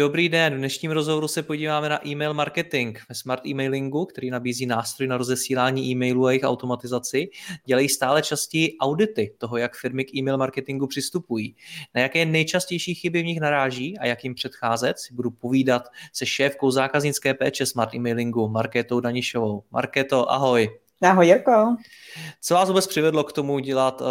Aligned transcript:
Dobrý 0.00 0.28
den, 0.28 0.54
v 0.54 0.58
dnešním 0.58 0.90
rozhovoru 0.90 1.28
se 1.28 1.42
podíváme 1.42 1.88
na 1.88 2.08
e-mail 2.08 2.34
marketing 2.34 2.98
ve 3.08 3.14
smart 3.14 3.46
emailingu, 3.46 4.04
který 4.04 4.30
nabízí 4.30 4.66
nástroj 4.66 5.08
na 5.08 5.16
rozesílání 5.16 5.90
e-mailů 5.90 6.26
a 6.26 6.30
jejich 6.30 6.42
automatizaci. 6.44 7.28
Dělají 7.64 7.88
stále 7.88 8.22
častěji 8.22 8.76
audity 8.78 9.34
toho, 9.38 9.56
jak 9.56 9.76
firmy 9.76 10.04
k 10.04 10.14
e-mail 10.14 10.38
marketingu 10.38 10.86
přistupují. 10.86 11.56
Na 11.94 12.00
jaké 12.00 12.24
nejčastější 12.24 12.94
chyby 12.94 13.22
v 13.22 13.24
nich 13.24 13.40
naráží 13.40 13.98
a 13.98 14.06
jak 14.06 14.24
jim 14.24 14.34
předcházet, 14.34 14.98
si 14.98 15.14
budu 15.14 15.30
povídat 15.30 15.88
se 16.12 16.26
šéfkou 16.26 16.70
zákaznické 16.70 17.34
péče 17.34 17.66
smart 17.66 17.94
emailingu 17.94 18.48
Marketou 18.48 19.00
Danišovou. 19.00 19.64
Marketo, 19.70 20.32
ahoj. 20.32 20.78
Ahoj 21.02 21.26
Jirko. 21.26 21.76
Co 22.40 22.54
vás 22.54 22.68
vůbec 22.68 22.86
přivedlo 22.86 23.24
k 23.24 23.32
tomu 23.32 23.58
dělat 23.58 24.00
uh, 24.00 24.06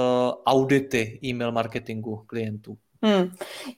audity 0.45 1.19
e-mail 1.23 1.51
marketingu 1.51 2.23
klientů? 2.27 2.77
Hmm. 3.03 3.31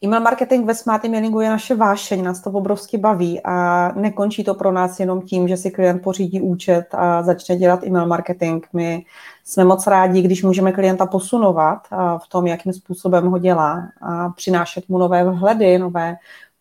E-mail 0.04 0.22
marketing 0.22 0.66
ve 0.66 0.76
Smart 0.76 1.06
Emailingu 1.06 1.42
je 1.42 1.50
naše 1.50 1.76
vášeň, 1.76 2.24
nás 2.24 2.42
to 2.42 2.52
obrovsky 2.52 2.98
baví 2.98 3.42
a 3.44 3.88
nekončí 3.96 4.44
to 4.44 4.54
pro 4.54 4.72
nás 4.72 5.00
jenom 5.00 5.22
tím, 5.22 5.48
že 5.48 5.58
si 5.58 5.72
klient 5.72 6.02
pořídí 6.02 6.42
účet 6.42 6.86
a 6.92 7.24
začne 7.24 7.56
dělat 7.56 7.84
e-mail 7.84 8.08
marketing. 8.08 8.64
My 8.74 9.06
jsme 9.44 9.64
moc 9.64 9.88
rádi, 9.88 10.22
když 10.22 10.44
můžeme 10.44 10.72
klienta 10.72 11.06
posunovat 11.06 11.88
v 12.24 12.30
tom, 12.30 12.48
jakým 12.48 12.74
způsobem 12.74 13.26
ho 13.26 13.38
dělá 13.38 13.84
a 14.02 14.30
přinášet 14.30 14.90
mu 14.90 14.98
nové 14.98 15.24
vhledy, 15.24 15.78
nové 15.78 16.16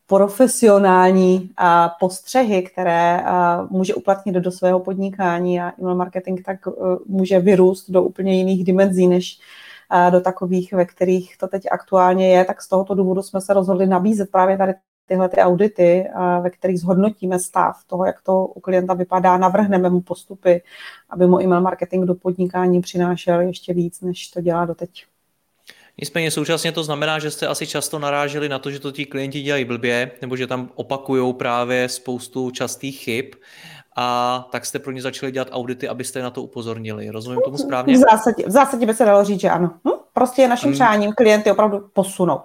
profesionální 0.06 1.50
postřehy, 2.00 2.62
které 2.62 3.24
může 3.70 3.95
uplatnit 3.95 4.34
do 4.34 4.50
svého 4.50 4.80
podnikání 4.80 5.61
a 5.61 5.72
e-mail 5.80 5.95
marketing 5.95 6.41
tak 6.47 6.67
e, 6.67 6.70
může 7.06 7.39
vyrůst 7.39 7.91
do 7.91 8.02
úplně 8.02 8.36
jiných 8.36 8.64
dimenzí, 8.64 9.06
než 9.06 9.39
do 10.10 10.20
takových, 10.20 10.72
ve 10.72 10.84
kterých 10.84 11.38
to 11.38 11.48
teď 11.48 11.62
aktuálně 11.70 12.28
je, 12.28 12.44
tak 12.44 12.62
z 12.62 12.69
tohoto 12.69 12.94
důvodu 12.94 13.22
jsme 13.22 13.41
se 13.41 13.55
rozhodli 13.55 13.86
nabízet 13.86 14.30
právě 14.30 14.58
tady 14.58 14.72
tyhle 15.06 15.28
ty 15.28 15.36
audity, 15.36 16.08
ve 16.42 16.50
kterých 16.50 16.80
zhodnotíme 16.80 17.38
stav 17.38 17.84
toho, 17.86 18.05
jak 18.05 18.22
to 18.22 18.46
u 18.46 18.61
klienta 18.61 18.94
vypadá, 18.94 19.36
navrhneme 19.36 19.91
mu 19.91 20.00
postupy, 20.00 20.62
aby 21.11 21.27
mu 21.27 21.41
email 21.41 21.61
marketing 21.61 22.05
do 22.05 22.14
podnikání 22.14 22.80
přinášel 22.80 23.41
ještě 23.41 23.74
víc, 23.74 24.00
než 24.00 24.28
to 24.28 24.41
dělá 24.41 24.64
doteď. 24.64 25.05
Nicméně 25.98 26.30
současně 26.30 26.72
to 26.72 26.84
znamená, 26.84 27.18
že 27.18 27.30
jste 27.30 27.46
asi 27.46 27.66
často 27.66 27.98
naráželi 27.98 28.48
na 28.48 28.58
to, 28.58 28.70
že 28.70 28.80
to 28.80 28.92
ti 28.92 29.06
klienti 29.06 29.42
dělají 29.42 29.64
blbě, 29.64 30.11
nebo 30.22 30.36
že 30.36 30.46
tam 30.46 30.70
opakují 30.74 31.34
právě 31.34 31.88
spoustu 31.88 32.50
častých 32.50 32.98
chyb 32.98 33.24
a 34.03 34.48
tak 34.51 34.67
jste 34.67 34.79
pro 34.79 34.93
ně 34.93 35.03
začali 35.03 35.33
dělat 35.33 35.48
audity, 35.53 35.89
abyste 35.89 36.23
na 36.23 36.31
to 36.31 36.43
upozornili. 36.43 37.11
Rozumím 37.11 37.41
tomu 37.45 37.59
správně? 37.59 37.95
V 37.95 38.01
zásadě, 38.11 38.47
v 38.47 38.51
zásadě 38.51 38.86
by 38.86 38.95
se 38.95 39.05
dalo 39.05 39.24
říct, 39.24 39.41
že 39.41 39.51
ano. 39.51 39.70
Hm? 39.89 40.01
Prostě 40.13 40.42
je 40.42 40.48
naším 40.48 40.73
přáním 40.73 41.13
klienty 41.13 41.51
opravdu 41.51 41.89
posunout. 41.92 42.45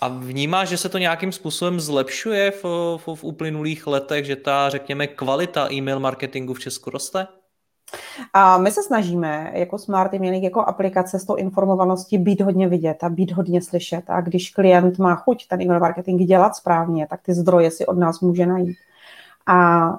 A 0.00 0.08
vnímá, 0.08 0.64
že 0.64 0.76
se 0.76 0.88
to 0.88 0.98
nějakým 0.98 1.32
způsobem 1.32 1.80
zlepšuje 1.80 2.50
v, 2.50 2.64
v, 2.96 3.14
v 3.14 3.24
uplynulých 3.24 3.86
letech, 3.86 4.24
že 4.24 4.36
ta, 4.36 4.70
řekněme, 4.70 5.06
kvalita 5.06 5.72
e-mail 5.72 6.00
marketingu 6.00 6.54
v 6.54 6.60
Česku 6.60 6.90
roste? 6.90 7.26
A 8.32 8.58
my 8.58 8.70
se 8.70 8.82
snažíme 8.82 9.50
jako 9.54 9.78
Smart 9.78 10.14
Emailing, 10.14 10.44
jako 10.44 10.60
aplikace 10.60 11.18
s 11.18 11.24
tou 11.24 11.34
informovaností 11.34 12.18
být 12.18 12.40
hodně 12.40 12.68
vidět 12.68 13.04
a 13.04 13.08
být 13.08 13.32
hodně 13.32 13.62
slyšet. 13.62 14.02
A 14.08 14.20
když 14.20 14.50
klient 14.50 14.98
má 14.98 15.14
chuť 15.14 15.48
ten 15.48 15.62
e-mail 15.62 15.80
marketing 15.80 16.22
dělat 16.22 16.56
správně, 16.56 17.06
tak 17.10 17.22
ty 17.22 17.34
zdroje 17.34 17.70
si 17.70 17.86
od 17.86 17.98
nás 17.98 18.20
může 18.20 18.46
najít 18.46 18.76
a, 19.46 19.92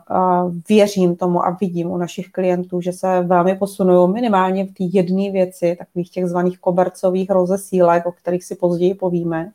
věřím 0.70 1.16
tomu 1.16 1.46
a 1.46 1.58
vidím 1.62 1.92
u 1.92 1.98
našich 1.98 2.32
klientů, 2.32 2.82
že 2.82 2.94
se 2.94 3.22
velmi 3.22 3.56
posunují 3.56 4.14
minimálně 4.14 4.66
v 4.66 4.74
té 4.74 4.84
jedné 4.84 5.32
věci, 5.32 5.76
takových 5.80 6.10
těch 6.10 6.28
zvaných 6.28 6.60
kobercových 6.60 7.30
rozesílek, 7.30 8.06
o 8.06 8.12
kterých 8.12 8.44
si 8.44 8.56
později 8.56 8.94
povíme, 8.94 9.52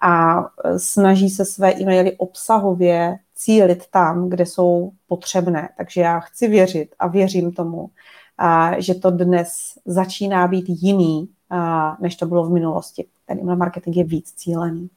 a 0.00 0.44
snaží 0.76 1.30
se 1.30 1.44
své 1.44 1.72
e-maily 1.72 2.12
obsahově 2.16 3.18
cílit 3.34 3.86
tam, 3.90 4.28
kde 4.28 4.46
jsou 4.46 4.92
potřebné. 5.08 5.68
Takže 5.76 6.00
já 6.00 6.20
chci 6.20 6.48
věřit 6.48 6.94
a 6.98 7.06
věřím 7.06 7.52
tomu, 7.52 7.90
a, 8.38 8.80
že 8.80 8.94
to 8.94 9.10
dnes 9.10 9.52
začíná 9.86 10.48
být 10.48 10.64
jiný, 10.68 11.28
a, 11.50 11.96
než 12.00 12.16
to 12.16 12.26
bylo 12.26 12.44
v 12.44 12.52
minulosti. 12.52 13.06
Ten 13.26 13.38
e-mail 13.38 13.56
marketing 13.56 13.96
je 13.96 14.04
víc 14.04 14.32
cílený. 14.32 14.90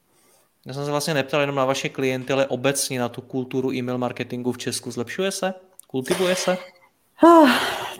Já 0.66 0.74
jsem 0.74 0.84
se 0.84 0.90
vlastně 0.90 1.14
neptal 1.14 1.40
jenom 1.40 1.56
na 1.56 1.64
vaše 1.64 1.88
klienty, 1.88 2.32
ale 2.32 2.46
obecně 2.46 3.00
na 3.00 3.08
tu 3.08 3.20
kulturu 3.20 3.72
e-mail 3.72 3.98
marketingu 3.98 4.52
v 4.52 4.58
Česku. 4.58 4.90
Zlepšuje 4.90 5.30
se? 5.30 5.54
Kultivuje 5.86 6.36
se? 6.36 6.58
Ah, 7.24 7.50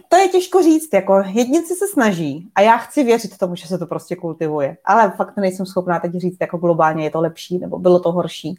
to 0.09 0.17
je 0.17 0.29
těžko 0.29 0.63
říct, 0.63 0.95
jako 0.95 1.23
jednici 1.33 1.75
se 1.75 1.89
snaží 1.93 2.51
a 2.55 2.61
já 2.61 2.77
chci 2.77 3.05
věřit 3.05 3.39
tomu, 3.39 3.57
že 3.57 3.67
se 3.67 3.79
to 3.79 3.87
prostě 3.87 4.17
kultivuje, 4.17 4.77
ale 4.85 5.13
fakt 5.17 5.37
nejsem 5.37 5.67
schopná 5.67 6.01
teď 6.01 6.13
říct, 6.13 6.37
jako 6.41 6.59
globálně 6.59 7.05
je 7.05 7.11
to 7.11 7.21
lepší 7.21 7.59
nebo 7.59 7.79
bylo 7.79 8.01
to 8.01 8.13
horší. 8.13 8.55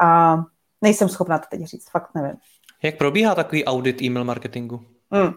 A 0.00 0.38
nejsem 0.82 1.08
schopná 1.08 1.38
to 1.38 1.46
teď 1.50 1.64
říct, 1.64 1.90
fakt 1.90 2.14
nevím. 2.14 2.36
Jak 2.82 2.98
probíhá 2.98 3.34
takový 3.34 3.64
audit 3.64 4.02
e-mail 4.02 4.24
marketingu? 4.24 4.80
Hmm. 5.10 5.32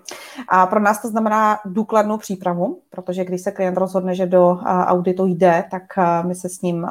A 0.50 0.66
pro 0.68 0.80
nás 0.80 1.02
to 1.02 1.08
znamená 1.08 1.60
důkladnou 1.66 2.18
přípravu, 2.18 2.80
protože 2.90 3.26
když 3.26 3.42
se 3.42 3.52
klient 3.52 3.78
rozhodne, 3.78 4.16
že 4.16 4.26
do 4.26 4.58
auditu 4.66 5.26
jde, 5.26 5.64
tak 5.72 5.84
my 6.28 6.36
se 6.36 6.50
s 6.50 6.62
ním, 6.62 6.88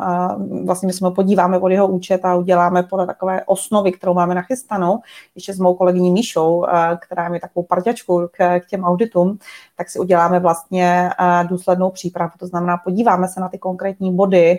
vlastně 0.65 0.87
my 0.87 0.93
se 0.93 1.11
podíváme 1.11 1.61
pod 1.61 1.69
jeho 1.69 1.89
účet 1.89 2.25
a 2.25 2.35
uděláme 2.35 2.83
podle 2.83 3.07
takové 3.07 3.45
osnovy, 3.45 3.93
kterou 3.93 4.15
máme 4.15 4.35
nachystanou, 4.35 5.01
ještě 5.35 5.55
s 5.55 5.59
mou 5.59 5.75
kolegyní 5.75 6.11
Míšou, 6.11 6.67
která 7.01 7.29
je 7.35 7.41
takovou 7.41 7.67
parťačku 7.67 8.29
k, 8.33 8.61
k 8.61 8.67
těm 8.67 8.85
auditům, 8.85 9.39
tak 9.77 9.91
si 9.91 9.99
uděláme 9.99 10.41
vlastně 10.41 11.11
důslednou 11.49 11.91
přípravu. 11.91 12.33
To 12.39 12.47
znamená, 12.47 12.77
podíváme 12.77 13.29
se 13.29 13.41
na 13.41 13.49
ty 13.49 13.59
konkrétní 13.59 14.17
body, 14.17 14.59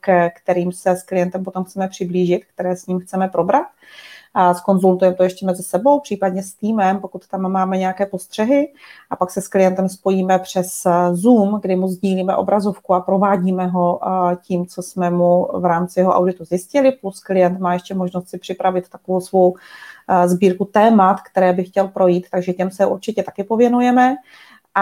k 0.00 0.30
kterým 0.42 0.72
se 0.72 0.90
s 0.90 1.02
klientem 1.02 1.44
potom 1.44 1.64
chceme 1.64 1.88
přiblížit, 1.88 2.42
které 2.54 2.76
s 2.76 2.86
ním 2.86 3.00
chceme 3.00 3.28
probrat 3.28 3.66
a 4.34 4.54
skonzultujeme 4.54 5.16
to 5.16 5.22
ještě 5.22 5.46
mezi 5.46 5.62
sebou, 5.62 6.00
případně 6.00 6.42
s 6.42 6.52
týmem, 6.52 7.00
pokud 7.00 7.26
tam 7.26 7.52
máme 7.52 7.78
nějaké 7.78 8.06
postřehy. 8.06 8.72
A 9.10 9.16
pak 9.16 9.30
se 9.30 9.40
s 9.40 9.48
klientem 9.48 9.88
spojíme 9.88 10.38
přes 10.38 10.86
eh, 10.86 11.14
Zoom, 11.14 11.60
kdy 11.62 11.76
mu 11.76 11.88
sdílíme 11.88 12.36
obrazovku 12.36 12.94
a 12.94 13.00
provádíme 13.00 13.66
ho 13.66 14.00
eh, 14.02 14.36
tím, 14.42 14.66
co 14.66 14.82
jsme 14.82 15.10
mu 15.10 15.48
v 15.54 15.64
rámci 15.64 16.00
jeho 16.00 16.12
auditu 16.12 16.44
zjistili, 16.44 16.92
plus 16.92 17.20
klient 17.20 17.60
má 17.60 17.72
ještě 17.72 17.94
možnost 17.94 18.28
si 18.28 18.38
připravit 18.38 18.88
takovou 18.88 19.20
svou 19.20 19.56
eh, 20.08 20.28
sbírku 20.28 20.64
témat, 20.64 21.20
které 21.20 21.52
by 21.52 21.64
chtěl 21.64 21.88
projít, 21.88 22.26
takže 22.30 22.52
těm 22.52 22.70
se 22.70 22.86
určitě 22.86 23.22
taky 23.22 23.44
pověnujeme 23.44 24.16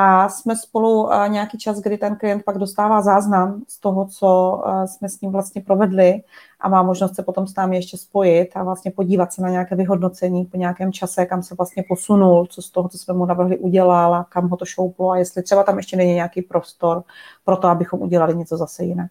a 0.01 0.29
jsme 0.29 0.57
spolu 0.57 1.09
nějaký 1.29 1.59
čas, 1.59 1.81
kdy 1.81 1.99
ten 1.99 2.17
klient 2.17 2.43
pak 2.45 2.59
dostává 2.59 3.03
záznam 3.03 3.63
z 3.69 3.81
toho, 3.81 4.07
co 4.07 4.63
jsme 4.87 5.09
s 5.09 5.21
ním 5.21 5.33
vlastně 5.33 5.63
provedli 5.63 6.23
a 6.61 6.69
má 6.69 6.83
možnost 6.83 7.15
se 7.15 7.23
potom 7.23 7.47
s 7.47 7.55
námi 7.55 7.77
ještě 7.77 7.97
spojit 7.97 8.51
a 8.55 8.63
vlastně 8.63 8.91
podívat 8.91 9.33
se 9.33 9.43
na 9.43 9.49
nějaké 9.49 9.77
vyhodnocení 9.77 10.45
po 10.45 10.57
nějakém 10.57 10.93
čase, 10.93 11.27
kam 11.27 11.43
se 11.43 11.55
vlastně 11.55 11.85
posunul, 11.89 12.47
co 12.47 12.63
z 12.63 12.71
toho, 12.71 12.89
co 12.89 12.99
jsme 12.99 13.15
mu 13.15 13.27
navrhli, 13.27 13.59
udělal 13.59 14.15
a 14.15 14.25
kam 14.25 14.49
ho 14.49 14.57
to 14.57 14.65
šouplo 14.65 15.11
a 15.11 15.19
jestli 15.19 15.43
třeba 15.43 15.63
tam 15.63 15.77
ještě 15.77 15.97
není 15.97 16.15
nějaký 16.15 16.43
prostor 16.43 17.03
pro 17.45 17.57
to, 17.57 17.69
abychom 17.69 18.01
udělali 18.01 18.37
něco 18.37 18.57
zase 18.57 18.85
jinak. 18.85 19.11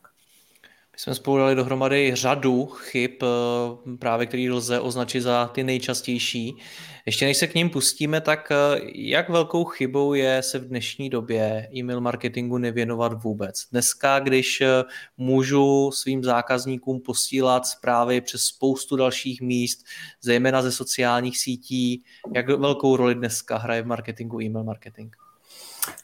My 0.98 1.02
jsme 1.02 1.16
spolu 1.16 1.38
dali 1.38 1.56
dohromady 1.56 2.16
řadu 2.16 2.66
chyb, 2.66 3.12
eh, 3.24 3.98
právě 4.00 4.26
který 4.26 4.50
lze 4.50 4.80
označit 4.80 5.22
za 5.22 5.48
ty 5.48 5.64
nejčastější. 5.64 6.58
Ještě 7.06 7.26
než 7.26 7.38
se 7.38 7.48
k 7.48 7.56
ním 7.56 7.70
pustíme, 7.70 8.22
tak 8.22 8.52
eh, 8.52 8.80
jak 8.96 9.30
velkou 9.30 9.66
chybou 9.66 10.14
je 10.14 10.44
se 10.44 10.60
v 10.60 10.68
dnešní 10.68 11.10
době 11.10 11.70
e-mail 11.76 12.02
marketingu 12.02 12.58
nevěnovat 12.58 13.24
vůbec? 13.24 13.64
Dneska, 13.72 14.20
když 14.20 14.62
eh, 14.62 14.84
můžu 15.18 15.92
svým 15.92 16.24
zákazníkům 16.24 17.00
posílat 17.00 17.66
zprávy 17.66 18.22
přes 18.22 18.42
spoustu 18.42 18.96
dalších 18.96 19.42
míst, 19.42 19.86
zejména 20.22 20.62
ze 20.62 20.72
sociálních 20.72 21.38
sítí, 21.40 22.04
jak 22.34 22.48
velkou 22.48 22.96
roli 22.96 23.16
dneska 23.16 23.58
hraje 23.58 23.82
v 23.82 23.88
marketingu 23.88 24.42
e-mail 24.42 24.64
marketing? 24.64 25.27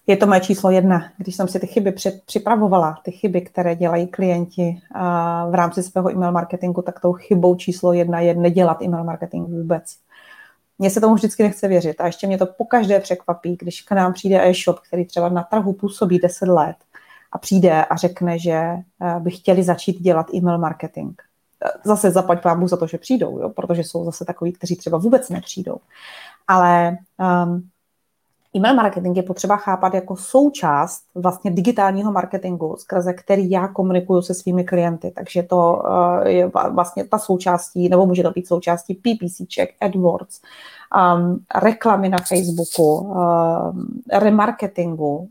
Je 0.08 0.18
to 0.18 0.28
moje 0.28 0.40
číslo 0.40 0.72
jedna. 0.72 1.12
Když 1.18 1.36
jsem 1.36 1.48
si 1.48 1.60
ty 1.60 1.68
chyby 1.68 1.96
připravovala, 2.26 2.98
ty 3.04 3.12
chyby, 3.12 3.42
které 3.42 3.76
dělají 3.76 4.08
klienti 4.08 4.82
v 5.50 5.54
rámci 5.54 5.84
svého 5.84 6.12
e-mail 6.12 6.32
marketingu, 6.32 6.82
tak 6.82 7.00
tou 7.00 7.14
chybou 7.14 7.56
číslo 7.56 7.94
jedna 7.94 8.20
je 8.20 8.34
nedělat 8.34 8.82
e-mail 8.82 9.04
marketing 9.04 9.50
vůbec. 9.50 9.84
Mně 10.80 10.90
se 10.90 11.02
tomu 11.02 11.16
vždycky 11.16 11.44
nechce 11.44 11.68
věřit 11.68 12.02
a 12.02 12.06
ještě 12.06 12.28
mě 12.28 12.38
to 12.38 12.46
pokaždé 12.46 13.00
překvapí, 13.00 13.58
když 13.60 13.82
k 13.82 13.92
nám 13.92 14.14
přijde 14.14 14.50
e-shop, 14.50 14.80
který 14.80 15.06
třeba 15.06 15.30
na 15.30 15.44
trhu 15.44 15.74
působí 15.74 16.20
10 16.20 16.50
let 16.50 16.76
a 17.32 17.38
přijde 17.38 17.86
a 17.86 17.96
řekne, 17.96 18.40
že 18.40 18.52
eh, 18.52 18.84
by 19.20 19.32
chtěli 19.32 19.64
začít 19.64 20.02
dělat 20.02 20.34
e-mail 20.34 20.58
marketing. 20.58 21.14
Zase 21.84 22.12
zaplať 22.12 22.44
pámu 22.44 22.68
za 22.68 22.78
to, 22.78 22.88
že 22.88 22.98
přijdou, 22.98 23.40
jo? 23.40 23.50
protože 23.50 23.84
jsou 23.84 24.06
zase 24.06 24.26
takový, 24.26 24.54
kteří 24.54 24.76
třeba 24.76 24.98
vůbec 24.98 25.30
nepřijdou. 25.30 25.78
Ale 26.48 26.98
um, 27.46 27.70
E-mail 28.56 28.76
marketing 28.76 29.18
je 29.18 29.24
potřeba 29.24 29.58
chápat 29.58 29.94
jako 29.94 30.16
součást 30.16 31.04
vlastně 31.16 31.52
digitálního 31.52 32.12
marketingu, 32.12 32.76
skrze 32.78 33.14
který 33.14 33.52
já 33.52 33.68
komunikuju 33.68 34.22
se 34.22 34.34
svými 34.34 34.64
klienty. 34.64 35.12
Takže 35.16 35.44
to 35.44 35.84
uh, 35.86 36.28
je 36.28 36.52
vlastně 36.70 37.04
ta 37.04 37.18
součástí, 37.18 37.90
nebo 37.90 38.06
může 38.06 38.24
to 38.24 38.32
být 38.32 38.48
součástí 38.48 38.94
PPCček, 38.94 39.70
AdWords, 39.82 40.42
um, 41.16 41.40
reklamy 41.56 42.10
na 42.10 42.18
Facebooku, 42.18 42.98
um, 42.98 44.02
remarketingu, 44.14 45.30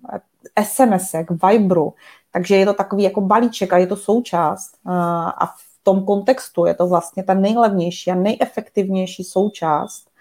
SMSek, 0.63 1.27
Viberu. 1.31 1.95
Takže 2.33 2.57
je 2.57 2.67
to 2.67 2.75
takový 2.75 3.03
jako 3.03 3.21
balíček 3.21 3.73
a 3.73 3.79
je 3.79 3.87
to 3.87 3.97
součást. 3.97 4.71
Uh, 4.87 4.93
a 5.29 5.47
v 5.47 5.85
tom 5.85 6.05
kontextu 6.05 6.67
je 6.67 6.75
to 6.75 6.87
vlastně 6.87 7.23
ta 7.23 7.35
nejlevnější 7.35 8.11
a 8.11 8.15
nejefektivnější 8.15 9.25
součást 9.25 10.12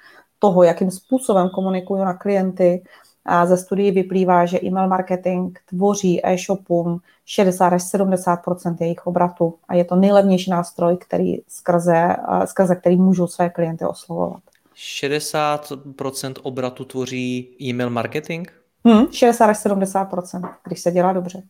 toho, 0.41 0.63
jakým 0.63 0.91
způsobem 0.91 1.49
komunikuju 1.49 2.03
na 2.03 2.13
klienty. 2.13 2.83
A 3.25 3.45
ze 3.45 3.57
studií 3.57 3.91
vyplývá, 3.91 4.45
že 4.45 4.59
e-mail 4.63 4.87
marketing 4.87 5.57
tvoří 5.69 6.25
e-shopům 6.25 6.99
60 7.25 7.67
až 7.67 7.81
70% 7.81 8.75
jejich 8.79 9.07
obratu 9.07 9.53
a 9.67 9.75
je 9.75 9.85
to 9.85 9.95
nejlevnější 9.95 10.51
nástroj, 10.51 10.97
který 10.97 11.37
skrze, 11.47 12.15
skrze 12.45 12.75
který 12.75 12.95
můžou 12.95 13.27
své 13.27 13.49
klienty 13.49 13.85
oslovovat. 13.85 14.41
60% 14.75 16.33
obratu 16.43 16.85
tvoří 16.85 17.55
e-mail 17.61 17.89
marketing? 17.89 18.47
Hmm, 18.85 19.11
60 19.11 19.45
až 19.45 19.57
70% 19.57 20.49
když 20.65 20.79
se 20.79 20.91
dělá 20.91 21.13
dobře. 21.13 21.43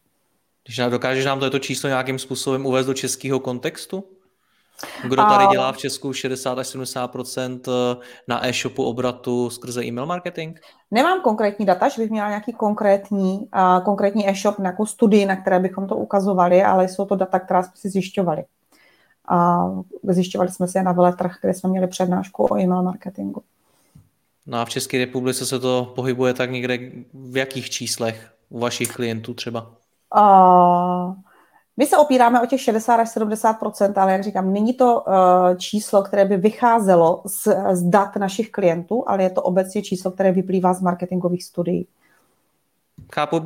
Když 0.66 0.82
dokážeš 0.90 1.26
nám 1.26 1.40
to 1.40 1.60
číslo 1.60 1.90
nějakým 1.90 2.20
způsobem 2.20 2.66
uvést 2.66 2.86
do 2.86 2.94
českého 2.94 3.40
kontextu? 3.40 4.04
Kdo 5.04 5.16
tady 5.16 5.48
dělá 5.52 5.72
v 5.72 5.78
Česku 5.78 6.14
60 6.14 6.60
až 6.60 6.68
70 6.68 7.16
eh, 7.68 7.72
na 8.28 8.48
e-shopu 8.48 8.84
obratu 8.84 9.50
skrze 9.50 9.86
e-mail 9.86 10.06
marketing? 10.06 10.58
Nemám 10.92 11.22
konkrétní 11.22 11.66
data, 11.66 11.90
že 11.90 12.02
bych 12.02 12.12
měla 12.12 12.30
nějaký 12.30 12.54
konkrétní, 12.54 13.40
uh, 13.56 13.84
konkrétní 13.84 14.30
e-shop, 14.30 14.60
nějakou 14.60 14.86
studii, 14.86 15.26
na 15.26 15.36
které 15.36 15.60
bychom 15.60 15.88
to 15.88 15.96
ukazovali, 15.96 16.64
ale 16.64 16.88
jsou 16.88 17.06
to 17.06 17.16
data, 17.16 17.40
která 17.40 17.64
jsme 17.64 17.74
si 17.76 17.90
zjišťovali. 17.90 18.44
A 19.28 19.68
zjišťovali 20.04 20.52
jsme 20.52 20.68
si 20.68 20.78
je 20.78 20.84
na 20.84 20.92
veletrh, 20.92 21.36
kde 21.42 21.54
jsme 21.54 21.70
měli 21.70 21.88
přednášku 21.88 22.44
o 22.44 22.58
e-mail 22.58 22.84
marketingu. 22.84 23.44
No 24.48 24.58
a 24.58 24.66
v 24.66 24.70
České 24.70 24.98
republice 24.98 25.46
se 25.46 25.60
to 25.60 25.92
pohybuje 25.96 26.34
tak 26.34 26.52
někde 26.52 26.80
v 27.14 27.38
jakých 27.38 27.70
číslech 27.70 28.32
u 28.50 28.60
vašich 28.60 28.92
klientů 28.92 29.34
třeba? 29.34 29.72
Uh, 30.16 31.14
my 31.78 31.86
se 31.86 31.98
opíráme 31.98 32.42
o 32.42 32.46
těch 32.46 32.62
60 32.62 32.96
až 32.96 33.08
70% 33.08 33.94
ale 33.96 34.12
jak 34.12 34.24
říkám, 34.24 34.54
není 34.54 34.74
to 34.74 35.02
uh, 35.02 35.14
číslo, 35.58 36.04
které 36.04 36.26
by 36.26 36.38
vycházelo 36.38 37.22
z, 37.26 37.48
z 37.72 37.84
dat 37.84 38.16
našich 38.16 38.52
klientů, 38.52 39.04
ale 39.08 39.24
je 39.24 39.30
to 39.30 39.42
obecně 39.42 39.82
číslo, 39.82 40.12
které 40.12 40.32
vyplývá 40.32 40.74
z 40.74 40.82
marketingových 40.82 41.44
studií. 41.44 41.88
Chápu, 43.14 43.42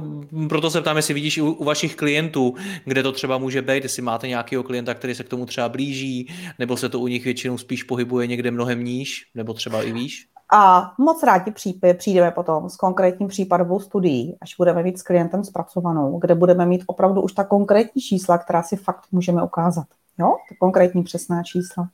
proto 0.49 0.69
se 0.69 0.81
ptám, 0.81 0.97
jestli 0.97 1.13
vidíš 1.13 1.37
u, 1.37 1.51
u 1.51 1.63
vašich 1.63 1.95
klientů, 1.95 2.55
kde 2.85 3.03
to 3.03 3.11
třeba 3.11 3.37
může 3.37 3.61
být, 3.61 3.83
jestli 3.83 4.01
máte 4.01 4.27
nějakého 4.27 4.63
klienta, 4.63 4.93
který 4.93 5.15
se 5.15 5.23
k 5.23 5.29
tomu 5.29 5.45
třeba 5.45 5.69
blíží, 5.69 6.33
nebo 6.59 6.77
se 6.77 6.89
to 6.89 6.99
u 6.99 7.07
nich 7.07 7.23
většinou 7.23 7.57
spíš 7.57 7.83
pohybuje 7.83 8.27
někde 8.27 8.51
mnohem 8.51 8.83
níž, 8.83 9.25
nebo 9.35 9.53
třeba 9.53 9.83
i 9.83 9.91
výš? 9.91 10.27
A 10.53 10.93
moc 10.97 11.23
rádi 11.23 11.53
přijdeme 11.97 12.31
potom 12.31 12.69
s 12.69 12.75
konkrétním 12.75 13.27
případovou 13.27 13.79
studií, 13.79 14.37
až 14.41 14.55
budeme 14.57 14.83
mít 14.83 14.99
s 14.99 15.03
klientem 15.03 15.43
zpracovanou, 15.43 16.19
kde 16.19 16.35
budeme 16.35 16.65
mít 16.65 16.83
opravdu 16.87 17.21
už 17.21 17.33
ta 17.33 17.43
konkrétní 17.43 18.01
čísla, 18.01 18.37
která 18.37 18.63
si 18.63 18.75
fakt 18.75 19.05
můžeme 19.11 19.43
ukázat. 19.43 19.87
Jo, 20.19 20.35
ta 20.49 20.55
konkrétní 20.59 21.03
přesná 21.03 21.43
čísla. 21.43 21.89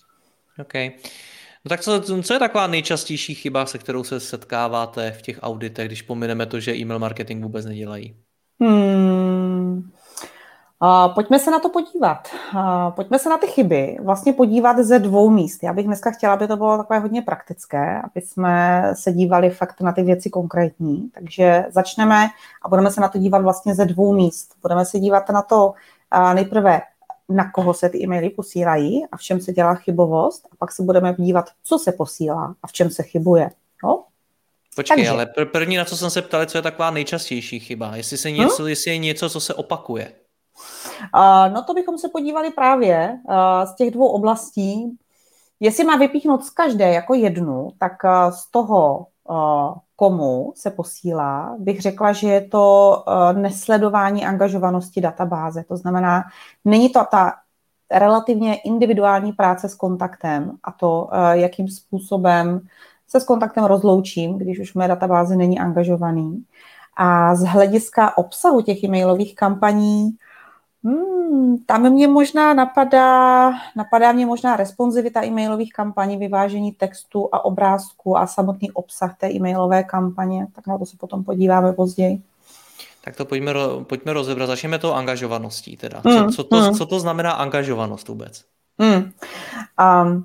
OK. 0.62 0.74
No 1.66 1.70
tak 1.70 1.82
co, 1.82 2.22
co 2.24 2.34
je 2.34 2.40
taková 2.40 2.68
nejčastější 2.68 3.36
chyba, 3.36 3.66
se 3.66 3.78
kterou 3.78 4.04
se 4.04 4.20
setkáváte 4.20 5.12
v 5.12 5.22
těch 5.22 5.40
auditech, 5.42 5.88
když 5.88 6.02
pomineme 6.02 6.46
to, 6.46 6.60
že 6.60 6.76
e-mail 6.76 7.00
marketing 7.00 7.44
vůbec 7.44 7.66
nedělají? 7.66 8.16
Hmm, 8.62 9.92
Pojďme 11.16 11.40
se 11.40 11.52
na 11.52 11.60
to 11.60 11.70
podívat. 11.70 12.28
Pojďme 12.96 13.20
se 13.20 13.30
na 13.30 13.38
ty 13.38 13.48
chyby 13.48 13.98
vlastně 14.02 14.34
podívat 14.34 14.78
ze 14.78 15.00
dvou 15.00 15.30
míst. 15.30 15.64
Já 15.64 15.74
bych 15.74 15.86
dneska 15.86 16.12
chtěla, 16.12 16.34
aby 16.34 16.48
to 16.48 16.58
bylo 16.58 16.78
takové 16.78 17.00
hodně 17.00 17.22
praktické, 17.22 18.02
aby 18.02 18.22
jsme 18.22 18.84
se 18.94 19.12
dívali 19.12 19.50
fakt 19.50 19.82
na 19.82 19.92
ty 19.92 20.04
věci 20.04 20.30
konkrétní. 20.30 21.10
Takže 21.14 21.66
začneme 21.70 22.28
a 22.62 22.70
budeme 22.70 22.92
se 22.92 23.02
na 23.02 23.08
to 23.08 23.18
dívat 23.18 23.42
vlastně 23.42 23.76
ze 23.76 23.86
dvou 23.86 24.14
míst. 24.14 24.56
Budeme 24.62 24.86
se 24.86 25.00
dívat 25.00 25.30
na 25.30 25.42
to 25.42 25.74
nejprve, 26.34 26.82
na 27.30 27.52
koho 27.52 27.74
se 27.74 27.90
ty 27.90 28.04
e-maily 28.04 28.30
posílají 28.30 29.06
a 29.12 29.18
v 29.18 29.22
čem 29.22 29.42
se 29.42 29.54
dělá 29.54 29.76
chybovost. 29.76 30.48
A 30.52 30.56
pak 30.56 30.72
se 30.72 30.84
budeme 30.84 31.16
dívat, 31.18 31.50
co 31.64 31.80
se 31.80 31.92
posílá 31.92 32.56
a 32.64 32.68
v 32.68 32.72
čem 32.72 32.90
se 32.90 33.04
chybuje. 33.04 33.50
No? 33.84 34.04
Počkej, 34.76 34.98
Takže. 34.98 35.10
ale 35.10 35.26
první, 35.52 35.78
na 35.78 35.86
co 35.86 35.98
jsem 35.98 36.10
se 36.10 36.22
ptal, 36.22 36.46
co 36.46 36.58
je 36.58 36.62
taková 36.62 36.92
nejčastější 36.92 37.60
chyba? 37.60 37.96
Jestli, 37.96 38.18
se 38.18 38.32
něco, 38.32 38.64
hmm? 38.64 38.70
jestli 38.70 38.92
je 38.92 38.98
něco, 38.98 39.30
co 39.30 39.40
se 39.40 39.54
opakuje. 39.54 40.12
No 41.54 41.64
to 41.64 41.74
bychom 41.74 41.98
se 41.98 42.10
podívali 42.10 42.52
právě 42.52 43.20
z 43.66 43.76
těch 43.76 43.92
dvou 43.92 44.08
oblastí. 44.08 44.98
Jestli 45.60 45.84
má 45.84 45.98
vypíchnout 45.98 46.44
z 46.44 46.50
každé 46.50 46.94
jako 46.94 47.14
jednu, 47.14 47.70
tak 47.80 47.92
z 48.30 48.52
toho, 48.52 49.08
komu 49.96 50.54
se 50.56 50.72
posílá, 50.72 51.56
bych 51.60 51.82
řekla, 51.82 52.12
že 52.12 52.28
je 52.28 52.42
to 52.42 52.96
nesledování 53.34 54.26
angažovanosti 54.26 55.02
databáze. 55.02 55.64
To 55.64 55.78
znamená, 55.78 56.24
není 56.66 56.90
to 56.90 57.06
ta 57.12 57.34
relativně 57.92 58.56
individuální 58.56 59.32
práce 59.34 59.70
s 59.70 59.76
kontaktem 59.76 60.52
a 60.64 60.72
to, 60.72 61.10
jakým 61.32 61.68
způsobem 61.68 62.62
se 63.08 63.20
s 63.20 63.24
kontaktem 63.24 63.64
rozloučím, 63.64 64.38
když 64.38 64.60
už 64.60 64.72
v 64.72 64.76
mé 64.76 64.88
databázi 64.88 65.38
není 65.38 65.60
angažovaný. 65.60 66.44
A 66.98 67.36
z 67.36 67.44
hlediska 67.44 68.18
obsahu 68.18 68.62
těch 68.62 68.84
e-mailových 68.84 69.36
kampaní, 69.36 70.10
Hmm, 70.84 71.58
tam 71.66 71.90
mě 71.90 72.08
možná 72.08 72.54
napadá, 72.54 73.52
napadá 73.76 74.12
mě 74.12 74.26
možná 74.26 74.56
responsivita 74.56 75.26
e-mailových 75.26 75.74
kampaní, 75.74 76.18
vyvážení 76.18 76.72
textu 76.72 77.30
a 77.32 77.46
obrázku 77.46 78.18
a 78.18 78.28
samotný 78.28 78.72
obsah 78.72 79.18
té 79.18 79.32
e-mailové 79.32 79.84
kampaně. 79.84 80.48
Tak 80.56 80.68
na 80.68 80.78
to 80.78 80.86
se 80.86 80.98
potom 80.98 81.24
podíváme 81.24 81.74
později. 81.74 82.22
Tak 83.04 83.16
to 83.16 83.26
pojďme, 83.26 83.54
pojďme 83.84 84.14
rozebrat. 84.14 84.48
Začneme 84.48 84.80
to 84.80 84.96
angažovaností 84.96 85.78
teda. 85.78 86.02
Co, 86.02 86.10
hmm, 86.10 86.30
co, 86.30 86.44
to, 86.44 86.56
hmm. 86.56 86.74
co 86.74 86.86
to 86.86 87.00
znamená 87.00 87.32
angažovanost 87.32 88.08
vůbec? 88.08 88.46
Hmm. 88.80 89.12
Um, 90.04 90.24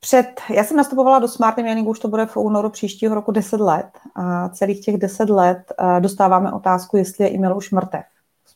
před, 0.00 0.40
já 0.50 0.64
jsem 0.64 0.76
nastupovala 0.76 1.18
do 1.18 1.28
Smart 1.28 1.58
Emailingu, 1.58 1.90
už 1.90 1.98
to 1.98 2.08
bude 2.08 2.26
v 2.26 2.36
únoru 2.36 2.70
příštího 2.70 3.14
roku 3.14 3.32
10 3.32 3.60
let. 3.60 3.88
A 4.14 4.48
celých 4.48 4.84
těch 4.84 4.96
10 4.96 5.30
let 5.30 5.72
uh, 5.80 6.00
dostáváme 6.00 6.52
otázku, 6.52 6.96
jestli 6.96 7.24
je 7.24 7.30
e-mail 7.30 7.56
už 7.56 7.70
mrtev. 7.70 8.04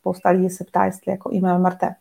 Spousta 0.00 0.30
lidí 0.30 0.50
se 0.50 0.64
ptá, 0.64 0.84
jestli 0.84 1.10
jako 1.10 1.34
e-mail 1.34 1.58
mrtev. 1.58 1.92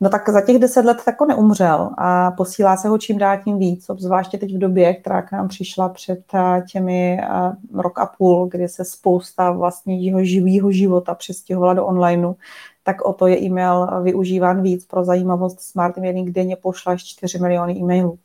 No 0.00 0.10
tak 0.10 0.28
za 0.28 0.40
těch 0.40 0.58
deset 0.58 0.84
let 0.84 0.98
tako 1.04 1.26
neumřel 1.26 1.90
a 1.98 2.30
posílá 2.30 2.76
se 2.76 2.88
ho 2.88 2.98
čím 2.98 3.18
dál 3.18 3.38
tím 3.44 3.58
víc, 3.58 3.90
obzvláště 3.90 4.38
teď 4.38 4.54
v 4.54 4.58
době, 4.58 4.94
která 4.94 5.22
k 5.22 5.32
nám 5.32 5.48
přišla 5.48 5.88
před 5.88 6.24
eh, 6.34 6.62
těmi 6.72 7.18
uh, 7.72 7.80
rok 7.80 7.98
a 7.98 8.06
půl, 8.06 8.46
kdy 8.46 8.68
se 8.68 8.84
spousta 8.84 9.50
vlastně 9.50 10.00
jeho 10.00 10.24
živého 10.24 10.72
života 10.72 11.14
přestěhovala 11.14 11.74
do 11.74 11.86
onlineu, 11.86 12.34
tak 12.82 13.02
o 13.02 13.12
to 13.12 13.26
je 13.26 13.42
e-mail 13.42 14.02
využíván 14.02 14.62
víc. 14.62 14.86
Pro 14.86 15.04
zajímavost 15.04 15.60
Smart 15.60 15.98
Emailing 15.98 16.30
denně 16.30 16.56
pošle 16.56 16.92
až 16.94 17.04
4 17.04 17.38
miliony 17.38 17.76
e-mailů 17.76 18.18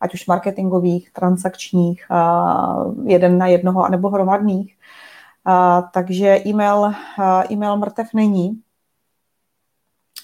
ať 0.00 0.14
už 0.14 0.26
marketingových, 0.26 1.10
transakčních, 1.12 2.06
uh, 2.10 3.08
jeden 3.08 3.38
na 3.38 3.46
jednoho, 3.46 3.84
anebo 3.84 4.08
hromadných. 4.08 4.74
Uh, 5.48 5.88
takže 5.92 6.42
e-mail, 6.46 6.78
uh, 6.78 6.94
e-mail 7.50 7.76
mrtev 7.76 8.14
není. 8.14 8.62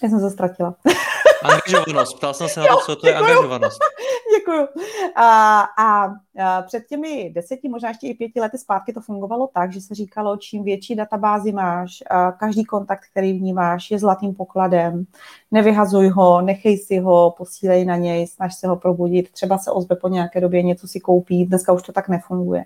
Já 0.03 0.09
jsem 0.09 0.19
se 0.19 0.29
ztratila. 0.29 0.75
Angažovanost. 1.43 2.17
Ptal 2.17 2.33
jsem 2.33 2.49
se 2.49 2.59
na 2.59 2.65
to, 2.67 2.77
co 2.85 2.95
to 2.95 3.07
je 3.07 3.15
angažovanost. 3.15 3.79
Děkuju. 4.39 4.67
A, 5.15 5.59
a, 5.61 6.05
a 6.39 6.61
před 6.61 6.87
těmi 6.87 7.31
deseti, 7.35 7.69
možná 7.69 7.89
ještě 7.89 8.07
i 8.07 8.13
pěti 8.13 8.39
lety 8.39 8.57
zpátky 8.57 8.93
to 8.93 9.01
fungovalo 9.01 9.49
tak, 9.53 9.73
že 9.73 9.81
se 9.81 9.95
říkalo, 9.95 10.37
čím 10.37 10.63
větší 10.63 10.95
databázi 10.95 11.51
máš, 11.51 12.03
a 12.09 12.31
každý 12.31 12.65
kontakt, 12.65 13.03
který 13.11 13.33
vnímáš, 13.33 13.91
je 13.91 13.99
zlatým 13.99 14.33
pokladem, 14.33 15.05
nevyhazuj 15.51 16.09
ho, 16.09 16.41
nechej 16.41 16.77
si 16.77 16.99
ho, 16.99 17.35
posílej 17.37 17.85
na 17.85 17.95
něj, 17.95 18.27
snaž 18.27 18.55
se 18.55 18.67
ho 18.67 18.75
probudit, 18.75 19.31
třeba 19.31 19.57
se 19.57 19.71
ozve 19.71 19.95
po 19.95 20.07
nějaké 20.07 20.41
době, 20.41 20.63
něco 20.63 20.87
si 20.87 20.99
koupí, 20.99 21.45
dneska 21.45 21.73
už 21.73 21.83
to 21.83 21.91
tak 21.91 22.09
nefunguje. 22.09 22.65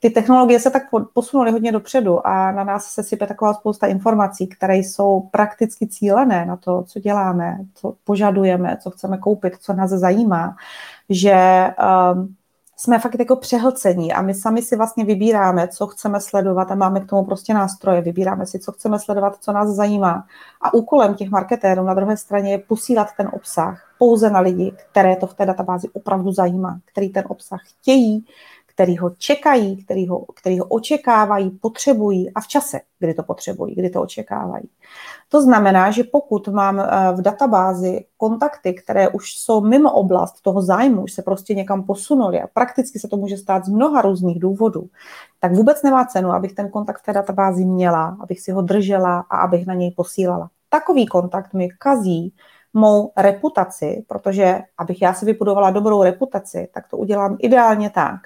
Ty 0.00 0.10
technologie 0.10 0.60
se 0.60 0.70
tak 0.70 0.82
posunuly 1.14 1.50
hodně 1.50 1.72
dopředu 1.72 2.26
a 2.26 2.52
na 2.52 2.64
nás 2.64 2.84
se 2.84 3.02
sype 3.02 3.26
taková 3.26 3.54
spousta 3.54 3.86
informací, 3.86 4.46
které 4.46 4.76
jsou 4.76 5.20
prakticky 5.30 5.86
cílené 5.86 6.46
na 6.46 6.56
to, 6.56 6.82
co 6.82 7.00
děláme, 7.00 7.58
co 7.74 7.94
požadujeme, 8.04 8.76
co 8.82 8.90
chceme 8.90 9.18
koupit, 9.18 9.56
co 9.60 9.72
nás 9.72 9.90
zajímá, 9.90 10.56
že 11.10 11.66
um, 12.14 12.34
jsme 12.76 12.98
fakt 12.98 13.18
jako 13.18 13.36
přehlcení 13.36 14.12
a 14.12 14.22
my 14.22 14.34
sami 14.34 14.62
si 14.62 14.76
vlastně 14.76 15.04
vybíráme, 15.04 15.68
co 15.68 15.86
chceme 15.86 16.20
sledovat 16.20 16.70
a 16.70 16.74
máme 16.74 17.00
k 17.00 17.06
tomu 17.06 17.24
prostě 17.24 17.54
nástroje. 17.54 18.00
Vybíráme 18.00 18.46
si, 18.46 18.58
co 18.58 18.72
chceme 18.72 18.98
sledovat, 18.98 19.36
co 19.40 19.52
nás 19.52 19.68
zajímá. 19.68 20.24
A 20.60 20.74
úkolem 20.74 21.14
těch 21.14 21.30
marketérů 21.30 21.84
na 21.84 21.94
druhé 21.94 22.16
straně 22.16 22.52
je 22.52 22.58
posílat 22.58 23.08
ten 23.16 23.30
obsah 23.32 23.90
pouze 23.98 24.30
na 24.30 24.40
lidi, 24.40 24.72
které 24.90 25.16
to 25.16 25.26
v 25.26 25.34
té 25.34 25.46
databázi 25.46 25.88
opravdu 25.92 26.32
zajímá, 26.32 26.78
který 26.84 27.08
ten 27.08 27.24
obsah 27.28 27.60
chtějí, 27.64 28.24
který 28.80 28.98
ho 28.98 29.10
čekají, 29.18 29.84
který 29.84 30.08
ho, 30.08 30.24
který 30.36 30.58
ho 30.58 30.64
očekávají, 30.64 31.50
potřebují 31.50 32.30
a 32.34 32.40
v 32.40 32.46
čase, 32.46 32.80
kdy 32.98 33.14
to 33.14 33.22
potřebují, 33.22 33.74
kdy 33.74 33.90
to 33.90 34.02
očekávají. 34.02 34.68
To 35.28 35.42
znamená, 35.42 35.90
že 35.90 36.04
pokud 36.04 36.48
mám 36.48 36.80
eh, 36.80 36.86
v 37.12 37.22
databázi 37.22 38.04
kontakty, 38.16 38.74
které 38.74 39.08
už 39.08 39.32
jsou 39.32 39.60
mimo 39.60 39.92
oblast 39.92 40.40
toho 40.42 40.62
zájmu, 40.62 41.02
už 41.02 41.12
se 41.12 41.22
prostě 41.22 41.54
někam 41.54 41.82
posunuli 41.82 42.40
a 42.40 42.46
prakticky 42.54 42.98
se 42.98 43.08
to 43.08 43.16
může 43.16 43.36
stát 43.36 43.64
z 43.64 43.68
mnoha 43.68 44.02
různých 44.02 44.40
důvodů, 44.40 44.88
tak 45.40 45.52
vůbec 45.52 45.82
nemá 45.82 46.04
cenu, 46.04 46.30
abych 46.30 46.52
ten 46.52 46.70
kontakt 46.70 47.00
v 47.00 47.04
té 47.04 47.12
databázi 47.12 47.64
měla, 47.64 48.16
abych 48.20 48.40
si 48.40 48.52
ho 48.52 48.62
držela 48.62 49.24
a 49.30 49.36
abych 49.36 49.66
na 49.66 49.74
něj 49.74 49.90
posílala. 49.90 50.50
Takový 50.68 51.06
kontakt 51.06 51.54
mi 51.54 51.68
kazí 51.78 52.32
mou 52.74 53.12
reputaci, 53.16 54.04
protože 54.08 54.60
abych 54.78 55.02
já 55.02 55.14
si 55.14 55.26
vybudovala 55.26 55.70
dobrou 55.70 56.02
reputaci, 56.02 56.68
tak 56.74 56.88
to 56.88 56.96
udělám 56.96 57.36
ideálně 57.40 57.90
tak, 57.90 58.20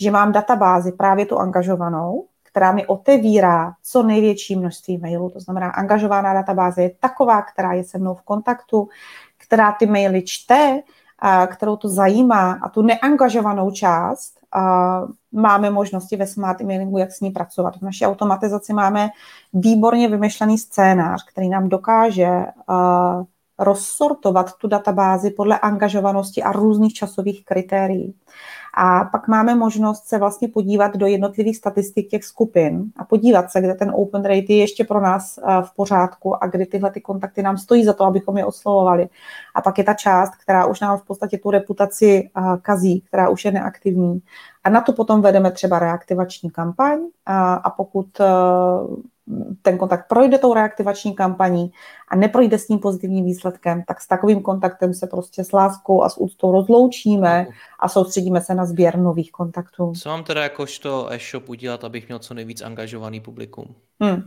že 0.00 0.10
mám 0.10 0.32
databázi 0.32 0.92
právě 0.92 1.26
tu 1.26 1.38
angažovanou, 1.38 2.24
která 2.42 2.72
mi 2.72 2.86
otevírá 2.86 3.72
co 3.82 4.02
největší 4.02 4.56
množství 4.56 4.98
mailů. 4.98 5.30
To 5.30 5.40
znamená, 5.40 5.70
angažovaná 5.70 6.34
databáze 6.34 6.82
je 6.82 6.90
taková, 7.00 7.42
která 7.42 7.72
je 7.72 7.84
se 7.84 7.98
mnou 7.98 8.14
v 8.14 8.22
kontaktu, 8.22 8.88
která 9.38 9.72
ty 9.72 9.86
maily 9.86 10.22
čte, 10.22 10.82
a 11.18 11.46
kterou 11.46 11.76
to 11.76 11.88
zajímá 11.88 12.58
a 12.62 12.68
tu 12.68 12.82
neangažovanou 12.82 13.70
část 13.70 14.34
a 14.52 15.02
máme 15.32 15.70
možnosti 15.70 16.16
ve 16.16 16.26
smart 16.26 16.60
emailingu, 16.60 16.98
jak 16.98 17.12
s 17.12 17.20
ní 17.20 17.30
pracovat. 17.30 17.76
V 17.76 17.82
naší 17.82 18.06
automatizaci 18.06 18.72
máme 18.72 19.08
výborně 19.52 20.08
vymyšlený 20.08 20.58
scénář, 20.58 21.24
který 21.32 21.48
nám 21.48 21.68
dokáže 21.68 22.46
rozsortovat 23.58 24.56
tu 24.56 24.68
databázi 24.68 25.30
podle 25.30 25.58
angažovanosti 25.58 26.42
a 26.42 26.52
různých 26.52 26.94
časových 26.94 27.44
kritérií. 27.44 28.14
A 28.76 29.04
pak 29.04 29.28
máme 29.28 29.54
možnost 29.54 30.06
se 30.06 30.18
vlastně 30.18 30.48
podívat 30.48 30.96
do 30.96 31.06
jednotlivých 31.06 31.56
statistik 31.56 32.08
těch 32.08 32.24
skupin 32.24 32.84
a 32.96 33.04
podívat 33.04 33.50
se, 33.50 33.60
kde 33.60 33.74
ten 33.74 33.92
open 33.94 34.22
rate 34.22 34.52
je 34.52 34.56
ještě 34.56 34.84
pro 34.84 35.00
nás 35.00 35.38
eh, 35.38 35.62
v 35.62 35.74
pořádku 35.76 36.44
a 36.44 36.46
kdy 36.46 36.66
tyhle 36.66 36.90
ty 36.90 37.00
kontakty 37.00 37.42
nám 37.42 37.58
stojí 37.58 37.84
za 37.84 37.92
to, 37.92 38.04
abychom 38.04 38.38
je 38.38 38.44
oslovovali. 38.44 39.08
A 39.54 39.62
pak 39.62 39.78
je 39.78 39.84
ta 39.84 39.94
část, 39.94 40.36
která 40.36 40.66
už 40.66 40.80
nám 40.80 40.98
v 40.98 41.04
podstatě 41.04 41.38
tu 41.38 41.50
reputaci 41.50 42.30
eh, 42.36 42.42
kazí, 42.62 43.00
která 43.00 43.28
už 43.28 43.44
je 43.44 43.52
neaktivní. 43.52 44.22
A 44.64 44.70
na 44.70 44.80
to 44.80 44.92
potom 44.92 45.22
vedeme 45.22 45.50
třeba 45.50 45.78
reaktivační 45.78 46.50
kampaň 46.50 46.98
a, 47.26 47.54
a 47.54 47.70
pokud 47.70 48.20
eh, 48.20 48.24
ten 49.62 49.78
kontakt 49.78 50.08
projde 50.08 50.38
tou 50.38 50.54
reaktivační 50.54 51.14
kampaní 51.14 51.72
a 52.08 52.16
neprojde 52.16 52.58
s 52.58 52.68
ním 52.68 52.78
pozitivním 52.78 53.24
výsledkem, 53.24 53.82
tak 53.86 54.00
s 54.00 54.08
takovým 54.08 54.42
kontaktem 54.42 54.94
se 54.94 55.06
prostě 55.06 55.44
s 55.44 55.52
láskou 55.52 56.02
a 56.02 56.08
s 56.08 56.20
úctou 56.20 56.52
rozloučíme 56.52 57.46
a 57.80 57.88
soustředíme 57.88 58.40
se 58.40 58.54
na 58.54 58.64
sběr 58.64 58.98
nových 58.98 59.32
kontaktů. 59.32 59.92
Co 60.02 60.08
mám 60.08 60.24
teda 60.24 60.42
jakožto 60.42 61.12
e-shop 61.12 61.48
udělat, 61.48 61.84
abych 61.84 62.08
měl 62.08 62.18
co 62.18 62.34
nejvíc 62.34 62.62
angažovaný 62.62 63.20
publikum? 63.20 63.74
Hmm. 64.00 64.22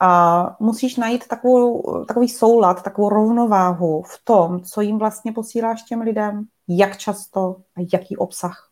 A 0.00 0.56
musíš 0.60 0.96
najít 0.96 1.28
takovou, 1.28 1.82
takový 2.04 2.28
soulad, 2.28 2.82
takovou 2.82 3.08
rovnováhu 3.08 4.02
v 4.02 4.20
tom, 4.24 4.60
co 4.60 4.80
jim 4.80 4.98
vlastně 4.98 5.32
posíláš 5.32 5.82
těm 5.82 6.00
lidem, 6.00 6.44
jak 6.68 6.96
často 6.96 7.56
a 7.76 7.80
jaký 7.92 8.16
obsah. 8.16 8.68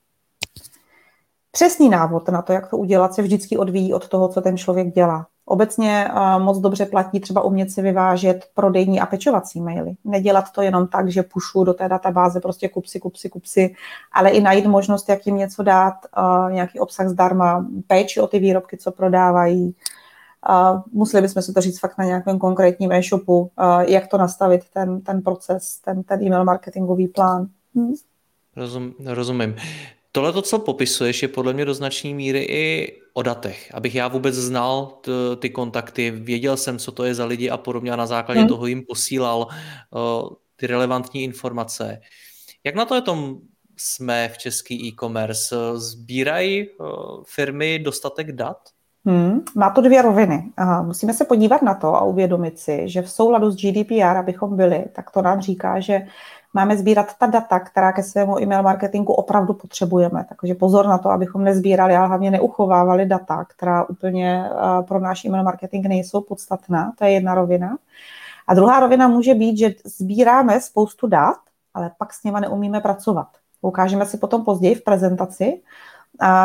Přesný 1.50 1.88
návod 1.88 2.28
na 2.28 2.42
to, 2.42 2.52
jak 2.52 2.70
to 2.70 2.76
udělat, 2.76 3.14
se 3.14 3.22
vždycky 3.22 3.56
odvíjí 3.56 3.94
od 3.94 4.08
toho, 4.08 4.28
co 4.28 4.40
ten 4.40 4.56
člověk 4.56 4.94
dělá. 4.94 5.26
Obecně 5.48 6.08
moc 6.38 6.58
dobře 6.58 6.86
platí 6.86 7.20
třeba 7.20 7.42
umět 7.42 7.70
si 7.70 7.82
vyvážet 7.82 8.48
prodejní 8.54 9.00
a 9.00 9.06
pečovací 9.06 9.60
maily. 9.60 9.94
Nedělat 10.04 10.44
to 10.50 10.62
jenom 10.62 10.86
tak, 10.86 11.08
že 11.08 11.22
pušu 11.22 11.64
do 11.64 11.74
té 11.74 11.88
databáze 11.88 12.40
prostě 12.40 12.68
kupsi, 12.68 13.00
kupsi, 13.00 13.28
kupsi, 13.28 13.74
ale 14.12 14.30
i 14.30 14.40
najít 14.40 14.66
možnost, 14.66 15.08
jak 15.08 15.26
jim 15.26 15.36
něco 15.36 15.62
dát, 15.62 15.94
nějaký 16.50 16.80
obsah 16.80 17.08
zdarma, 17.08 17.66
péči 17.86 18.20
o 18.20 18.26
ty 18.26 18.38
výrobky, 18.38 18.76
co 18.76 18.92
prodávají. 18.92 19.74
Museli 20.92 21.22
bychom 21.22 21.42
si 21.42 21.52
to 21.52 21.60
říct 21.60 21.80
fakt 21.80 21.98
na 21.98 22.04
nějakém 22.04 22.38
konkrétním 22.38 22.92
e-shopu, 22.92 23.50
jak 23.80 24.06
to 24.06 24.18
nastavit, 24.18 24.60
ten, 24.72 25.00
ten 25.00 25.22
proces, 25.22 25.80
ten, 25.84 26.02
ten 26.02 26.22
e-mail 26.22 26.44
marketingový 26.44 27.08
plán. 27.08 27.46
Hm? 27.74 27.94
Rozum, 28.56 28.94
rozumím. 29.04 29.54
Tohle, 30.16 30.32
to, 30.32 30.42
co 30.42 30.58
popisuješ, 30.58 31.22
je 31.22 31.28
podle 31.28 31.52
mě 31.52 31.64
do 31.64 31.74
značné 31.74 32.10
míry 32.10 32.46
i 32.48 32.92
o 33.14 33.22
datech. 33.22 33.70
Abych 33.74 33.94
já 33.94 34.08
vůbec 34.08 34.34
znal 34.34 34.86
t, 34.86 35.10
ty 35.38 35.50
kontakty, 35.50 36.10
věděl 36.10 36.56
jsem, 36.56 36.78
co 36.78 36.92
to 36.92 37.04
je 37.04 37.14
za 37.14 37.24
lidi 37.24 37.50
a 37.50 37.56
podobně 37.56 37.92
a 37.92 37.96
na 37.96 38.06
základě 38.06 38.40
hmm. 38.40 38.48
toho 38.48 38.66
jim 38.66 38.82
posílal 38.88 39.38
uh, 39.40 40.28
ty 40.56 40.66
relevantní 40.66 41.24
informace. 41.24 42.00
Jak 42.64 42.74
na 42.74 42.84
to 42.84 42.94
je 42.94 43.00
tom 43.00 43.36
jsme 43.76 44.28
v 44.28 44.38
český 44.38 44.88
e-commerce? 44.88 45.56
Sbírají 45.74 46.68
uh, 46.68 46.86
firmy 47.26 47.78
dostatek 47.78 48.32
dat? 48.32 48.58
Hmm, 49.06 49.40
má 49.56 49.70
to 49.70 49.80
dvě 49.80 50.02
roviny. 50.02 50.52
Aha, 50.56 50.82
musíme 50.82 51.14
se 51.14 51.24
podívat 51.24 51.62
na 51.62 51.74
to 51.74 51.94
a 51.94 52.04
uvědomit 52.04 52.58
si, 52.58 52.88
že 52.88 53.02
v 53.02 53.10
souladu 53.10 53.50
s 53.50 53.56
GDPR, 53.56 54.16
abychom 54.16 54.56
byli, 54.56 54.84
tak 54.92 55.10
to 55.10 55.22
nám 55.22 55.40
říká, 55.40 55.80
že 55.80 56.06
máme 56.56 56.76
sbírat 56.76 57.06
ta 57.18 57.26
data, 57.26 57.60
která 57.60 57.92
ke 57.92 58.02
svému 58.02 58.40
e-mail 58.40 58.62
marketingu 58.62 59.12
opravdu 59.12 59.54
potřebujeme. 59.54 60.24
Takže 60.28 60.54
pozor 60.54 60.86
na 60.86 60.98
to, 60.98 61.10
abychom 61.10 61.44
nezbírali, 61.44 61.96
ale 61.96 62.08
hlavně 62.08 62.30
neuchovávali 62.30 63.06
data, 63.06 63.44
která 63.44 63.84
úplně 63.84 64.50
pro 64.88 65.00
náš 65.00 65.24
e-mail 65.24 65.44
marketing 65.44 65.86
nejsou 65.86 66.20
podstatná. 66.20 66.92
To 66.98 67.04
je 67.04 67.10
jedna 67.10 67.34
rovina. 67.34 67.76
A 68.46 68.54
druhá 68.54 68.80
rovina 68.80 69.08
může 69.08 69.34
být, 69.34 69.58
že 69.58 69.74
sbíráme 69.84 70.60
spoustu 70.60 71.06
dat, 71.06 71.36
ale 71.74 71.90
pak 71.98 72.12
s 72.12 72.24
nimi 72.24 72.40
neumíme 72.40 72.80
pracovat. 72.80 73.28
Ukážeme 73.62 74.06
si 74.06 74.16
potom 74.16 74.44
později 74.44 74.74
v 74.74 74.84
prezentaci, 74.84 75.60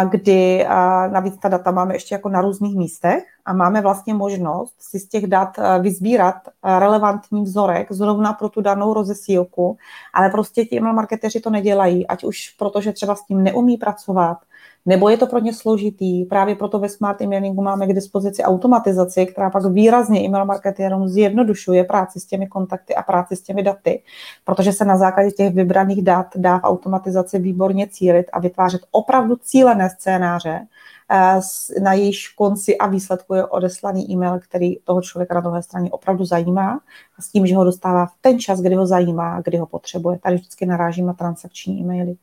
kdy 0.10 0.68
navíc 1.12 1.38
ta 1.38 1.50
data 1.50 1.72
máme 1.72 1.96
ještě 1.96 2.16
jako 2.16 2.30
na 2.30 2.42
různých 2.42 2.78
místech 2.78 3.24
a 3.46 3.54
máme 3.54 3.82
vlastně 3.82 4.14
možnost 4.14 4.76
si 4.80 5.00
z 5.00 5.08
těch 5.08 5.28
dat 5.28 5.58
vyzbírat 5.80 6.36
relevantní 6.80 7.44
vzorek 7.44 7.92
zrovna 7.92 8.34
pro 8.34 8.50
tu 8.50 8.62
danou 8.62 8.94
rozesílku, 8.94 9.78
ale 10.14 10.30
prostě 10.30 10.66
ti 10.66 10.80
marketeři 10.80 11.40
to 11.40 11.50
nedělají, 11.50 12.08
ať 12.08 12.24
už 12.24 12.50
protože 12.50 12.92
třeba 12.92 13.16
s 13.16 13.26
tím 13.26 13.44
neumí 13.44 13.78
pracovat, 13.78 14.38
nebo 14.86 15.10
je 15.10 15.18
to 15.18 15.28
pro 15.28 15.40
ně 15.40 15.54
složitý. 15.54 16.26
Právě 16.26 16.56
proto 16.56 16.80
ve 16.80 16.90
Smart 16.90 17.22
Emailingu 17.22 17.62
máme 17.62 17.88
k 17.88 17.94
dispozici 17.94 18.44
automatizaci, 18.44 19.26
která 19.26 19.50
pak 19.50 19.66
výrazně 19.66 20.26
email 20.26 20.46
marketérům 20.46 21.08
zjednodušuje 21.08 21.84
práci 21.84 22.20
s 22.20 22.26
těmi 22.26 22.48
kontakty 22.48 22.96
a 22.96 23.04
práci 23.04 23.36
s 23.36 23.42
těmi 23.42 23.64
daty, 23.64 24.04
protože 24.46 24.74
se 24.74 24.86
na 24.86 24.98
základě 24.98 25.32
těch 25.32 25.54
vybraných 25.54 26.04
dat 26.04 26.28
dá 26.36 26.60
v 26.60 26.64
automatizaci 26.64 27.40
výborně 27.40 27.88
cílit 27.88 28.26
a 28.34 28.40
vytvářet 28.40 28.82
opravdu 28.92 29.36
cílené 29.36 29.90
scénáře, 29.90 30.68
eh, 31.12 31.40
na 31.82 31.94
jejíž 31.94 32.28
konci 32.30 32.78
a 32.78 32.88
výsledku 32.88 33.34
je 33.34 33.46
odeslaný 33.46 34.12
e-mail, 34.12 34.40
který 34.40 34.76
toho 34.84 35.02
člověka 35.02 35.34
na 35.34 35.42
druhé 35.42 35.64
straně 35.64 35.92
opravdu 35.92 36.26
zajímá 36.26 36.80
a 37.18 37.22
s 37.22 37.30
tím, 37.30 37.48
že 37.48 37.56
ho 37.56 37.64
dostává 37.64 38.06
v 38.06 38.14
ten 38.22 38.40
čas, 38.40 38.62
kdy 38.62 38.76
ho 38.76 38.86
zajímá, 38.86 39.42
kdy 39.42 39.58
ho 39.58 39.66
potřebuje. 39.66 40.20
Tady 40.20 40.36
vždycky 40.36 40.66
narážím 40.66 41.06
na 41.06 41.14
transakční 41.14 41.82
e-maily. 41.82 42.16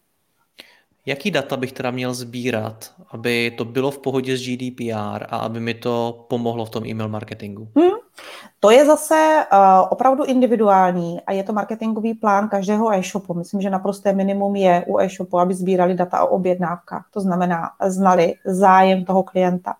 Jaký 1.08 1.30
data 1.30 1.56
bych 1.56 1.72
teda 1.72 1.90
měl 1.90 2.14
sbírat, 2.14 2.92
aby 3.10 3.50
to 3.50 3.64
bylo 3.64 3.90
v 3.90 3.98
pohodě 3.98 4.36
s 4.36 4.40
GDPR 4.46 5.24
a 5.28 5.36
aby 5.38 5.60
mi 5.60 5.74
to 5.74 6.26
pomohlo 6.28 6.64
v 6.64 6.70
tom 6.70 6.86
e-mail 6.86 7.08
marketingu? 7.08 7.68
Hmm, 7.76 7.96
to 8.60 8.70
je 8.70 8.86
zase 8.86 9.44
uh, 9.52 9.58
opravdu 9.90 10.24
individuální 10.24 11.20
a 11.26 11.32
je 11.32 11.42
to 11.42 11.52
marketingový 11.52 12.14
plán 12.14 12.48
každého 12.48 12.92
e-shopu. 12.92 13.34
Myslím, 13.34 13.60
že 13.60 13.70
naprosté 13.70 14.12
minimum 14.12 14.56
je 14.56 14.84
u 14.86 14.98
e-shopu, 14.98 15.38
aby 15.38 15.54
sbírali 15.54 15.94
data 15.94 16.24
o 16.24 16.28
objednávkách. 16.28 17.04
To 17.10 17.20
znamená, 17.20 17.70
znali 17.86 18.34
zájem 18.44 19.04
toho 19.04 19.22
klienta 19.22 19.74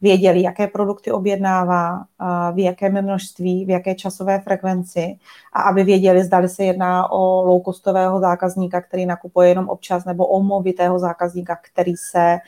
věděli, 0.00 0.42
jaké 0.42 0.66
produkty 0.66 1.12
objednává, 1.12 2.04
v 2.52 2.58
jakém 2.58 3.02
množství, 3.02 3.64
v 3.64 3.70
jaké 3.70 3.94
časové 3.94 4.40
frekvenci 4.40 5.18
a 5.52 5.62
aby 5.62 5.84
věděli, 5.84 6.24
zda 6.24 6.48
se 6.48 6.64
jedná 6.64 7.12
o 7.12 7.44
low-costového 7.44 8.20
zákazníka, 8.20 8.80
který 8.80 9.06
nakupuje 9.06 9.48
jenom 9.48 9.68
občas, 9.68 10.04
nebo 10.04 10.26
o 10.26 10.42
movitého 10.42 10.98
zákazníka, 10.98 11.58
který 11.72 11.96
se 11.96 12.38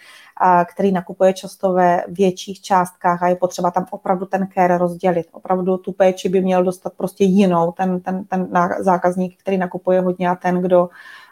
který 0.68 0.92
nakupuje 0.92 1.32
často 1.32 1.72
ve 1.72 2.04
větších 2.08 2.60
částkách 2.60 3.22
a 3.22 3.28
je 3.28 3.36
potřeba 3.36 3.70
tam 3.70 3.86
opravdu 3.90 4.26
ten 4.26 4.48
care 4.54 4.78
rozdělit. 4.78 5.26
Opravdu 5.32 5.76
tu 5.76 5.92
péči 5.92 6.28
by 6.28 6.40
měl 6.40 6.64
dostat 6.64 6.92
prostě 6.96 7.24
jinou 7.24 7.72
ten, 7.72 8.00
ten, 8.00 8.24
ten 8.24 8.48
zákazník, 8.78 9.40
který 9.40 9.58
nakupuje 9.58 10.00
hodně 10.00 10.30
a 10.30 10.34
ten, 10.34 10.62
kdo 10.62 10.88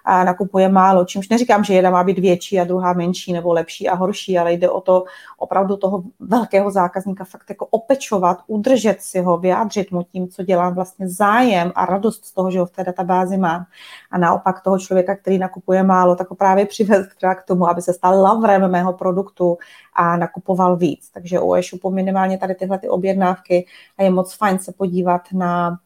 a 0.09 0.25
nakupuje 0.25 0.69
málo. 0.69 1.05
Čímž 1.05 1.29
neříkám, 1.29 1.65
že 1.65 1.75
jedna 1.75 1.91
má 1.91 2.05
být 2.05 2.19
větší 2.19 2.61
a 2.61 2.65
druhá 2.65 2.93
menší 2.93 3.33
nebo 3.33 3.53
lepší 3.53 3.89
a 3.89 3.95
horší, 3.95 4.39
ale 4.39 4.53
jde 4.53 4.71
o 4.71 4.81
to 4.81 5.05
opravdu 5.39 5.77
toho 5.77 6.03
velkého 6.21 6.71
zákazníka 6.71 7.25
fakt 7.25 7.51
jako 7.51 7.67
opečovat, 7.67 8.39
udržet 8.47 8.97
si 9.01 9.21
ho, 9.21 9.39
vyjádřit 9.39 9.91
mu 9.91 10.03
tím, 10.03 10.29
co 10.29 10.43
dělám 10.43 10.75
vlastně 10.75 11.09
zájem 11.09 11.73
a 11.75 11.87
radost 11.87 12.25
z 12.25 12.33
toho, 12.33 12.51
že 12.51 12.59
ho 12.59 12.67
v 12.67 12.71
té 12.71 12.85
databázi 12.85 13.37
mám. 13.37 13.65
A 14.11 14.19
naopak 14.19 14.61
toho 14.61 14.79
člověka, 14.79 15.17
který 15.17 15.39
nakupuje 15.39 15.83
málo, 15.83 16.17
tak 16.17 16.31
ho 16.31 16.37
právě 16.37 16.67
přivést 16.67 17.09
k 17.13 17.43
tomu, 17.43 17.69
aby 17.69 17.83
se 17.83 17.93
stal 17.93 18.23
lavrem 18.23 18.71
mého 18.71 18.93
produktu 18.93 19.59
a 19.95 20.17
nakupoval 20.17 20.77
víc. 20.77 21.11
Takže 21.11 21.41
u 21.41 21.55
e-shopu 21.55 21.91
minimálně 21.91 22.39
tady 22.39 22.55
tyhle 22.55 22.79
ty 22.79 22.89
objednávky 22.89 23.67
a 23.99 24.03
je 24.03 24.11
moc 24.11 24.35
fajn 24.35 24.59
se 24.59 24.73
podívat 24.73 25.23
na 25.33 25.79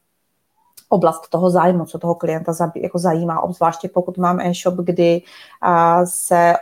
oblast 0.93 1.29
toho 1.29 1.51
zájmu, 1.51 1.85
co 1.85 1.99
toho 1.99 2.15
klienta 2.15 2.53
jako 2.77 2.99
zajímá, 2.99 3.41
obzvláště 3.41 3.89
pokud 3.89 4.19
mám 4.19 4.41
e-shop, 4.41 4.75
kdy 4.75 5.23
se, 6.05 6.37
e, 6.37 6.57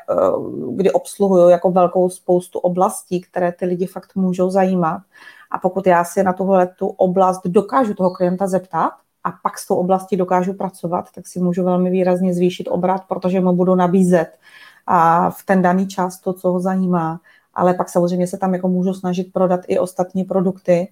kdy 0.76 0.92
obsluhuju 0.92 1.48
jako 1.48 1.70
velkou 1.70 2.10
spoustu 2.10 2.58
oblastí, 2.58 3.20
které 3.20 3.52
ty 3.52 3.66
lidi 3.66 3.86
fakt 3.86 4.14
můžou 4.14 4.50
zajímat. 4.50 5.02
A 5.50 5.58
pokud 5.58 5.86
já 5.86 6.04
si 6.04 6.22
na 6.22 6.32
tuhle 6.32 6.66
tu 6.66 6.86
oblast 6.86 7.40
dokážu 7.46 7.94
toho 7.94 8.10
klienta 8.10 8.46
zeptat, 8.46 8.90
a 9.24 9.32
pak 9.42 9.58
s 9.58 9.66
tou 9.66 9.74
oblastí 9.74 10.16
dokážu 10.16 10.54
pracovat, 10.54 11.04
tak 11.14 11.26
si 11.26 11.40
můžu 11.40 11.64
velmi 11.64 11.90
výrazně 11.90 12.34
zvýšit 12.34 12.68
obrat, 12.68 13.02
protože 13.08 13.40
mu 13.40 13.52
budu 13.52 13.74
nabízet 13.74 14.38
a 14.86 15.30
v 15.30 15.42
ten 15.44 15.62
daný 15.62 15.86
čas 15.86 16.20
to, 16.20 16.32
co 16.32 16.52
ho 16.52 16.60
zajímá. 16.60 17.20
Ale 17.54 17.74
pak 17.74 17.88
samozřejmě 17.88 18.26
se 18.26 18.38
tam 18.38 18.54
jako 18.54 18.68
můžu 18.68 18.94
snažit 18.94 19.32
prodat 19.32 19.60
i 19.66 19.78
ostatní 19.78 20.24
produkty, 20.24 20.88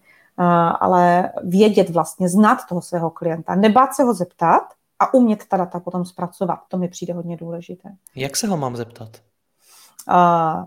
ale 0.80 1.32
vědět 1.42 1.90
vlastně, 1.90 2.28
znát 2.28 2.58
toho 2.68 2.82
svého 2.82 3.10
klienta, 3.10 3.54
nebát 3.54 3.94
se 3.94 4.02
ho 4.02 4.14
zeptat 4.14 4.62
a 4.98 5.14
umět 5.14 5.44
ta 5.48 5.56
data 5.56 5.80
potom 5.80 6.04
zpracovat. 6.04 6.60
To 6.68 6.78
mi 6.78 6.88
přijde 6.88 7.12
hodně 7.14 7.36
důležité. 7.36 7.88
Jak 8.16 8.36
se 8.36 8.46
ho 8.46 8.56
mám 8.56 8.76
zeptat? 8.76 9.08
Uh, 10.08 10.64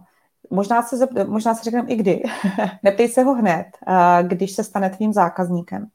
možná 0.50 0.82
se, 0.82 0.98
zept, 0.98 1.14
možná 1.28 1.56
se 1.56 1.64
řekneme 1.64 1.90
i 1.90 1.96
kdy. 1.96 2.24
Neptej 2.84 3.10
se 3.10 3.24
ho 3.24 3.34
hned, 3.34 3.66
uh, 3.88 4.28
když 4.28 4.52
se 4.52 4.64
stane 4.64 4.90
tvým 4.90 5.14
zákazníkem. 5.14 5.88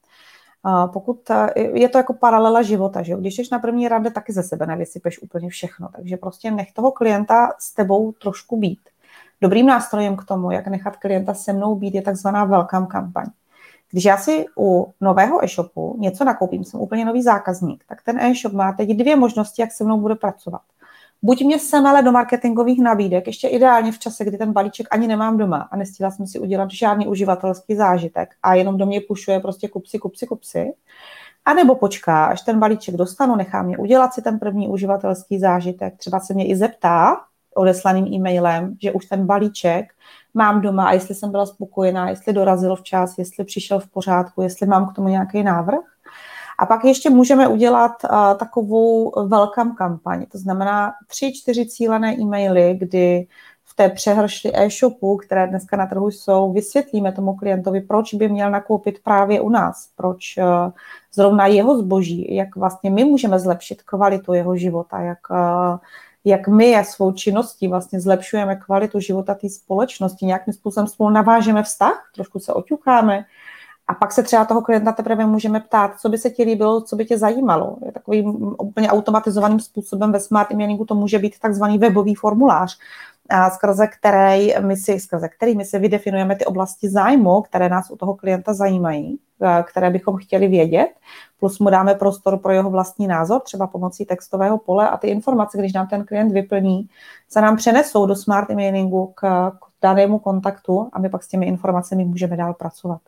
Uh, 0.65 0.91
pokud 0.91 1.29
uh, 1.29 1.47
je 1.55 1.89
to 1.89 1.97
jako 1.97 2.13
paralela 2.13 2.61
života, 2.61 3.03
že 3.03 3.15
když 3.15 3.35
jsi 3.35 3.43
na 3.51 3.59
první 3.59 3.87
rande, 3.87 4.11
taky 4.11 4.33
ze 4.33 4.43
sebe 4.43 4.65
nevysypeš 4.65 5.21
úplně 5.21 5.49
všechno. 5.49 5.89
Takže 5.95 6.17
prostě 6.17 6.51
nech 6.51 6.73
toho 6.73 6.91
klienta 6.91 7.49
s 7.59 7.73
tebou 7.73 8.11
trošku 8.11 8.57
být. 8.57 8.79
Dobrým 9.41 9.65
nástrojem 9.65 10.15
k 10.15 10.25
tomu, 10.25 10.51
jak 10.51 10.67
nechat 10.67 10.97
klienta 10.97 11.33
se 11.33 11.53
mnou 11.53 11.75
být, 11.75 11.95
je 11.95 12.01
takzvaná 12.01 12.45
welcome 12.45 12.87
kampaň. 12.87 13.25
Když 13.91 14.05
já 14.05 14.17
si 14.17 14.45
u 14.59 14.93
nového 15.01 15.43
e-shopu 15.43 15.95
něco 15.99 16.23
nakoupím, 16.23 16.63
jsem 16.63 16.79
úplně 16.79 17.05
nový 17.05 17.21
zákazník, 17.23 17.83
tak 17.87 18.01
ten 18.03 18.19
e-shop 18.19 18.53
má 18.53 18.73
teď 18.73 18.89
dvě 18.89 19.15
možnosti, 19.15 19.61
jak 19.61 19.71
se 19.71 19.83
mnou 19.83 19.99
bude 19.99 20.15
pracovat. 20.15 20.61
Buď 21.21 21.45
mě 21.45 21.59
semele 21.59 22.03
do 22.03 22.11
marketingových 22.11 22.81
nabídek, 22.81 23.27
ještě 23.27 23.47
ideálně 23.47 23.91
v 23.91 23.99
čase, 23.99 24.25
kdy 24.25 24.37
ten 24.37 24.53
balíček 24.53 24.87
ani 24.91 25.07
nemám 25.07 25.37
doma 25.37 25.67
a 25.71 25.77
nestihla 25.77 26.11
jsem 26.11 26.27
si 26.27 26.39
udělat 26.39 26.71
žádný 26.71 27.07
uživatelský 27.07 27.75
zážitek 27.75 28.29
a 28.43 28.53
jenom 28.53 28.77
do 28.77 28.85
mě 28.85 29.01
pušuje 29.01 29.39
prostě 29.39 29.67
kupsi, 29.67 29.99
kupsi, 29.99 30.27
kupsi. 30.27 30.73
A 31.45 31.53
nebo 31.53 31.75
počká, 31.75 32.25
až 32.25 32.41
ten 32.41 32.59
balíček 32.59 32.95
dostanu, 32.95 33.35
nechá 33.35 33.61
mě 33.61 33.77
udělat 33.77 34.13
si 34.13 34.21
ten 34.21 34.39
první 34.39 34.67
uživatelský 34.67 35.39
zážitek, 35.39 35.97
třeba 35.97 36.19
se 36.19 36.33
mě 36.33 36.47
i 36.47 36.55
zeptá 36.55 37.17
odeslaným 37.55 38.13
e-mailem, 38.13 38.75
že 38.81 38.91
už 38.91 39.05
ten 39.05 39.25
balíček 39.25 39.93
mám 40.37 40.61
doma 40.61 40.87
a 40.87 40.91
jestli 40.91 41.15
jsem 41.15 41.31
byla 41.31 41.45
spokojená, 41.45 42.09
jestli 42.09 42.33
dorazil 42.33 42.75
včas, 42.75 43.17
jestli 43.17 43.43
přišel 43.43 43.79
v 43.79 43.87
pořádku, 43.87 44.41
jestli 44.41 44.67
mám 44.67 44.89
k 44.89 44.93
tomu 44.93 45.07
nějaký 45.07 45.43
návrh. 45.43 45.79
A 46.59 46.65
pak 46.65 46.85
ještě 46.85 47.09
můžeme 47.09 47.47
udělat 47.47 47.91
uh, 48.03 48.37
takovou 48.37 49.11
welcome 49.27 49.71
kampaň, 49.77 50.25
to 50.31 50.37
znamená 50.37 50.93
tři, 51.07 51.33
čtyři 51.33 51.65
cílené 51.65 52.15
e-maily, 52.15 52.77
kdy 52.79 53.27
v 53.63 53.75
té 53.75 53.89
přehršli 53.89 54.51
e-shopu, 54.53 55.17
které 55.17 55.47
dneska 55.47 55.77
na 55.77 55.85
trhu 55.85 56.07
jsou, 56.07 56.53
vysvětlíme 56.53 57.11
tomu 57.11 57.35
klientovi, 57.35 57.81
proč 57.81 58.13
by 58.13 58.29
měl 58.29 58.51
nakoupit 58.51 58.99
právě 59.03 59.41
u 59.41 59.49
nás, 59.49 59.89
proč 59.95 60.37
uh, 60.37 60.71
zrovna 61.13 61.47
jeho 61.47 61.77
zboží, 61.77 62.35
jak 62.35 62.55
vlastně 62.55 62.89
my 62.89 63.03
můžeme 63.03 63.39
zlepšit 63.39 63.81
kvalitu 63.81 64.33
jeho 64.33 64.55
života, 64.55 64.99
jak 64.99 65.19
uh, 65.29 65.77
jak 66.27 66.47
my 66.47 66.75
a 66.75 66.83
svou 66.83 67.11
činností 67.11 67.67
vlastně 67.67 68.01
zlepšujeme 68.01 68.55
kvalitu 68.55 68.99
života 68.99 69.33
té 69.33 69.49
společnosti, 69.49 70.25
nějakým 70.25 70.53
způsobem 70.53 70.87
spolu 70.87 71.09
navážeme 71.09 71.63
vztah, 71.63 72.09
trošku 72.15 72.39
se 72.39 72.53
oťucháme 72.53 73.25
a 73.87 73.93
pak 73.93 74.11
se 74.11 74.23
třeba 74.23 74.45
toho 74.45 74.61
klienta 74.61 74.91
teprve 74.91 75.25
můžeme 75.25 75.59
ptát, 75.59 75.99
co 75.99 76.09
by 76.09 76.17
se 76.17 76.29
ti 76.29 76.43
líbilo, 76.43 76.81
co 76.81 76.95
by 76.95 77.05
tě 77.05 77.17
zajímalo. 77.17 77.77
Takovým 77.93 78.55
úplně 78.59 78.89
automatizovaným 78.89 79.59
způsobem 79.59 80.11
ve 80.11 80.19
smart 80.19 80.51
emailingu 80.51 80.85
to 80.85 80.95
může 80.95 81.19
být 81.19 81.39
takzvaný 81.39 81.77
webový 81.77 82.15
formulář, 82.15 82.77
skrze, 83.49 83.87
který 83.87 84.53
my 84.59 84.77
si, 84.77 84.99
skrze 84.99 85.29
který 85.29 85.57
my 85.57 85.65
si 85.65 85.79
vydefinujeme 85.79 86.35
ty 86.35 86.45
oblasti 86.45 86.89
zájmu, 86.89 87.41
které 87.41 87.69
nás 87.69 87.91
u 87.91 87.95
toho 87.95 88.15
klienta 88.15 88.53
zajímají, 88.53 89.19
které 89.63 89.89
bychom 89.89 90.17
chtěli 90.17 90.47
vědět, 90.47 90.87
plus 91.39 91.59
mu 91.59 91.69
dáme 91.69 91.95
prostor 91.95 92.37
pro 92.37 92.51
jeho 92.51 92.69
vlastní 92.69 93.07
názor, 93.07 93.41
třeba 93.41 93.67
pomocí 93.67 94.05
textového 94.05 94.57
pole 94.57 94.89
a 94.89 94.97
ty 94.97 95.07
informace, 95.07 95.57
když 95.57 95.73
nám 95.73 95.87
ten 95.87 96.05
klient 96.05 96.31
vyplní, 96.31 96.89
se 97.29 97.41
nám 97.41 97.57
přenesou 97.57 98.05
do 98.05 98.15
smart 98.15 98.49
emailingu 98.49 99.13
k, 99.15 99.51
k 99.51 99.65
danému 99.81 100.19
kontaktu 100.19 100.89
a 100.93 100.99
my 100.99 101.09
pak 101.09 101.23
s 101.23 101.27
těmi 101.27 101.45
informacemi 101.45 102.05
můžeme 102.05 102.37
dál 102.37 102.53
pracovat. 102.53 103.01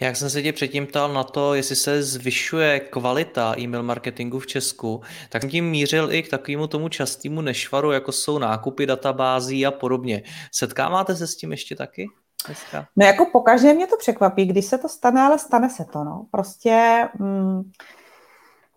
Jak 0.00 0.16
jsem 0.16 0.30
se 0.30 0.42
tě 0.42 0.52
předtím 0.52 0.86
ptal 0.86 1.12
na 1.12 1.24
to, 1.24 1.54
jestli 1.54 1.76
se 1.76 2.02
zvyšuje 2.02 2.80
kvalita 2.80 3.54
e-mail 3.58 3.82
marketingu 3.82 4.38
v 4.38 4.46
Česku, 4.46 5.00
tak 5.28 5.42
jsem 5.42 5.50
tím 5.50 5.70
mířil 5.70 6.12
i 6.12 6.22
k 6.22 6.30
takovému 6.30 6.66
tomu 6.66 6.88
častému 6.88 7.40
nešvaru, 7.40 7.92
jako 7.92 8.12
jsou 8.12 8.38
nákupy 8.38 8.86
databází 8.86 9.66
a 9.66 9.70
podobně. 9.70 10.22
Setkáváte 10.52 11.16
se 11.16 11.26
s 11.26 11.36
tím 11.36 11.50
ještě 11.50 11.76
taky? 11.76 12.08
Dneska? 12.46 12.86
No 12.96 13.06
jako 13.06 13.26
pokaždé 13.32 13.74
mě 13.74 13.86
to 13.86 13.96
překvapí, 13.96 14.46
když 14.46 14.66
se 14.66 14.78
to 14.78 14.88
stane, 14.88 15.20
ale 15.20 15.38
stane 15.38 15.70
se 15.70 15.84
to. 15.84 16.04
No. 16.04 16.26
Prostě 16.30 17.08
mm, 17.18 17.70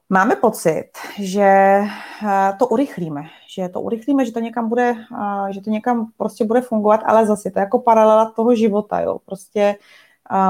máme 0.09 0.35
pocit, 0.35 0.89
že 1.19 1.79
eh, 2.27 2.53
to 2.59 2.67
urychlíme, 2.67 3.23
že 3.55 3.69
to 3.69 3.81
urychlíme, 3.81 4.25
že 4.25 4.31
to 4.31 4.39
někam 4.39 4.69
bude, 4.69 4.89
eh, 4.89 5.53
že 5.53 5.62
to 5.62 5.69
někam 5.69 6.12
prostě 6.17 6.45
bude 6.45 6.62
fungovat, 6.62 7.01
ale 7.05 7.25
zase 7.25 7.51
to 7.51 7.59
je 7.59 7.63
jako 7.63 7.79
paralela 7.79 8.31
toho 8.31 8.55
života, 8.55 8.99
jo. 8.99 9.19
Prostě 9.25 9.75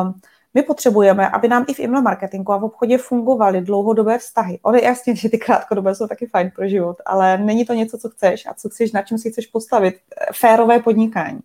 um, 0.01 0.13
my 0.53 0.63
potřebujeme, 0.63 1.29
aby 1.29 1.47
nám 1.47 1.65
i 1.67 1.73
v 1.73 1.79
email 1.79 2.01
marketingu 2.01 2.53
a 2.53 2.57
v 2.57 2.63
obchodě 2.63 2.97
fungovaly 2.97 3.62
dlouhodobé 3.62 4.17
vztahy. 4.17 4.59
Je 4.75 4.83
jasně, 4.83 5.15
že 5.15 5.29
ty 5.29 5.38
krátkodobé 5.38 5.95
jsou 5.95 6.07
taky 6.07 6.25
fajn 6.25 6.51
pro 6.55 6.67
život, 6.67 6.97
ale 7.05 7.38
není 7.38 7.65
to 7.65 7.73
něco, 7.73 7.97
co 7.97 8.09
chceš 8.09 8.45
a 8.45 8.53
co 8.53 8.69
chceš, 8.69 8.91
na 8.91 9.01
čem 9.01 9.17
si 9.17 9.31
chceš 9.31 9.47
postavit. 9.47 9.95
Férové 10.33 10.79
podnikání. 10.79 11.39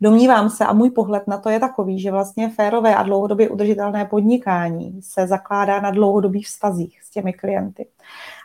Domnívám 0.00 0.50
se 0.50 0.66
a 0.66 0.72
můj 0.72 0.90
pohled 0.90 1.26
na 1.26 1.38
to 1.38 1.50
je 1.50 1.60
takový, 1.60 2.00
že 2.00 2.10
vlastně 2.10 2.48
férové 2.48 2.94
a 2.94 3.02
dlouhodobě 3.02 3.48
udržitelné 3.48 4.04
podnikání 4.04 5.02
se 5.02 5.26
zakládá 5.26 5.80
na 5.80 5.90
dlouhodobých 5.90 6.46
vztazích 6.46 7.02
s 7.02 7.10
těmi 7.10 7.32
klienty. 7.32 7.86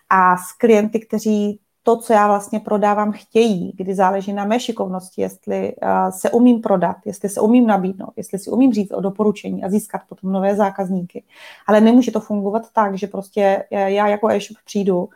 A 0.10 0.38
s 0.38 0.52
klienty, 0.52 1.00
kteří 1.00 1.60
to, 1.88 1.98
co 1.98 2.14
já 2.14 2.28
vlastně 2.28 2.60
prodávám, 2.60 3.12
chtějí, 3.12 3.74
kdy 3.78 3.96
záleží 3.96 4.34
na 4.34 4.46
mé 4.46 4.60
šikovnosti, 4.60 5.22
jestli 5.22 5.74
se 6.10 6.32
umím 6.32 6.62
prodat, 6.62 6.98
jestli 7.06 7.30
se 7.30 7.42
umím 7.42 7.68
nabídnout, 7.68 8.14
jestli 8.16 8.40
si 8.40 8.50
umím 8.50 8.74
říct 8.74 8.92
o 8.92 9.02
doporučení 9.02 9.64
a 9.64 9.70
získat 9.70 10.02
potom 10.10 10.32
nové 10.32 10.56
zákazníky. 10.56 11.24
Ale 11.68 11.82
nemůže 11.82 12.12
to 12.12 12.20
fungovat 12.20 12.64
tak, 12.74 12.98
že 12.98 13.08
prostě 13.08 13.64
já 13.72 14.08
jako 14.08 14.30
e-shop 14.30 14.58
přijdu, 14.66 15.10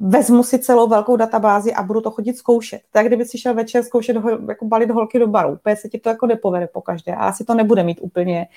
vezmu 0.00 0.42
si 0.42 0.58
celou 0.58 0.88
velkou 0.88 1.16
databázi 1.16 1.74
a 1.74 1.82
budu 1.82 2.00
to 2.00 2.10
chodit 2.10 2.36
zkoušet. 2.36 2.80
Tak 2.92 3.06
kdyby 3.06 3.24
si 3.24 3.38
šel 3.38 3.54
večer 3.54 3.82
zkoušet 3.82 4.16
jako 4.48 4.64
balit 4.64 4.90
holky 4.90 5.18
do 5.18 5.26
baru, 5.26 5.52
úplně 5.52 5.76
se 5.76 5.88
ti 5.88 5.98
to 5.98 6.08
jako 6.08 6.26
nepovede 6.26 6.66
po 6.66 6.82
každé 6.82 7.14
a 7.14 7.24
asi 7.24 7.44
to 7.44 7.54
nebude 7.54 7.82
mít 7.82 7.98
úplně 8.00 8.48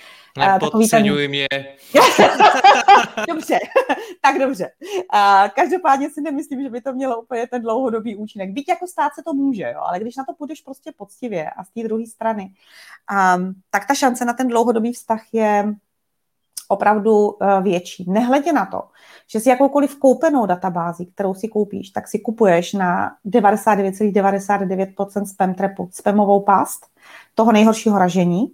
ten... 1.24 1.30
mě. 1.30 1.48
dobře, 3.30 3.60
tak 4.22 4.40
dobře. 4.40 4.72
Uh, 5.14 5.50
každopádně 5.56 6.10
si 6.10 6.22
nemyslím, 6.22 6.64
že 6.64 6.70
by 6.70 6.82
to 6.82 6.94
mělo 6.94 7.22
úplně 7.22 7.48
ten 7.48 7.62
dlouhodobý 7.62 8.16
účinek. 8.16 8.50
Byť 8.50 8.70
jako 8.70 8.88
stát 8.88 9.14
se 9.16 9.24
to 9.24 9.34
může, 9.34 9.64
jo, 9.64 9.80
ale 9.88 10.00
když 10.00 10.16
na 10.16 10.26
to 10.26 10.34
půjdeš 10.34 10.62
prostě 10.62 10.92
poctivě 10.98 11.50
a 11.50 11.64
z 11.64 11.70
té 11.70 11.84
druhé 11.84 12.06
strany, 12.06 12.44
um, 13.38 13.54
tak 13.70 13.88
ta 13.88 13.94
šance 13.94 14.26
na 14.26 14.34
ten 14.34 14.48
dlouhodobý 14.48 14.94
vztah 14.94 15.22
je 15.34 15.74
opravdu 16.74 17.38
eh, 17.42 17.62
větší. 17.62 18.06
Nehledě 18.08 18.54
na 18.54 18.66
to, 18.66 18.82
že 19.28 19.40
si 19.40 19.50
jakoukoliv 19.50 20.00
koupenou 20.00 20.46
databázi, 20.46 21.06
kterou 21.06 21.34
si 21.34 21.48
koupíš, 21.48 21.90
tak 21.90 22.08
si 22.08 22.20
kupuješ 22.20 22.74
na 22.74 23.12
99,99% 23.26 25.26
spam 25.26 25.54
trapu, 25.54 25.90
spamovou 25.92 26.40
past, 26.40 26.93
toho 27.36 27.52
nejhoršího 27.52 27.98
ražení, 27.98 28.52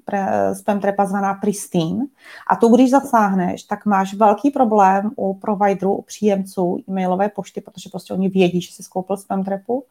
spam 0.53 0.79
trepa 0.79 1.05
zvaná 1.05 1.33
pristine. 1.33 2.05
A 2.49 2.55
tu, 2.55 2.75
když 2.75 2.91
zasáhneš, 2.91 3.63
tak 3.63 3.85
máš 3.85 4.13
velký 4.13 4.51
problém 4.51 5.11
u 5.15 5.33
providerů, 5.33 5.95
u 5.95 6.01
příjemců 6.01 6.77
e-mailové 6.89 7.29
pošty, 7.29 7.61
protože 7.61 7.89
prostě 7.89 8.13
oni 8.13 8.29
vědí, 8.29 8.61
že 8.61 8.73
jsi 8.73 8.83
skoupil 8.83 9.17
spam 9.17 9.43
trepu. 9.43 9.83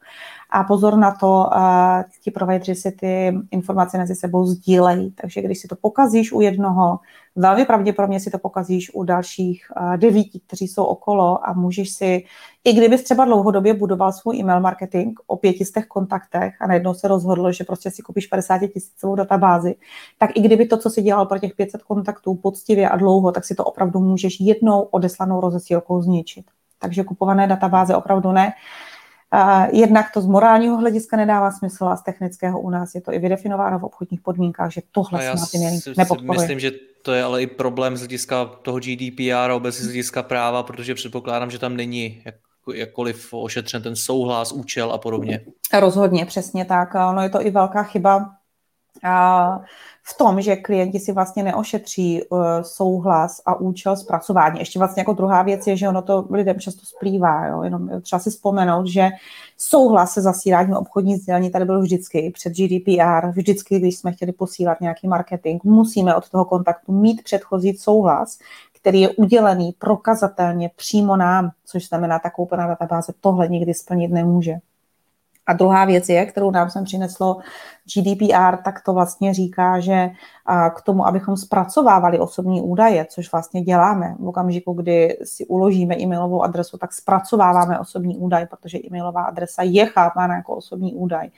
A 0.49 0.63
pozor 0.63 0.97
na 0.97 1.11
to, 1.11 1.49
ti 2.23 2.31
provideri 2.31 2.75
si 2.75 2.91
ty 2.91 3.33
informace 3.51 3.97
mezi 3.97 4.15
sebou 4.15 4.45
sdílejí. 4.45 5.11
Takže 5.11 5.41
když 5.41 5.59
si 5.59 5.67
to 5.67 5.75
pokazíš 5.75 6.31
u 6.31 6.41
jednoho, 6.41 6.99
velmi 7.35 7.65
pravděpodobně 7.65 8.19
si 8.19 8.31
to 8.31 8.39
pokazíš 8.39 8.93
u 8.93 9.03
dalších 9.03 9.65
devíti, 9.97 10.39
kteří 10.47 10.67
jsou 10.67 10.83
okolo 10.83 11.47
a 11.47 11.53
můžeš 11.53 11.93
si, 11.93 12.23
i 12.63 12.73
kdybys 12.73 13.03
třeba 13.03 13.25
dlouhodobě 13.25 13.73
budoval 13.73 14.13
svůj 14.13 14.39
e-mail 14.39 14.59
marketing 14.59 15.19
o 15.27 15.35
pětistech 15.35 15.85
kontaktech 15.85 16.53
a 16.61 16.67
najednou 16.67 16.93
se 16.93 17.07
rozhodl, 17.07 17.51
že 17.51 17.63
prostě 17.63 17.91
si 17.91 18.01
koupíš 18.01 18.27
50 18.27 18.48
tisícovou 18.57 19.15
databázi, 19.15 19.75
tak 20.17 20.37
i 20.37 20.41
kdyby 20.41 20.65
to, 20.65 20.77
co 20.77 20.89
si 20.89 21.01
dělal 21.01 21.25
pro 21.25 21.39
těch 21.39 21.55
500 21.55 21.83
kontaktů 21.83 22.35
poctivě 22.35 22.89
a 22.89 22.97
dlouho, 22.97 23.31
tak 23.31 23.45
si 23.45 23.55
to 23.55 23.63
opravdu 23.63 23.99
můžeš 23.99 24.39
jednou 24.39 24.81
odeslanou 24.81 25.41
rozesílkou 25.41 26.01
zničit. 26.01 26.45
Takže 26.79 27.03
kupované 27.03 27.47
databáze 27.47 27.95
opravdu 27.95 28.31
ne. 28.31 28.53
Jednak 29.71 30.05
to 30.13 30.21
z 30.21 30.25
morálního 30.25 30.77
hlediska 30.77 31.17
nedává 31.17 31.51
smysl 31.51 31.85
a 31.85 31.95
z 31.95 32.03
technického 32.03 32.59
u 32.61 32.69
nás 32.69 32.95
je 32.95 33.01
to 33.01 33.13
i 33.13 33.19
vydefinováno 33.19 33.79
v 33.79 33.83
obchodních 33.83 34.21
podmínkách, 34.21 34.71
že 34.71 34.81
tohle 34.91 35.25
na 35.25 35.45
ty 35.51 35.57
nepodporuje. 35.97 36.39
Myslím, 36.39 36.59
že 36.59 36.71
to 37.03 37.11
je 37.13 37.23
ale 37.23 37.41
i 37.41 37.47
problém 37.47 37.97
z 37.97 37.99
hlediska 37.99 38.45
toho 38.45 38.79
GDPR 38.79 39.51
a 39.51 39.55
obecně 39.55 39.83
z 39.83 39.87
hlediska 39.87 40.23
práva, 40.23 40.63
protože 40.63 40.95
předpokládám, 40.95 41.51
že 41.51 41.59
tam 41.59 41.77
není 41.77 42.23
jakkoliv 42.73 43.33
ošetřen 43.33 43.83
ten 43.83 43.95
souhlas, 43.95 44.51
účel 44.51 44.91
a 44.91 44.97
podobně. 44.97 45.41
Rozhodně, 45.79 46.25
přesně 46.25 46.65
tak. 46.65 46.95
Ono 47.09 47.21
je 47.21 47.29
to 47.29 47.45
i 47.45 47.49
velká 47.49 47.83
chyba 47.83 48.29
v 50.03 50.17
tom, 50.17 50.41
že 50.41 50.55
klienti 50.55 50.99
si 50.99 51.11
vlastně 51.11 51.43
neošetří 51.43 52.23
uh, 52.23 52.39
souhlas 52.61 53.41
a 53.45 53.55
účel 53.55 53.95
zpracování. 53.95 54.59
Ještě 54.59 54.79
vlastně 54.79 55.01
jako 55.01 55.13
druhá 55.13 55.43
věc 55.43 55.67
je, 55.67 55.77
že 55.77 55.89
ono 55.89 56.01
to 56.01 56.27
lidem 56.29 56.59
často 56.59 56.85
splývá. 56.85 57.45
Jo? 57.45 57.63
Jenom 57.63 58.01
třeba 58.01 58.19
si 58.19 58.29
vzpomenout, 58.29 58.87
že 58.87 59.09
souhlas 59.57 60.13
se 60.13 60.21
zasíláním 60.21 60.75
obchodní 60.75 61.17
sdělení 61.17 61.51
tady 61.51 61.65
byl 61.65 61.81
vždycky 61.81 62.31
před 62.31 62.53
GDPR, 62.53 63.27
vždycky, 63.31 63.79
když 63.79 63.97
jsme 63.97 64.11
chtěli 64.11 64.31
posílat 64.31 64.81
nějaký 64.81 65.07
marketing, 65.07 65.63
musíme 65.63 66.15
od 66.15 66.29
toho 66.29 66.45
kontaktu 66.45 66.91
mít 66.91 67.23
předchozí 67.23 67.77
souhlas, 67.77 68.39
který 68.81 69.01
je 69.01 69.09
udělený 69.09 69.73
prokazatelně 69.79 70.71
přímo 70.75 71.17
nám, 71.17 71.51
což 71.65 71.87
znamená, 71.87 72.19
ta 72.19 72.29
koupená 72.29 72.67
databáze 72.67 73.13
tohle 73.21 73.47
nikdy 73.47 73.73
splnit 73.73 74.07
nemůže. 74.07 74.53
A 75.49 75.53
druhá 75.53 75.85
věc 75.85 76.09
je, 76.09 76.25
kterou 76.25 76.51
nám 76.51 76.69
sem 76.69 76.83
přineslo 76.83 77.37
GDPR, 77.95 78.57
tak 78.63 78.81
to 78.85 78.93
vlastně 78.93 79.33
říká, 79.33 79.79
že 79.79 80.09
k 80.75 80.81
tomu, 80.81 81.07
abychom 81.07 81.37
zpracovávali 81.37 82.19
osobní 82.19 82.61
údaje, 82.61 83.05
což 83.09 83.31
vlastně 83.31 83.61
děláme 83.61 84.15
v 84.19 84.27
okamžiku, 84.27 84.73
kdy 84.73 85.17
si 85.23 85.45
uložíme 85.45 85.95
e-mailovou 85.99 86.43
adresu, 86.43 86.77
tak 86.77 86.93
zpracováváme 86.93 87.79
osobní 87.79 88.17
údaj, 88.17 88.45
protože 88.45 88.77
e-mailová 88.77 89.23
adresa 89.23 89.63
je 89.63 89.85
chápána 89.85 90.35
jako 90.35 90.55
osobní 90.55 90.93
údaj 90.93 91.29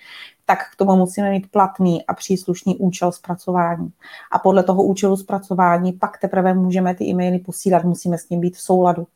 tak 0.51 0.71
k 0.71 0.75
tomu 0.75 0.95
musíme 0.95 1.29
mít 1.29 1.51
platný 1.51 2.05
a 2.05 2.13
příslušný 2.13 2.77
účel 2.77 3.11
zpracování. 3.11 3.91
A 4.31 4.39
podle 4.39 4.63
toho 4.63 4.83
účelu 4.83 5.17
zpracování 5.17 5.93
pak 5.93 6.17
teprve 6.17 6.53
můžeme 6.53 6.95
ty 6.95 7.05
e-maily 7.05 7.39
posílat, 7.39 7.83
musíme 7.83 8.17
s 8.17 8.25
tím 8.25 8.39
být 8.39 8.55
v 8.55 8.61
souladu. 8.61 9.07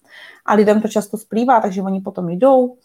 A 0.45 0.53
lidem 0.53 0.81
to 0.81 0.88
často 0.88 1.17
splývá, 1.17 1.62
takže 1.62 1.81
oni 1.81 2.01
potom 2.01 2.29
jdou, 2.29 2.75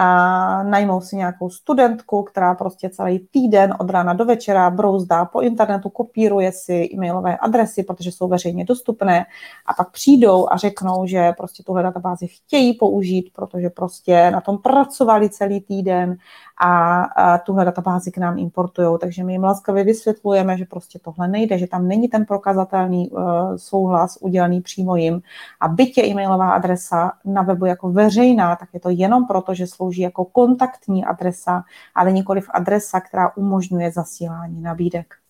a 0.00 0.62
najmou 0.62 1.00
si 1.00 1.16
nějakou 1.16 1.50
studentku, 1.50 2.22
která 2.22 2.54
prostě 2.54 2.88
celý 2.88 3.18
týden 3.18 3.74
od 3.78 3.90
rána 3.90 4.12
do 4.12 4.24
večera 4.24 4.70
brouzdá 4.70 5.24
po 5.24 5.40
internetu, 5.40 5.88
kopíruje 5.88 6.52
si 6.52 6.88
e-mailové 6.94 7.36
adresy, 7.36 7.82
protože 7.82 8.12
jsou 8.12 8.28
veřejně 8.28 8.64
dostupné 8.64 9.26
a 9.66 9.74
pak 9.74 9.90
přijdou 9.90 10.46
a 10.52 10.56
řeknou, 10.56 11.06
že 11.06 11.32
prostě 11.36 11.62
tuhle 11.62 11.82
databázi 11.82 12.26
chtějí 12.26 12.74
použít, 12.74 13.30
protože 13.32 13.70
prostě 13.70 14.30
na 14.30 14.40
tom 14.40 14.58
pracovali 14.58 15.30
celý 15.30 15.60
týden 15.60 16.16
a, 16.60 17.02
a 17.02 17.38
tuhle 17.38 17.64
databázi 17.64 18.10
k 18.10 18.18
nám 18.18 18.38
importují. 18.38 18.98
Takže 19.00 19.24
my 19.24 19.32
jim 19.32 19.44
laskavě 19.44 19.84
vysvětlujeme, 19.84 20.58
že 20.58 20.64
prostě 20.64 20.98
tohle 20.98 21.28
nejde, 21.28 21.58
že 21.58 21.66
tam 21.66 21.88
není 21.88 22.08
ten 22.08 22.24
prokazatelný 22.24 23.10
uh, 23.10 23.56
souhlas 23.56 24.18
udělaný 24.20 24.60
přímo 24.60 24.96
jim 24.96 25.22
a 25.60 25.68
bytě 25.68 26.02
e-mailová 26.02 26.50
adresa 26.50 27.12
na 27.24 27.42
webu 27.42 27.66
jako 27.66 27.92
veřejná, 27.92 28.56
tak 28.56 28.68
je 28.74 28.80
to 28.80 28.90
jenom 28.90 29.26
proto, 29.26 29.54
že 29.54 29.66
slouží 29.66 30.02
jako 30.02 30.24
kontaktní 30.24 31.04
adresa, 31.04 31.64
ale 31.94 32.12
nikoliv 32.12 32.46
adresa, 32.50 33.00
která 33.00 33.36
umožňuje 33.36 33.92
zasílání 33.92 34.62
nabídek. 34.62 35.27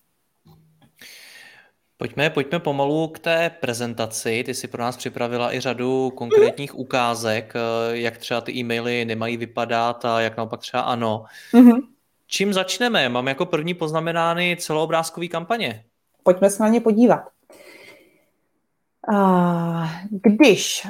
Pojďme, 2.01 2.31
pojďme 2.31 2.59
pomalu 2.59 3.09
k 3.09 3.19
té 3.19 3.51
prezentaci. 3.61 4.43
Ty 4.47 4.55
si 4.55 4.69
pro 4.69 4.83
nás 4.83 4.97
připravila 4.97 5.55
i 5.55 5.61
řadu 5.61 6.11
konkrétních 6.11 6.75
mm. 6.75 6.81
ukázek, 6.81 7.53
eh, 7.57 7.97
jak 7.97 8.19
třeba 8.19 8.41
ty 8.41 8.53
e-maily 8.53 9.05
nemají 9.05 9.37
vypadat 9.37 10.05
a 10.05 10.21
jak 10.21 10.37
naopak 10.37 10.61
třeba 10.61 10.83
ano. 10.83 11.25
Mm-hmm. 11.53 11.83
Čím 12.27 12.53
začneme? 12.53 13.09
Mám 13.09 13.29
jako 13.29 13.47
první 13.47 13.75
poznamenány 13.75 14.57
celoobrázkové 14.61 15.29
kampaně. 15.29 15.85
Pojďme 16.23 16.51
se 16.51 16.63
na 16.63 16.69
ně 16.69 16.81
podívat. 16.81 17.23
Když 20.11 20.87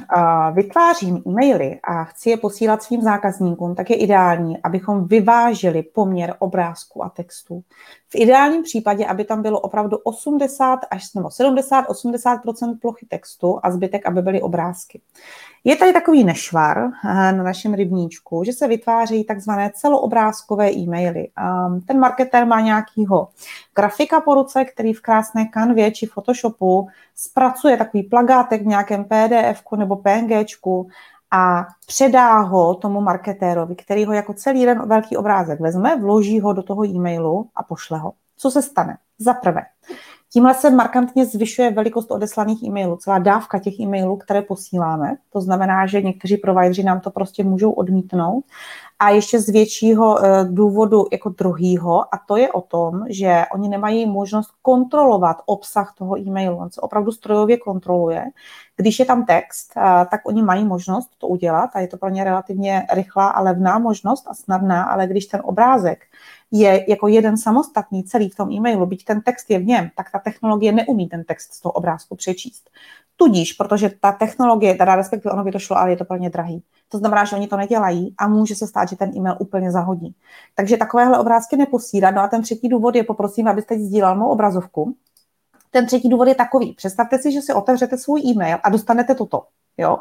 vytvářím 0.53 1.23
e-maily 1.27 1.81
a 1.85 2.05
chci 2.05 2.31
je 2.31 2.37
posílat 2.37 2.83
svým 2.83 3.03
zákazníkům, 3.03 3.75
tak 3.75 3.91
je 3.91 3.97
ideální, 3.97 4.63
abychom 4.63 5.07
vyvážili 5.07 5.83
poměr 5.83 6.35
obrázku 6.39 7.05
a 7.05 7.09
textu. 7.09 7.63
V 8.09 8.15
ideálním 8.15 8.63
případě, 8.63 9.07
aby 9.07 9.25
tam 9.25 9.43
bylo 9.43 9.61
opravdu 9.61 9.97
80 9.97 10.81
až 10.91 11.15
nebo 11.15 11.29
70-80 11.29 12.79
plochy 12.81 13.07
textu 13.07 13.61
a 13.63 13.71
zbytek, 13.71 14.07
aby 14.07 14.23
byly 14.23 14.43
obrázky. 14.43 15.01
Je 15.65 15.77
tady 15.77 15.93
takový 15.93 16.25
nešvar 16.25 16.79
eh, 16.79 17.09
na 17.33 17.43
našem 17.43 17.75
rybníčku, 17.75 18.45
že 18.45 18.53
se 18.53 18.69
vytváří 18.69 19.25
takzvané 19.25 19.71
celoobrázkové 19.75 20.73
e-maily. 20.73 21.29
Ehm, 21.37 21.81
ten 21.81 21.99
marketer 21.99 22.47
má 22.47 22.61
nějakýho 22.61 23.29
grafika 23.75 24.21
po 24.21 24.35
ruce, 24.35 24.65
který 24.65 24.93
v 24.93 25.03
krásné 25.03 25.45
kanvě 25.45 25.91
či 25.91 26.07
Photoshopu 26.07 26.89
zpracuje 27.15 27.77
takový 27.77 28.03
plagátek 28.09 28.63
v 28.63 28.67
nějakém 28.67 29.05
PDF 29.05 29.63
nebo 29.77 29.97
PNG 29.97 30.47
a 31.31 31.67
předá 31.87 32.39
ho 32.39 32.75
tomu 32.75 33.01
marketérovi, 33.01 33.77
který 33.77 34.05
ho 34.05 34.13
jako 34.13 34.35
celý 34.35 34.61
jeden 34.61 34.89
velký 34.89 35.17
obrázek 35.17 35.61
vezme, 35.61 36.01
vloží 36.01 36.41
ho 36.41 36.53
do 36.53 36.63
toho 36.63 36.87
e-mailu 36.87 37.49
a 37.55 37.63
pošle 37.63 37.99
ho. 37.99 38.13
Co 38.37 38.51
se 38.51 38.63
stane? 38.63 38.97
Za 39.19 39.35
prvé, 39.35 39.63
Tímhle 40.33 40.55
se 40.55 40.71
markantně 40.71 41.27
zvyšuje 41.27 41.71
velikost 41.71 42.11
odeslaných 42.11 42.63
e-mailů, 42.63 42.97
celá 42.97 43.19
dávka 43.19 43.59
těch 43.59 43.81
e-mailů, 43.81 44.17
které 44.17 44.43
posíláme. 44.43 45.17
To 45.33 45.41
znamená, 45.41 45.87
že 45.87 46.03
někteří 46.03 46.37
provideri 46.37 46.83
nám 46.83 47.01
to 47.01 47.11
prostě 47.11 47.45
můžou 47.45 47.71
odmítnout. 47.71 48.45
A 49.01 49.11
ještě 49.11 49.41
z 49.41 49.49
většího 49.49 50.25
eh, 50.25 50.45
důvodu 50.45 51.05
jako 51.13 51.29
druhýho, 51.29 52.15
a 52.15 52.19
to 52.29 52.37
je 52.37 52.53
o 52.53 52.61
tom, 52.61 53.05
že 53.09 53.45
oni 53.55 53.69
nemají 53.69 54.07
možnost 54.07 54.51
kontrolovat 54.63 55.37
obsah 55.47 55.95
toho 55.99 56.19
e-mailu. 56.19 56.57
On 56.57 56.71
se 56.71 56.81
opravdu 56.81 57.13
strojově 57.13 57.57
kontroluje. 57.57 58.25
Když 58.77 58.99
je 58.99 59.05
tam 59.05 59.25
text, 59.25 59.73
eh, 59.77 60.07
tak 60.11 60.21
oni 60.25 60.43
mají 60.43 60.65
možnost 60.65 61.11
to 61.19 61.29
udělat 61.29 61.71
a 61.75 61.81
je 61.81 61.89
to 61.89 61.97
pro 61.97 62.09
ně 62.09 62.25
relativně 62.25 62.87
rychlá 62.93 63.29
a 63.29 63.41
levná 63.41 63.79
možnost 63.79 64.25
a 64.29 64.35
snadná, 64.35 64.85
ale 64.85 65.07
když 65.07 65.27
ten 65.27 65.41
obrázek 65.45 65.99
je 66.51 66.85
jako 66.89 67.09
jeden 67.09 67.37
samostatný 67.37 68.05
celý 68.05 68.29
v 68.29 68.37
tom 68.37 68.53
e-mailu, 68.53 68.87
byť 68.87 69.05
ten 69.05 69.21
text 69.21 69.51
je 69.51 69.59
v 69.59 69.67
něm, 69.67 69.91
tak 69.97 70.11
ta 70.11 70.19
technologie 70.19 70.73
neumí 70.73 71.09
ten 71.09 71.25
text 71.25 71.53
z 71.53 71.61
toho 71.61 71.73
obrázku 71.73 72.17
přečíst. 72.17 72.71
Tudíž, 73.17 73.53
protože 73.53 73.91
ta 74.01 74.13
technologie, 74.13 74.75
teda 74.75 74.97
respektive 74.97 75.33
ono 75.33 75.45
by 75.45 75.53
to 75.53 75.59
šlo, 75.59 75.79
ale 75.79 75.91
je 75.91 75.97
to 75.97 76.05
plně 76.05 76.31
drahý. 76.31 76.63
To 76.89 76.99
znamená, 76.99 77.25
že 77.25 77.37
oni 77.37 77.49
to 77.49 77.57
nedělají 77.57 78.15
a 78.19 78.29
může 78.29 78.55
se 78.55 78.67
stát, 78.67 78.89
že 78.89 78.97
ten 78.97 79.17
e-mail 79.17 79.37
úplně 79.41 79.73
zahodí. 79.73 80.15
Takže 80.55 80.77
takovéhle 80.77 81.19
obrázky 81.19 81.57
neposílat. 81.57 82.15
No 82.15 82.23
a 82.23 82.29
ten 82.29 82.43
třetí 82.43 82.69
důvod 82.69 82.95
je, 82.95 83.05
poprosím, 83.05 83.49
abyste 83.49 83.79
sdílel 83.79 84.15
mou 84.15 84.29
obrazovku. 84.29 84.97
Ten 85.71 85.87
třetí 85.87 86.09
důvod 86.09 86.29
je 86.29 86.35
takový. 86.35 86.73
Představte 86.73 87.19
si, 87.19 87.33
že 87.33 87.43
si 87.43 87.53
otevřete 87.53 87.99
svůj 87.99 88.21
e-mail 88.21 88.59
a 88.63 88.69
dostanete 88.71 89.15
toto. 89.15 89.43
Jo? 89.77 89.99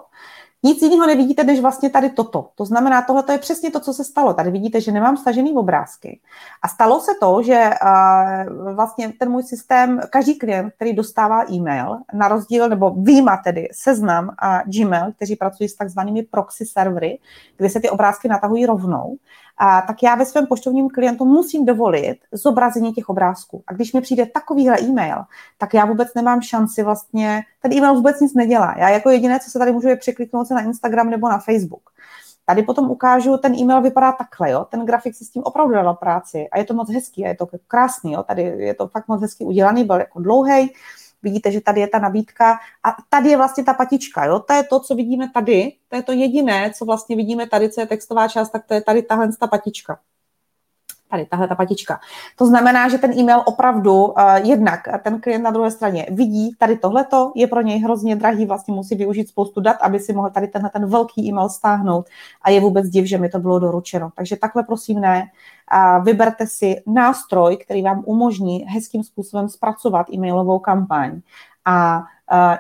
Nic 0.64 0.82
jiného 0.82 1.08
nevidíte, 1.08 1.44
než 1.44 1.60
vlastně 1.60 1.90
tady 1.90 2.10
toto. 2.10 2.50
To 2.56 2.66
znamená, 2.66 3.02
tohle 3.02 3.24
je 3.32 3.38
přesně 3.38 3.72
to, 3.72 3.80
co 3.80 3.94
se 3.94 4.04
stalo. 4.04 4.34
Tady 4.34 4.52
vidíte, 4.52 4.82
že 4.82 4.92
nemám 4.92 5.18
stažený 5.18 5.54
obrázky. 5.54 6.20
A 6.62 6.68
stalo 6.68 7.00
se 7.00 7.12
to, 7.20 7.42
že 7.44 7.70
uh, 7.84 8.76
vlastně 8.76 9.14
ten 9.20 9.30
můj 9.30 9.44
systém, 9.44 10.02
každý 10.10 10.40
klient, 10.40 10.74
který 10.76 10.94
dostává 10.94 11.52
e-mail, 11.52 11.98
na 12.14 12.28
rozdíl, 12.28 12.70
nebo 12.70 12.90
výjima 12.90 13.38
tedy 13.38 13.68
seznam 13.72 14.30
a 14.40 14.62
Gmail, 14.62 15.12
kteří 15.12 15.36
pracují 15.36 15.70
s 15.70 15.76
takzvanými 15.76 16.24
proxy 16.24 16.66
servery, 16.66 17.20
kde 17.58 17.70
se 17.70 17.80
ty 17.80 17.90
obrázky 17.90 18.28
natahují 18.28 18.66
rovnou, 18.66 19.16
a 19.58 19.82
tak 19.82 20.04
já 20.04 20.16
ve 20.16 20.26
svém 20.26 20.48
poštovním 20.48 20.90
klientu 20.90 21.26
musím 21.26 21.66
dovolit 21.66 22.18
zobrazení 22.32 22.94
těch 22.94 23.10
obrázků. 23.10 23.64
A 23.68 23.74
když 23.74 23.94
mi 23.94 24.02
přijde 24.02 24.26
takovýhle 24.26 24.80
e-mail, 24.80 25.18
tak 25.58 25.74
já 25.74 25.86
vůbec 25.86 26.14
nemám 26.16 26.42
šanci 26.42 26.84
vlastně, 26.84 27.44
ten 27.62 27.74
e-mail 27.74 27.94
vůbec 27.94 28.20
nic 28.20 28.34
nedělá. 28.34 28.76
Já 28.78 28.90
jako 28.90 29.10
jediné, 29.10 29.40
co 29.40 29.52
se 29.52 29.60
tady 29.60 29.72
můžu, 29.72 29.88
je 29.88 29.96
překliknout 29.96 30.48
se 30.48 30.54
na 30.54 30.62
Instagram 30.62 31.10
nebo 31.10 31.30
na 31.30 31.40
Facebook. 31.40 31.90
Tady 32.46 32.64
potom 32.64 32.92
ukážu, 32.92 33.38
ten 33.38 33.56
e-mail 33.56 33.82
vypadá 33.82 34.12
takhle, 34.12 34.52
jo? 34.52 34.66
ten 34.70 34.86
grafik 34.86 35.16
si 35.16 35.26
s 35.26 35.30
tím 35.30 35.44
opravdu 35.44 35.74
dala 35.74 35.94
práci 35.94 36.48
a 36.52 36.58
je 36.58 36.66
to 36.66 36.74
moc 36.74 36.90
hezký 36.90 37.26
a 37.26 37.28
je 37.28 37.36
to 37.36 37.48
krásný, 37.68 38.12
jo? 38.12 38.24
tady 38.24 38.42
je 38.42 38.74
to 38.74 38.88
fakt 38.88 39.08
moc 39.08 39.22
hezky 39.22 39.46
udělaný, 39.46 39.84
byl 39.84 39.96
jako 39.96 40.22
dlouhý, 40.22 40.74
vidíte, 41.24 41.52
že 41.52 41.62
tady 41.62 41.82
je 41.82 41.88
ta 41.88 42.00
nabídka 42.00 42.60
a 42.84 42.96
tady 43.10 43.30
je 43.30 43.38
vlastně 43.38 43.64
ta 43.64 43.74
patička, 43.74 44.26
jo? 44.26 44.40
to 44.40 44.54
je 44.54 44.64
to, 44.64 44.80
co 44.80 44.96
vidíme 44.96 45.30
tady, 45.34 45.74
to 45.90 45.96
je 45.96 46.04
to 46.04 46.12
jediné, 46.12 46.74
co 46.78 46.86
vlastně 46.86 47.16
vidíme 47.16 47.48
tady, 47.48 47.70
co 47.70 47.82
je 47.82 47.88
textová 47.88 48.28
část, 48.28 48.50
tak 48.50 48.66
to 48.66 48.74
je 48.74 48.82
tady 48.82 49.02
tahle 49.02 49.30
ta 49.40 49.48
patička 49.48 50.00
tady 51.10 51.26
tahle 51.26 51.48
ta 51.48 51.56
patička. 51.56 52.00
To 52.36 52.46
znamená, 52.46 52.90
že 52.90 52.98
ten 52.98 53.20
e-mail 53.20 53.42
opravdu 53.46 54.06
uh, 54.06 54.14
jednak 54.44 54.80
ten 55.04 55.22
klient 55.22 55.44
na 55.44 55.52
druhé 55.52 55.72
straně 55.72 56.06
vidí, 56.12 56.56
tady 56.58 56.78
tohleto 56.78 57.32
je 57.36 57.48
pro 57.48 57.62
něj 57.62 57.80
hrozně 57.80 58.16
drahý, 58.16 58.46
vlastně 58.46 58.74
musí 58.74 58.96
využít 58.96 59.30
spoustu 59.30 59.62
dat, 59.62 59.78
aby 59.82 60.00
si 60.00 60.14
mohl 60.14 60.30
tady 60.30 60.48
tenhle 60.48 60.70
ten 60.70 60.86
velký 60.86 61.30
e-mail 61.30 61.50
stáhnout 61.50 62.06
a 62.42 62.50
je 62.50 62.60
vůbec 62.60 62.90
div, 62.90 63.06
že 63.06 63.18
mi 63.18 63.30
to 63.30 63.40
bylo 63.40 63.60
doručeno. 63.60 64.10
Takže 64.16 64.36
takhle 64.36 64.64
prosím 64.64 65.02
ne. 65.02 65.24
A 65.68 66.00
vyberte 66.00 66.48
si 66.48 66.76
nástroj, 66.88 67.58
který 67.58 67.82
vám 67.82 68.04
umožní 68.06 68.66
hezkým 68.68 69.04
způsobem 69.04 69.50
zpracovat 69.50 70.10
e-mailovou 70.14 70.60
kampaň 70.60 71.22
a 71.66 72.04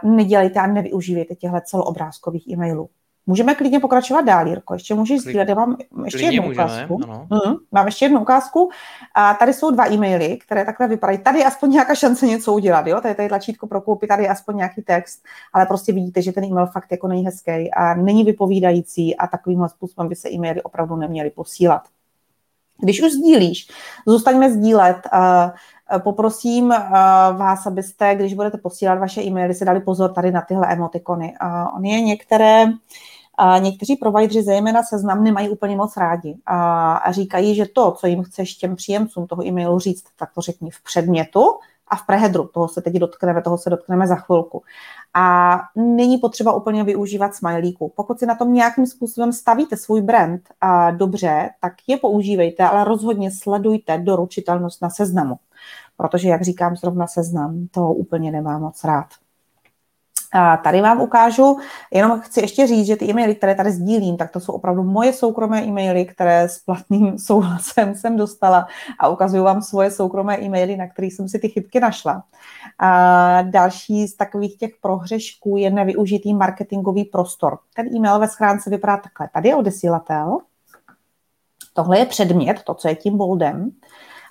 uh, 0.04 0.12
nedělejte 0.12 0.60
a 0.60 0.68
nevyužívejte 0.68 1.36
těchto 1.36 1.58
celoobrázkových 1.62 2.48
e-mailů. 2.48 2.90
Můžeme 3.28 3.56
klidně 3.56 3.80
pokračovat 3.80 4.22
dál, 4.22 4.48
Jirko. 4.48 4.74
Ještě 4.74 4.96
můžeš 4.96 5.22
sdílet. 5.22 5.50
Já 5.50 5.56
mám 5.56 5.78
ještě 6.06 6.18
klidně 6.18 6.36
jednu 6.36 6.48
můžeme, 6.48 6.66
ukázku. 6.66 6.98
Mm, 7.30 7.56
mám 7.72 7.86
ještě 7.86 8.06
jednu 8.06 8.22
ukázku. 8.22 8.70
A 9.16 9.34
tady 9.34 9.54
jsou 9.54 9.72
dva 9.72 9.92
e-maily, 9.92 10.38
které 10.38 10.66
takhle 10.66 10.88
vypadají. 10.88 11.18
Tady 11.18 11.40
je 11.40 11.46
aspoň 11.46 11.72
nějaká 11.72 11.96
šance 11.96 12.28
něco 12.28 12.54
udělat. 12.54 12.88
Jo? 12.88 13.02
Tady, 13.02 13.16
tady 13.16 13.30
tlačítko 13.30 13.68
pro 13.68 13.82
koupit, 13.82 14.08
tady 14.08 14.24
je 14.24 14.30
aspoň 14.30 14.58
nějaký 14.58 14.82
text, 14.82 15.24
ale 15.54 15.66
prostě 15.66 15.94
vidíte, 15.94 16.22
že 16.22 16.32
ten 16.32 16.44
e-mail 16.44 16.68
fakt 16.68 16.92
jako 16.92 17.08
není 17.08 17.26
hezký 17.26 17.72
a 17.74 17.94
není 17.94 18.24
vypovídající 18.24 19.18
a 19.18 19.28
takovým 19.28 19.68
způsobem 19.68 20.10
by 20.10 20.16
se 20.16 20.30
e-maily 20.30 20.62
opravdu 20.62 20.96
neměly 20.96 21.30
posílat. 21.30 21.82
Když 22.80 23.04
už 23.04 23.12
sdílíš, 23.12 23.68
zůstaňme 24.08 24.52
sdílet. 24.52 24.98
Uh, 25.14 26.00
poprosím 26.00 26.66
uh, 26.66 26.74
vás, 27.38 27.68
abyste, 27.68 28.16
když 28.16 28.34
budete 28.34 28.58
posílat 28.58 29.00
vaše 29.00 29.22
e-maily, 29.22 29.54
si 29.54 29.66
dali 29.66 29.80
pozor 29.80 30.14
tady 30.14 30.32
na 30.32 30.42
tyhle 30.42 30.68
emotikony. 30.68 31.34
Uh, 31.44 31.78
on 31.78 31.86
je 31.86 32.02
některé 32.02 32.66
a 33.38 33.58
někteří 33.58 33.96
provajdři, 33.96 34.44
zejména 34.44 34.84
seznam, 34.84 35.24
nemají 35.24 35.50
úplně 35.50 35.76
moc 35.76 35.98
rádi 35.98 36.38
a 36.46 37.12
říkají, 37.12 37.56
že 37.56 37.66
to, 37.66 37.92
co 37.92 38.08
jim 38.08 38.24
chceš 38.24 38.56
těm 38.56 38.76
příjemcům 38.76 39.28
toho 39.28 39.46
e-mailu 39.46 39.80
říct, 39.80 40.04
tak 40.16 40.34
to 40.36 40.42
řekni 40.42 40.72
v 40.72 40.84
předmětu 40.84 41.42
a 41.88 41.96
v 41.96 42.06
prehedru. 42.06 42.50
Toho 42.54 42.68
se 42.68 42.82
teď 42.82 42.94
dotkneme, 42.94 43.42
toho 43.42 43.58
se 43.58 43.70
dotkneme 43.70 44.08
za 44.08 44.16
chvilku. 44.16 44.64
A 45.14 45.60
není 45.76 46.18
potřeba 46.18 46.54
úplně 46.54 46.84
využívat 46.84 47.36
smajlíku. 47.36 47.94
Pokud 47.96 48.20
si 48.20 48.26
na 48.26 48.36
tom 48.36 48.54
nějakým 48.54 48.88
způsobem 48.88 49.34
stavíte 49.34 49.78
svůj 49.78 50.02
brand 50.02 50.42
a 50.62 50.92
dobře, 50.92 51.50
tak 51.62 51.74
je 51.88 51.98
používejte, 51.98 52.64
ale 52.64 52.84
rozhodně 52.84 53.32
sledujte 53.32 53.98
doručitelnost 53.98 54.82
na 54.82 54.90
seznamu. 54.90 55.36
Protože, 55.98 56.30
jak 56.30 56.42
říkám, 56.42 56.76
zrovna 56.76 57.08
seznam 57.08 57.68
to 57.72 57.94
úplně 57.94 58.32
nemá 58.32 58.60
moc 58.60 58.84
rád. 58.84 59.08
A 60.34 60.58
tady 60.58 60.82
vám 60.82 61.02
ukážu, 61.02 61.58
jenom 61.92 62.20
chci 62.22 62.42
ještě 62.42 62.68
říct, 62.68 62.88
že 62.88 62.96
ty 62.96 63.10
e-maily, 63.10 63.36
které 63.36 63.56
tady 63.56 63.72
sdílím, 63.72 64.18
tak 64.18 64.32
to 64.32 64.40
jsou 64.40 64.54
opravdu 64.54 64.84
moje 64.84 65.14
soukromé 65.14 65.64
e-maily, 65.64 66.06
které 66.06 66.50
s 66.50 66.60
platným 66.60 67.18
souhlasem 67.28 67.96
jsem 67.96 68.18
dostala 68.18 68.68
a 69.00 69.08
ukazuju 69.08 69.44
vám 69.44 69.62
svoje 69.62 69.92
soukromé 69.92 70.42
e-maily, 70.42 70.78
na 70.78 70.88
kterých 70.88 71.14
jsem 71.14 71.30
si 71.30 71.40
ty 71.40 71.50
chybky 71.50 71.80
našla. 71.80 72.24
A 72.80 73.42
další 73.42 74.08
z 74.08 74.16
takových 74.16 74.58
těch 74.58 74.72
prohřešků 74.82 75.58
je 75.58 75.70
nevyužitý 75.70 76.34
marketingový 76.34 77.06
prostor. 77.06 77.60
Ten 77.76 77.96
e-mail 77.96 78.20
ve 78.20 78.28
schránce 78.28 78.70
vypadá 78.70 78.98
takhle. 78.98 79.30
Tady 79.34 79.50
je 79.50 79.56
odesílatel, 79.56 80.38
tohle 81.74 82.00
je 82.00 82.06
předmět, 82.06 82.64
to, 82.64 82.74
co 82.74 82.88
je 82.88 82.96
tím 82.96 83.18
boldem, 83.18 83.72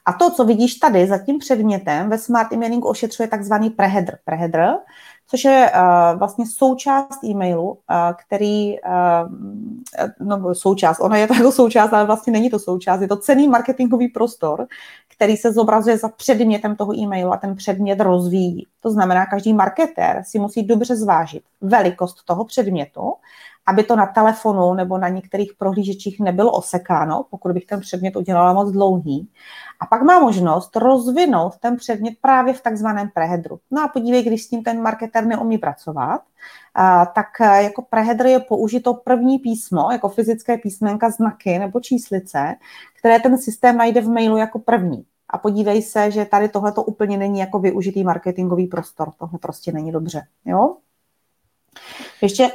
a 0.06 0.12
to, 0.12 0.30
co 0.30 0.44
vidíš 0.44 0.74
tady 0.74 1.06
za 1.06 1.18
tím 1.18 1.38
předmětem, 1.38 2.11
ve 2.11 2.18
Smart 2.18 2.52
Emailingu 2.52 2.88
ošetřuje 2.88 3.28
takzvaný 3.28 3.70
preheader. 3.70 4.18
Preheader 4.24 4.74
což 5.27 5.45
je 5.45 5.71
uh, 5.75 6.19
vlastně 6.19 6.45
součást 6.47 7.25
e-mailu, 7.25 7.71
uh, 7.71 7.77
který, 8.27 8.77
uh, 8.81 9.31
no 10.21 10.55
součást, 10.55 11.01
ona 11.01 11.17
je 11.17 11.27
to 11.27 11.35
jako 11.35 11.53
součást, 11.53 11.93
ale 11.93 12.07
vlastně 12.07 12.33
není 12.33 12.51
to 12.51 12.59
součást, 12.59 13.01
je 13.01 13.09
to 13.09 13.17
cený 13.17 13.49
marketingový 13.49 14.09
prostor, 14.09 14.67
který 15.17 15.37
se 15.37 15.53
zobrazuje 15.53 15.99
za 15.99 16.09
předmětem 16.09 16.77
toho 16.77 16.97
e-mailu 16.99 17.33
a 17.33 17.37
ten 17.37 17.57
předmět 17.57 18.01
rozvíjí. 18.01 18.67
To 18.81 18.91
znamená, 18.91 19.27
každý 19.27 19.53
marketér 19.53 20.23
si 20.27 20.39
musí 20.39 20.62
dobře 20.62 20.97
zvážit 20.97 21.43
velikost 21.61 22.25
toho 22.25 22.45
předmětu, 22.45 23.12
aby 23.66 23.83
to 23.83 23.96
na 23.96 24.07
telefonu 24.07 24.74
nebo 24.74 24.98
na 24.98 25.09
některých 25.09 25.52
prohlížečích 25.59 26.20
nebylo 26.20 26.52
osekáno, 26.52 27.24
pokud 27.31 27.52
bych 27.52 27.66
ten 27.66 27.81
předmět 27.81 28.16
udělala 28.16 28.52
moc 28.52 28.72
dlouhý. 28.72 29.31
A 29.81 29.87
pak 29.87 30.02
má 30.02 30.18
možnost 30.18 30.76
rozvinout 30.76 31.59
ten 31.59 31.76
předmět 31.76 32.14
právě 32.20 32.55
v 32.55 32.61
takzvaném 32.61 33.09
prehedru. 33.14 33.59
No 33.70 33.83
a 33.83 33.88
podívej, 33.88 34.22
když 34.22 34.42
s 34.42 34.48
tím 34.48 34.62
ten 34.62 34.83
marketer 34.83 35.26
neumí 35.26 35.59
pracovat, 35.59 36.20
tak 37.14 37.26
jako 37.40 37.83
prehedr 37.83 38.26
je 38.26 38.40
použito 38.40 38.94
první 38.94 39.38
písmo, 39.38 39.90
jako 39.92 40.09
fyzické 40.09 40.59
písmenka, 40.59 41.11
znaky 41.11 41.59
nebo 41.59 41.81
číslice, 41.81 42.55
které 42.98 43.20
ten 43.20 43.38
systém 43.38 43.76
najde 43.76 44.00
v 44.00 44.09
mailu 44.09 44.37
jako 44.37 44.59
první. 44.59 45.05
A 45.31 45.38
podívej 45.38 45.83
se, 45.83 46.11
že 46.11 46.24
tady 46.24 46.48
tohle 46.48 46.72
to 46.72 46.83
úplně 46.83 47.18
není 47.18 47.40
jako 47.40 47.59
využitý 47.59 48.05
marketingový 48.05 48.66
prostor. 48.66 49.12
Tohle 49.18 49.38
prostě 49.38 49.72
není 49.72 49.92
dobře. 49.92 50.22
Jo? 50.44 50.76
Ještě 52.22 52.50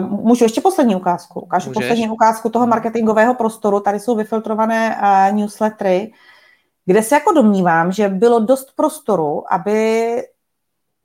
můžu 0.00 0.44
ještě 0.44 0.60
poslední 0.60 0.96
ukázku. 0.96 1.40
Ukážu 1.40 1.70
Můžeš. 1.70 1.84
poslední 1.84 2.10
ukázku 2.10 2.48
toho 2.48 2.66
marketingového 2.66 3.34
prostoru. 3.34 3.80
Tady 3.80 4.00
jsou 4.00 4.16
vyfiltrované 4.16 4.96
uh, 4.96 5.36
newslettery, 5.36 6.12
kde 6.86 7.02
se 7.02 7.14
jako 7.14 7.32
domnívám, 7.32 7.92
že 7.92 8.08
bylo 8.08 8.40
dost 8.40 8.72
prostoru, 8.76 9.44
aby 9.52 10.22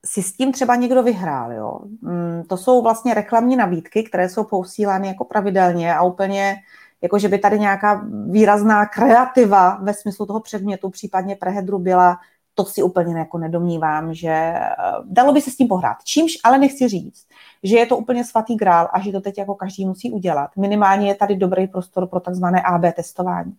si 0.05 0.23
s 0.23 0.33
tím 0.33 0.51
třeba 0.51 0.75
někdo 0.75 1.03
vyhrál. 1.03 1.51
Jo. 1.51 1.79
Mm, 2.01 2.43
to 2.49 2.57
jsou 2.57 2.81
vlastně 2.81 3.13
reklamní 3.13 3.55
nabídky, 3.55 4.03
které 4.03 4.29
jsou 4.29 4.43
posílány 4.43 5.07
jako 5.07 5.25
pravidelně 5.25 5.95
a 5.95 6.03
úplně 6.03 6.55
jako 7.01 7.19
že 7.19 7.27
by 7.27 7.37
tady 7.37 7.59
nějaká 7.59 8.05
výrazná 8.29 8.85
kreativa 8.85 9.79
ve 9.81 9.93
smyslu 9.93 10.25
toho 10.25 10.39
předmětu, 10.39 10.89
případně 10.89 11.35
prehedru 11.35 11.79
byla, 11.79 12.17
to 12.57 12.65
si 12.65 12.83
úplně 12.83 13.17
jako 13.17 13.37
nedomnívám, 13.37 14.13
že 14.13 14.29
eh, 14.29 14.65
dalo 15.03 15.33
by 15.33 15.41
se 15.41 15.51
s 15.51 15.55
tím 15.55 15.67
pohrát. 15.67 15.97
Čímž 16.03 16.31
ale 16.43 16.57
nechci 16.57 16.87
říct, 16.87 17.25
že 17.63 17.77
je 17.77 17.85
to 17.85 17.97
úplně 17.97 18.25
svatý 18.25 18.55
grál 18.55 18.89
a 18.93 18.99
že 18.99 19.11
to 19.11 19.21
teď 19.21 19.37
jako 19.37 19.55
každý 19.55 19.85
musí 19.85 20.11
udělat. 20.11 20.49
Minimálně 20.57 21.07
je 21.07 21.15
tady 21.15 21.35
dobrý 21.35 21.67
prostor 21.67 22.07
pro 22.07 22.19
takzvané 22.19 22.61
AB 22.61 22.95
testování. 22.95 23.53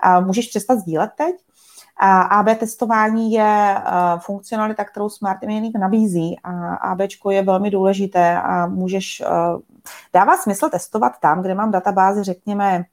A 0.00 0.20
můžeš 0.20 0.48
přestat 0.48 0.78
sdílet 0.78 1.10
teď? 1.16 1.34
A 1.96 2.22
AB 2.22 2.58
testování 2.58 3.32
je 3.32 3.76
uh, 3.76 4.20
funkcionalita, 4.20 4.84
kterou 4.84 5.08
Smart 5.08 5.42
Emailing 5.42 5.76
nabízí 5.76 6.36
a 6.44 6.74
AB 6.74 7.00
je 7.30 7.42
velmi 7.42 7.70
důležité 7.70 8.40
a 8.40 8.66
můžeš, 8.66 9.22
uh, 9.26 9.60
dává 10.12 10.36
smysl 10.36 10.68
testovat 10.68 11.12
tam, 11.20 11.42
kde 11.42 11.54
mám 11.54 11.70
databázi, 11.70 12.22
řekněme, 12.22 12.84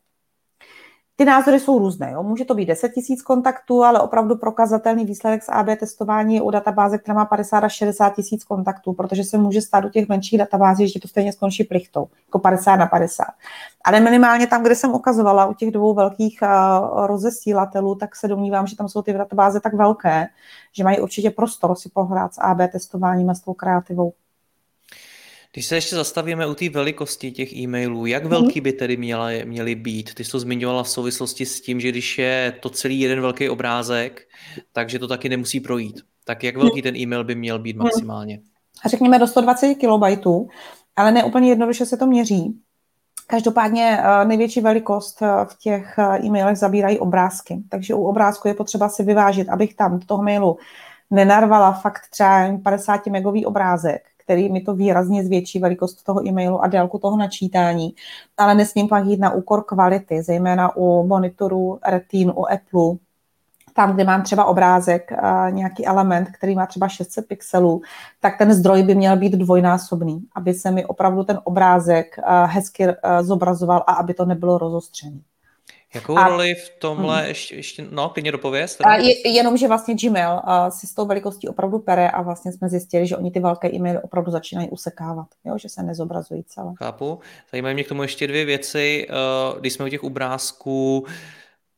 ty 1.21 1.25
názory 1.25 1.59
jsou 1.59 1.79
různé. 1.79 2.11
Jo. 2.11 2.23
Může 2.23 2.45
to 2.45 2.55
být 2.55 2.65
10 2.65 2.91
000 3.09 3.21
kontaktů, 3.25 3.83
ale 3.83 3.99
opravdu 3.99 4.35
prokazatelný 4.35 5.05
výsledek 5.05 5.43
z 5.43 5.49
AB 5.49 5.67
testování 5.79 6.35
je 6.35 6.41
u 6.41 6.51
databáze, 6.51 6.97
která 6.97 7.15
má 7.15 7.25
50 7.25 7.63
až 7.63 7.73
60 7.73 8.15
tisíc 8.15 8.43
kontaktů, 8.43 8.93
protože 8.93 9.23
se 9.23 9.37
může 9.37 9.61
stát 9.61 9.85
u 9.85 9.89
těch 9.89 10.09
menších 10.09 10.39
databází, 10.39 10.87
že 10.87 10.99
to 10.99 11.07
stejně 11.07 11.33
skončí 11.33 11.63
plichtou, 11.63 12.07
jako 12.27 12.39
50 12.39 12.75
na 12.75 12.87
50. 12.87 13.25
Ale 13.83 13.99
minimálně 13.99 14.47
tam, 14.47 14.63
kde 14.63 14.75
jsem 14.75 14.91
ukazovala 14.91 15.45
u 15.45 15.53
těch 15.53 15.71
dvou 15.71 15.93
velkých 15.93 16.39
uh, 16.41 17.05
rozesílatelů, 17.05 17.95
tak 17.95 18.15
se 18.15 18.27
domnívám, 18.27 18.67
že 18.67 18.75
tam 18.75 18.89
jsou 18.89 19.01
ty 19.01 19.13
databáze 19.13 19.59
tak 19.59 19.73
velké, 19.73 20.27
že 20.73 20.83
mají 20.83 20.99
určitě 20.99 21.31
prostor 21.31 21.75
si 21.75 21.89
pohrát 21.89 22.33
s 22.33 22.41
AB 22.41 22.57
testováním 22.71 23.29
a 23.29 23.33
s 23.33 23.41
tou 23.41 23.53
kreativou. 23.53 24.13
Když 25.53 25.65
se 25.65 25.75
ještě 25.75 25.95
zastavíme 25.95 26.47
u 26.47 26.55
té 26.55 26.69
velikosti 26.69 27.31
těch 27.31 27.53
e-mailů, 27.53 28.05
jak 28.05 28.23
mhm. 28.23 28.31
velký 28.31 28.61
by 28.61 28.73
tedy 28.73 28.97
měla, 28.97 29.27
měly 29.45 29.75
být? 29.75 30.13
Ty 30.13 30.23
jsi 30.23 30.31
to 30.31 30.39
zmiňovala 30.39 30.83
v 30.83 30.89
souvislosti 30.89 31.45
s 31.45 31.61
tím, 31.61 31.79
že 31.79 31.89
když 31.89 32.17
je 32.17 32.53
to 32.59 32.69
celý 32.69 32.99
jeden 32.99 33.21
velký 33.21 33.49
obrázek, 33.49 34.21
takže 34.73 34.99
to 34.99 35.07
taky 35.07 35.29
nemusí 35.29 35.59
projít. 35.59 36.01
Tak 36.25 36.43
jak 36.43 36.57
velký 36.57 36.81
ten 36.81 36.95
e-mail 36.95 37.23
by 37.23 37.35
měl 37.35 37.59
být 37.59 37.77
maximálně? 37.77 38.39
A 38.85 38.89
řekněme 38.89 39.19
do 39.19 39.27
120 39.27 39.75
KB, 39.75 40.25
ale 40.95 41.11
ne 41.11 41.23
úplně 41.23 41.49
jednoduše 41.49 41.85
se 41.85 41.97
to 41.97 42.07
měří. 42.07 42.59
Každopádně 43.27 43.99
eh, 44.01 44.25
největší 44.25 44.61
velikost 44.61 45.21
eh, 45.21 45.45
v 45.45 45.57
těch 45.57 45.99
eh, 45.99 46.25
e-mailech 46.25 46.57
zabírají 46.57 46.99
obrázky, 46.99 47.63
takže 47.69 47.93
u 47.93 48.03
obrázku 48.03 48.47
je 48.47 48.53
potřeba 48.53 48.89
si 48.89 49.03
vyvážit, 49.03 49.49
abych 49.49 49.75
tam 49.75 49.99
do 49.99 50.05
toho 50.05 50.23
mailu 50.23 50.57
nenarvala 51.11 51.71
fakt 51.71 52.01
třeba 52.09 52.57
50 52.63 53.07
megový 53.07 53.45
obrázek, 53.45 54.01
který 54.23 54.51
mi 54.51 54.61
to 54.61 54.73
výrazně 54.73 55.25
zvětší 55.25 55.59
velikost 55.59 56.03
toho 56.03 56.27
e-mailu 56.27 56.63
a 56.63 56.67
délku 56.67 56.97
toho 56.97 57.17
načítání, 57.17 57.95
ale 58.37 58.55
nesmím 58.55 58.87
pak 58.87 59.05
jít 59.05 59.19
na 59.19 59.31
úkor 59.31 59.63
kvality, 59.63 60.23
zejména 60.23 60.75
u 60.75 61.07
monitoru 61.07 61.79
Retin, 61.87 62.29
u 62.29 62.45
Apple, 62.45 62.97
tam, 63.73 63.93
kde 63.93 64.03
mám 64.03 64.23
třeba 64.23 64.45
obrázek, 64.45 65.11
nějaký 65.49 65.85
element, 65.85 66.29
který 66.31 66.55
má 66.55 66.65
třeba 66.65 66.87
600 66.87 67.27
pixelů, 67.27 67.81
tak 68.19 68.37
ten 68.37 68.53
zdroj 68.53 68.83
by 68.83 68.95
měl 68.95 69.17
být 69.17 69.33
dvojnásobný, 69.33 70.25
aby 70.35 70.53
se 70.53 70.71
mi 70.71 70.85
opravdu 70.85 71.23
ten 71.23 71.39
obrázek 71.43 72.15
hezky 72.45 72.87
zobrazoval 73.21 73.83
a 73.87 73.93
aby 73.93 74.13
to 74.13 74.25
nebylo 74.25 74.57
rozostřené. 74.57 75.19
Jakou 75.95 76.17
a, 76.17 76.27
roli 76.27 76.55
v 76.55 76.69
tomhle 76.69 77.19
hmm. 77.19 77.27
ještě, 77.27 77.55
ještě, 77.55 77.85
no, 77.91 78.09
klidně 78.09 78.31
dopověz? 78.31 78.77
A 78.83 78.95
je, 78.95 79.29
jenom, 79.29 79.57
že 79.57 79.67
vlastně 79.67 79.95
Gmail 79.95 80.33
uh, 80.33 80.69
si 80.69 80.87
s 80.87 80.93
tou 80.93 81.05
velikostí 81.05 81.47
opravdu 81.47 81.79
pere 81.79 82.09
a 82.09 82.21
vlastně 82.21 82.51
jsme 82.51 82.69
zjistili, 82.69 83.07
že 83.07 83.17
oni 83.17 83.31
ty 83.31 83.39
velké 83.39 83.75
e-maily 83.75 83.99
opravdu 83.99 84.31
začínají 84.31 84.69
usekávat, 84.69 85.27
jo, 85.45 85.57
že 85.57 85.69
se 85.69 85.83
nezobrazují 85.83 86.43
celé. 86.43 86.73
Chápu. 86.77 87.19
Zajímají 87.51 87.73
mě 87.73 87.83
k 87.83 87.87
tomu 87.87 88.01
ještě 88.01 88.27
dvě 88.27 88.45
věci. 88.45 89.07
Uh, 89.09 89.59
když 89.59 89.73
jsme 89.73 89.85
u 89.85 89.89
těch 89.89 90.03
obrázků, 90.03 91.05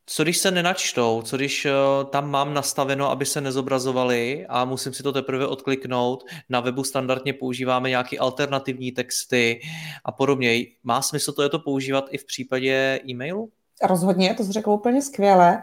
co 0.06 0.22
když 0.22 0.38
se 0.38 0.50
nenačtou, 0.50 1.22
co 1.22 1.36
když 1.36 1.64
uh, 1.64 2.10
tam 2.10 2.30
mám 2.30 2.54
nastaveno, 2.54 3.10
aby 3.10 3.26
se 3.26 3.40
nezobrazovaly 3.40 4.46
a 4.48 4.64
musím 4.64 4.92
si 4.92 5.02
to 5.02 5.12
teprve 5.12 5.46
odkliknout. 5.46 6.24
Na 6.48 6.60
webu 6.60 6.84
standardně 6.84 7.32
používáme 7.32 7.88
nějaké 7.88 8.18
alternativní 8.18 8.92
texty 8.92 9.60
a 10.04 10.12
podobně. 10.12 10.64
Má 10.82 11.02
smysl 11.02 11.32
to 11.32 11.42
je 11.42 11.48
to 11.48 11.58
používat 11.58 12.04
i 12.10 12.18
v 12.18 12.26
případě 12.26 13.00
e-mailu? 13.08 13.50
Rozhodně, 13.82 14.34
to 14.34 14.44
jsi 14.44 14.52
řekl 14.52 14.70
úplně 14.70 15.02
skvěle. 15.02 15.62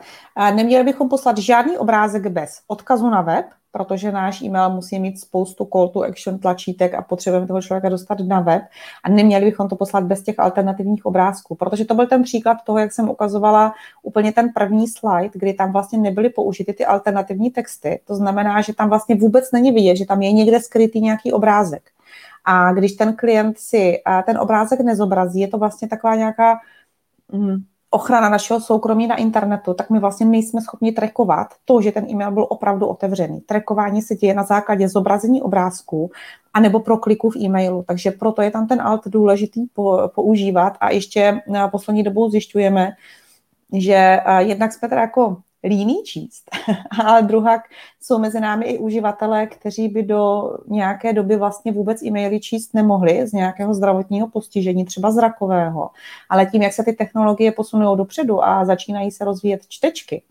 Neměli 0.55 0.83
bychom 0.83 1.09
poslat 1.09 1.37
žádný 1.37 1.77
obrázek 1.77 2.27
bez 2.27 2.61
odkazu 2.67 3.09
na 3.09 3.21
web, 3.21 3.45
protože 3.71 4.11
náš 4.11 4.41
e-mail 4.41 4.69
musí 4.69 4.99
mít 4.99 5.19
spoustu 5.19 5.67
call 5.73 5.87
to 5.87 6.01
action 6.01 6.39
tlačítek 6.39 6.93
a 6.93 7.01
potřebujeme 7.01 7.47
toho 7.47 7.61
člověka 7.61 7.89
dostat 7.89 8.19
na 8.19 8.39
web 8.39 8.61
a 9.03 9.09
neměli 9.09 9.45
bychom 9.45 9.69
to 9.69 9.75
poslat 9.75 10.03
bez 10.03 10.23
těch 10.23 10.39
alternativních 10.39 11.05
obrázků, 11.05 11.55
protože 11.55 11.85
to 11.85 11.95
byl 11.95 12.07
ten 12.07 12.23
příklad 12.23 12.57
toho, 12.65 12.77
jak 12.77 12.93
jsem 12.93 13.09
ukazovala 13.09 13.73
úplně 14.03 14.31
ten 14.31 14.49
první 14.53 14.87
slide, 14.87 15.29
kdy 15.33 15.53
tam 15.53 15.71
vlastně 15.71 15.99
nebyly 15.99 16.29
použity 16.29 16.73
ty 16.73 16.85
alternativní 16.85 17.49
texty. 17.51 17.99
To 18.05 18.15
znamená, 18.15 18.61
že 18.61 18.73
tam 18.73 18.89
vlastně 18.89 19.15
vůbec 19.15 19.51
není 19.51 19.71
vidět, 19.71 19.95
že 19.95 20.05
tam 20.05 20.21
je 20.21 20.31
někde 20.31 20.59
skrytý 20.59 21.01
nějaký 21.01 21.33
obrázek. 21.33 21.83
A 22.45 22.73
když 22.73 22.93
ten 22.93 23.15
klient 23.15 23.59
si 23.59 24.01
ten 24.25 24.37
obrázek 24.37 24.79
nezobrazí, 24.79 25.39
je 25.39 25.47
to 25.47 25.57
vlastně 25.57 25.87
taková 25.87 26.15
nějaká 26.15 26.59
mm, 27.31 27.55
ochrana 27.93 28.29
našeho 28.29 28.59
soukromí 28.59 29.07
na 29.07 29.15
internetu, 29.15 29.73
tak 29.73 29.89
my 29.89 29.99
vlastně 29.99 30.25
nejsme 30.25 30.61
schopni 30.61 30.91
trekovat 30.91 31.47
to, 31.65 31.81
že 31.81 31.91
ten 31.91 32.09
e-mail 32.09 32.31
byl 32.31 32.45
opravdu 32.49 32.87
otevřený. 32.87 33.41
Trekování 33.41 34.01
se 34.01 34.15
děje 34.15 34.33
na 34.33 34.43
základě 34.43 34.89
zobrazení 34.89 35.41
obrázků 35.41 36.11
anebo 36.53 36.79
pro 36.79 36.97
kliku 36.97 37.29
v 37.29 37.35
e-mailu, 37.35 37.83
takže 37.87 38.11
proto 38.11 38.41
je 38.41 38.51
tam 38.51 38.67
ten 38.67 38.81
alt 38.81 39.07
důležitý 39.07 39.65
používat 40.15 40.77
a 40.79 40.91
ještě 40.91 41.41
na 41.47 41.67
poslední 41.67 42.03
dobou 42.03 42.29
zjišťujeme, 42.29 42.91
že 43.73 44.19
eh, 44.25 44.43
jednak 44.43 44.73
jsme 44.73 44.89
teda 44.89 45.01
jako 45.01 45.37
líní 45.63 46.03
číst. 46.03 46.43
A 47.05 47.21
druhá 47.21 47.63
jsou 48.01 48.19
mezi 48.19 48.39
námi 48.39 48.65
i 48.65 48.79
uživatelé, 48.79 49.47
kteří 49.47 49.87
by 49.87 50.03
do 50.03 50.51
nějaké 50.67 51.13
doby 51.13 51.35
vlastně 51.35 51.71
vůbec 51.71 52.03
e-maily 52.03 52.39
číst 52.39 52.73
nemohli 52.73 53.27
z 53.27 53.33
nějakého 53.33 53.73
zdravotního 53.73 54.27
postižení, 54.27 54.85
třeba 54.85 55.11
zrakového. 55.11 55.89
Ale 56.29 56.45
tím, 56.45 56.61
jak 56.61 56.73
se 56.73 56.83
ty 56.83 56.93
technologie 56.93 57.51
posunují 57.51 57.97
dopředu 57.97 58.43
a 58.43 58.65
začínají 58.65 59.11
se 59.11 59.25
rozvíjet 59.25 59.61
čtečky, 59.67 60.21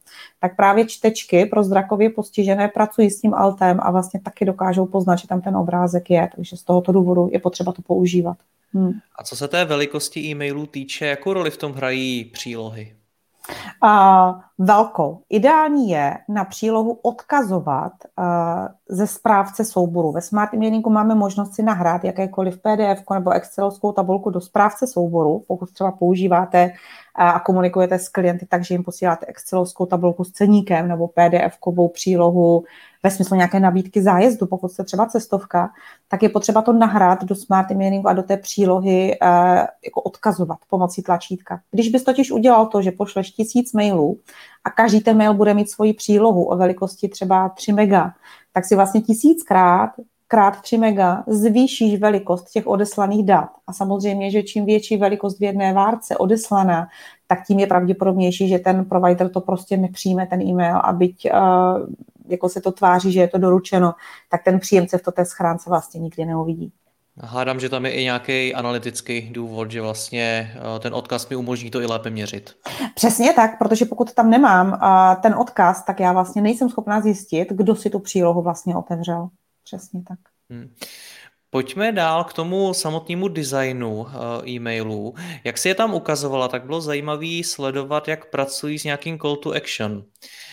tak 0.40 0.56
právě 0.56 0.86
čtečky 0.86 1.46
pro 1.46 1.62
zrakově 1.62 2.10
postižené 2.10 2.68
pracují 2.68 3.10
s 3.10 3.20
tím 3.20 3.34
altem 3.34 3.80
a 3.82 3.90
vlastně 3.90 4.20
taky 4.20 4.44
dokážou 4.44 4.86
poznat, 4.86 5.16
že 5.16 5.28
tam 5.28 5.40
ten 5.40 5.56
obrázek 5.56 6.10
je. 6.10 6.30
Takže 6.36 6.56
z 6.56 6.62
tohoto 6.62 6.92
důvodu 6.92 7.28
je 7.32 7.38
potřeba 7.38 7.72
to 7.72 7.82
používat. 7.82 8.36
Hmm. 8.74 8.92
A 9.16 9.24
co 9.24 9.36
se 9.36 9.48
té 9.48 9.64
velikosti 9.64 10.20
e-mailů 10.20 10.66
týče, 10.66 11.06
jakou 11.06 11.32
roli 11.32 11.50
v 11.50 11.56
tom 11.56 11.72
hrají 11.72 12.24
přílohy? 12.24 12.94
Uh, 13.84 14.40
velkou. 14.62 15.18
Ideální 15.28 15.90
je 15.90 16.16
na 16.28 16.44
přílohu 16.44 16.98
odkazovat 17.02 17.92
uh, 18.18 18.24
ze 18.88 19.06
správce 19.06 19.64
souboru. 19.64 20.12
Ve 20.12 20.20
Smart 20.20 20.54
Emailingu 20.54 20.90
máme 20.90 21.14
možnost 21.14 21.54
si 21.54 21.62
nahrát 21.62 22.04
jakékoliv 22.04 22.58
PDF 22.58 23.10
nebo 23.14 23.30
Excelovskou 23.30 23.92
tabulku 23.92 24.30
do 24.30 24.40
správce 24.40 24.86
souboru, 24.86 25.44
pokud 25.48 25.72
třeba 25.72 25.92
používáte 25.92 26.66
uh, 26.66 26.72
a 27.14 27.40
komunikujete 27.40 27.98
s 27.98 28.08
klienty, 28.08 28.46
takže 28.46 28.74
jim 28.74 28.84
posíláte 28.84 29.26
Excelovskou 29.26 29.86
tabulku 29.86 30.24
s 30.24 30.32
ceníkem 30.32 30.88
nebo 30.88 31.06
PDF-kovou 31.06 31.88
přílohu 31.88 32.64
ve 33.02 33.10
smyslu 33.10 33.36
nějaké 33.36 33.60
nabídky 33.60 34.02
zájezdu, 34.02 34.46
pokud 34.46 34.72
jste 34.72 34.84
třeba 34.84 35.06
cestovka, 35.06 35.70
tak 36.08 36.22
je 36.22 36.28
potřeba 36.28 36.62
to 36.62 36.72
nahrát 36.72 37.24
do 37.24 37.34
Smart 37.34 37.70
Emailingu 37.70 38.08
a 38.08 38.12
do 38.12 38.22
té 38.22 38.36
přílohy 38.36 39.18
uh, 39.22 39.28
jako 39.84 40.00
odkazovat 40.04 40.58
pomocí 40.70 41.02
tlačítka. 41.02 41.60
Když 41.70 41.88
bys 41.88 42.04
totiž 42.04 42.30
udělal 42.30 42.66
to, 42.66 42.82
že 42.82 42.90
pošleš 42.90 43.30
tisíc 43.30 43.72
mailů 43.72 44.18
a 44.64 44.70
každý 44.70 45.00
ten 45.00 45.16
mail 45.16 45.34
bude 45.34 45.54
mít 45.54 45.70
svoji 45.70 45.92
přílohu 45.92 46.44
o 46.44 46.56
velikosti 46.56 47.08
třeba 47.08 47.48
3 47.48 47.72
mega, 47.72 48.12
tak 48.52 48.64
si 48.64 48.76
vlastně 48.76 49.00
tisíckrát 49.00 49.90
krát 50.30 50.60
3 50.60 50.78
mega 50.78 51.24
zvýšíš 51.26 52.00
velikost 52.00 52.50
těch 52.50 52.66
odeslaných 52.66 53.26
dat. 53.26 53.48
A 53.66 53.72
samozřejmě, 53.72 54.30
že 54.30 54.42
čím 54.42 54.64
větší 54.64 54.96
velikost 54.96 55.38
v 55.38 55.42
jedné 55.42 55.72
várce 55.72 56.16
odeslaná, 56.16 56.88
tak 57.26 57.46
tím 57.46 57.58
je 57.58 57.66
pravděpodobnější, 57.66 58.48
že 58.48 58.58
ten 58.58 58.84
provider 58.84 59.28
to 59.28 59.40
prostě 59.40 59.76
nepřijme, 59.76 60.26
ten 60.26 60.42
e-mail, 60.42 60.76
a 60.76 60.92
byť 60.92 61.30
uh, 61.32 61.40
jako 62.28 62.48
se 62.48 62.60
to 62.60 62.72
tváří, 62.72 63.12
že 63.12 63.20
je 63.20 63.28
to 63.28 63.38
doručeno, 63.38 63.94
tak 64.28 64.44
ten 64.44 64.60
příjemce 64.60 64.98
v 64.98 65.02
to 65.02 65.12
té 65.12 65.24
schránce 65.24 65.70
vlastně 65.70 66.00
nikdy 66.00 66.24
neuvidí. 66.24 66.72
Hádám, 67.22 67.60
že 67.60 67.68
tam 67.68 67.86
je 67.86 67.92
i 67.92 68.04
nějaký 68.04 68.54
analytický 68.54 69.20
důvod, 69.30 69.70
že 69.70 69.82
vlastně 69.82 70.54
eh, 70.54 70.78
ten 70.78 70.94
odkaz 70.94 71.28
mi 71.28 71.36
umožní 71.36 71.70
to 71.70 71.80
i 71.80 71.86
lépe 71.86 72.10
měřit. 72.10 72.56
Přesně 72.94 73.32
tak, 73.32 73.58
protože 73.58 73.84
pokud 73.84 74.14
tam 74.14 74.30
nemám 74.30 74.74
eh, 74.82 75.16
ten 75.22 75.34
odkaz, 75.34 75.84
tak 75.84 76.00
já 76.00 76.12
vlastně 76.12 76.42
nejsem 76.42 76.68
schopná 76.68 77.00
zjistit, 77.00 77.48
kdo 77.50 77.76
si 77.76 77.90
tu 77.90 77.98
přílohu 77.98 78.42
vlastně 78.42 78.76
otevřel. 78.76 79.28
Přesně 79.64 80.02
tak. 80.08 80.18
Hmm. 80.50 80.74
Pojďme 81.50 81.92
dál 81.92 82.24
k 82.24 82.32
tomu 82.32 82.74
samotnému 82.74 83.28
designu 83.28 84.06
eh, 84.08 84.48
e-mailů. 84.48 85.14
Jak 85.44 85.58
si 85.58 85.68
je 85.68 85.74
tam 85.74 85.94
ukazovala, 85.94 86.48
tak 86.48 86.64
bylo 86.64 86.80
zajímavé 86.80 87.44
sledovat, 87.44 88.08
jak 88.08 88.30
pracují 88.30 88.78
s 88.78 88.84
nějakým 88.84 89.18
call 89.18 89.36
to 89.36 89.52
action. 89.52 90.04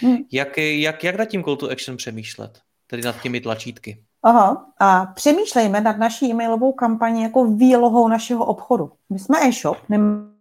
Hmm. 0.01 0.17
Jak, 0.31 0.57
jak, 0.57 1.03
jak 1.03 1.15
nad 1.15 1.25
tím 1.25 1.43
call 1.43 1.55
to 1.55 1.69
action 1.69 1.97
přemýšlet? 1.97 2.59
Tedy 2.87 3.03
nad 3.03 3.21
těmi 3.21 3.41
tlačítky. 3.41 4.06
Aha. 4.23 4.65
A 4.79 5.05
přemýšlejme 5.05 5.81
nad 5.81 5.97
naší 5.97 6.31
e-mailovou 6.31 6.71
kampaní 6.71 7.23
jako 7.23 7.45
výlohou 7.45 8.07
našeho 8.07 8.45
obchodu. 8.45 8.91
My 9.09 9.19
jsme 9.19 9.37
e-shop, 9.47 9.77
nem, 9.89 10.31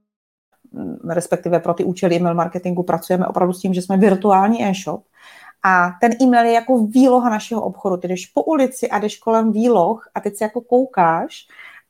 respektive 1.09 1.61
pro 1.61 1.75
ty 1.75 1.85
účely 1.85 2.17
e-mail 2.17 2.35
marketingu 2.35 2.83
pracujeme 2.83 3.27
opravdu 3.27 3.53
s 3.53 3.61
tím, 3.61 3.75
že 3.75 3.83
jsme 3.83 3.97
virtuální 3.97 4.65
e-shop. 4.65 5.05
A 5.63 5.91
ten 6.01 6.13
e-mail 6.23 6.47
je 6.47 6.53
jako 6.53 6.79
výloha 6.79 7.31
našeho 7.31 7.63
obchodu. 7.63 7.97
Ty 7.97 8.09
jdeš 8.09 8.27
po 8.27 8.43
ulici 8.43 8.89
a 8.91 8.99
jdeš 8.99 9.19
kolem 9.19 9.53
výloh 9.53 10.09
a 10.15 10.21
teď 10.21 10.37
si 10.37 10.45
jako 10.45 10.61
koukáš, 10.61 11.47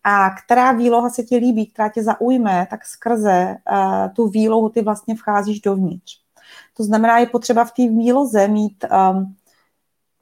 a 0.09 0.31
která 0.31 0.73
výloha 0.73 1.11
se 1.11 1.23
ti 1.23 1.37
líbí, 1.37 1.67
která 1.67 1.89
tě 1.89 2.03
zaujme, 2.03 2.67
tak 2.71 2.87
skrze 2.87 3.57
uh, 3.71 4.09
tu 4.13 4.29
výlohu 4.29 4.69
ty 4.69 4.83
vlastně 4.83 5.15
vcházíš 5.15 5.61
dovnitř. 5.61 6.13
To 6.77 6.85
znamená, 6.85 7.19
je 7.19 7.27
potřeba 7.27 7.65
v 7.65 7.73
té 7.73 7.83
výloze 7.89 8.49
mít 8.49 8.85
um, 8.85 9.35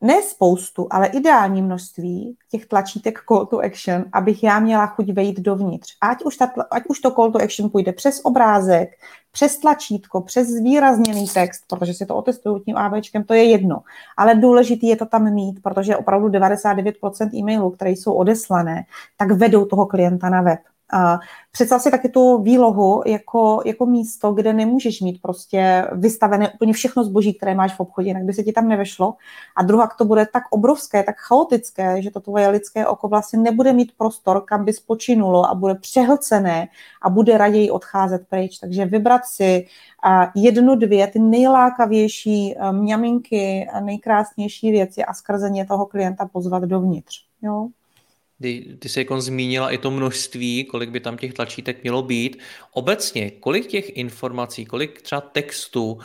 ne 0.05 0.23
spoustu, 0.23 0.87
ale 0.91 1.07
ideální 1.07 1.63
množství 1.63 2.37
těch 2.51 2.67
tlačítek 2.67 3.19
call 3.29 3.47
to 3.47 3.59
action, 3.59 4.05
abych 4.13 4.43
já 4.43 4.61
měla 4.61 4.87
chuť 4.87 5.13
vejít 5.13 5.41
dovnitř. 5.41 5.97
Ať 6.01 6.23
už, 6.25 6.37
ta, 6.37 6.51
ať 6.71 6.83
už 6.89 7.01
to 7.01 7.11
call 7.11 7.33
to 7.33 7.39
action 7.39 7.71
půjde 7.71 7.93
přes 7.93 8.21
obrázek, 8.25 8.89
přes 9.33 9.59
tlačítko, 9.59 10.21
přes 10.21 10.49
zvýrazněný 10.49 11.29
text, 11.29 11.65
protože 11.69 11.95
si 11.95 12.07
to 12.07 12.17
otestuju 12.17 12.59
tím 12.59 12.77
AVčkem, 12.77 13.25
to 13.25 13.35
je 13.35 13.45
jedno. 13.45 13.83
Ale 14.17 14.35
důležitý 14.35 14.87
je 14.87 14.97
to 14.97 15.07
tam 15.07 15.35
mít, 15.35 15.63
protože 15.63 15.97
opravdu 15.97 16.29
99% 16.29 17.35
e-mailů, 17.35 17.71
které 17.71 17.91
jsou 17.91 18.13
odeslané, 18.13 18.85
tak 19.17 19.31
vedou 19.31 19.65
toho 19.65 19.87
klienta 19.87 20.29
na 20.29 20.43
web. 20.43 20.61
Představ 21.53 21.83
si 21.83 21.91
taky 21.91 22.09
tu 22.09 22.43
výlohu 22.43 23.03
jako, 23.07 23.63
jako 23.65 23.87
místo, 23.87 24.33
kde 24.33 24.53
nemůžeš 24.53 25.01
mít 25.01 25.23
prostě 25.23 25.89
vystavené 25.93 26.51
úplně 26.51 26.73
všechno 26.73 27.05
zboží, 27.05 27.35
které 27.35 27.55
máš 27.55 27.75
v 27.75 27.81
obchodě, 27.81 28.09
jinak 28.09 28.23
by 28.23 28.33
se 28.33 28.43
ti 28.43 28.53
tam 28.53 28.69
nevešlo. 28.69 29.15
A 29.57 29.63
druhá, 29.63 29.89
to 29.99 30.05
bude 30.05 30.27
tak 30.33 30.43
obrovské, 30.51 31.03
tak 31.03 31.17
chaotické, 31.19 32.03
že 32.03 32.11
to 32.11 32.21
tvoje 32.21 32.49
lidské 32.49 32.87
oko 32.87 33.09
vlastně 33.09 33.39
nebude 33.39 33.73
mít 33.73 33.93
prostor, 33.99 34.41
kam 34.41 34.65
by 34.65 34.73
spočinulo 34.73 35.51
a 35.51 35.55
bude 35.55 35.75
přehlcené 35.75 36.69
a 37.03 37.11
bude 37.11 37.39
raději 37.39 37.71
odcházet 37.71 38.23
pryč. 38.29 38.59
Takže 38.59 38.85
vybrat 38.85 39.25
si 39.25 39.67
jednu, 40.35 40.75
dvě 40.75 41.07
ty 41.07 41.19
nejlákavější 41.19 42.57
mňaminky, 42.73 43.69
nejkrásnější 43.81 44.71
věci 44.71 45.05
a 45.05 45.15
skrze 45.15 45.51
ně 45.51 45.67
toho 45.67 45.87
klienta 45.87 46.29
pozvat 46.33 46.63
dovnitř. 46.63 47.25
Jo? 47.43 47.69
Ty, 48.43 48.77
ty 48.79 48.89
jsi 48.89 49.01
jako 49.01 49.21
zmínila 49.21 49.71
i 49.71 49.79
to 49.79 49.91
množství, 49.91 50.65
kolik 50.65 50.91
by 50.91 51.01
tam 51.01 51.17
těch 51.17 51.35
tlačítek 51.35 51.83
mělo 51.83 52.03
být. 52.03 52.39
Obecně, 52.73 53.31
kolik 53.31 53.67
těch 53.67 53.97
informací, 53.97 54.65
kolik 54.65 55.03
třeba 55.03 55.21
textu, 55.21 55.99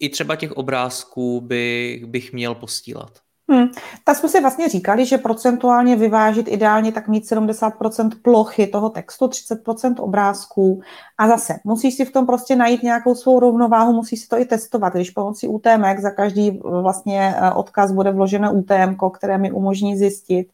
i 0.00 0.08
třeba 0.08 0.36
těch 0.36 0.52
obrázků 0.52 1.40
by, 1.40 2.02
bych 2.06 2.32
měl 2.32 2.54
postílat? 2.54 3.20
Hmm. 3.50 3.68
Tak 4.04 4.16
jsme 4.16 4.28
si 4.28 4.40
vlastně 4.40 4.68
říkali, 4.68 5.06
že 5.06 5.18
procentuálně 5.18 5.96
vyvážit 5.96 6.48
ideálně 6.48 6.92
tak 6.92 7.08
mít 7.08 7.24
70% 7.24 8.10
plochy 8.22 8.66
toho 8.66 8.90
textu, 8.90 9.26
30% 9.26 9.94
obrázků 9.98 10.80
a 11.18 11.28
zase 11.28 11.54
musíš 11.64 11.94
si 11.94 12.04
v 12.04 12.12
tom 12.12 12.26
prostě 12.26 12.56
najít 12.56 12.82
nějakou 12.82 13.14
svou 13.14 13.40
rovnováhu, 13.40 13.92
musíš 13.92 14.20
si 14.20 14.28
to 14.28 14.38
i 14.38 14.44
testovat. 14.44 14.94
Když 14.94 15.10
pomocí 15.10 15.48
UTM 15.48 15.84
za 16.02 16.10
každý 16.10 16.60
vlastně 16.64 17.34
eh, 17.36 17.52
odkaz 17.52 17.92
bude 17.92 18.12
vloženo 18.12 18.52
UTM, 18.52 18.96
které 19.14 19.38
mi 19.38 19.52
umožní 19.52 19.96
zjistit, 19.96 20.48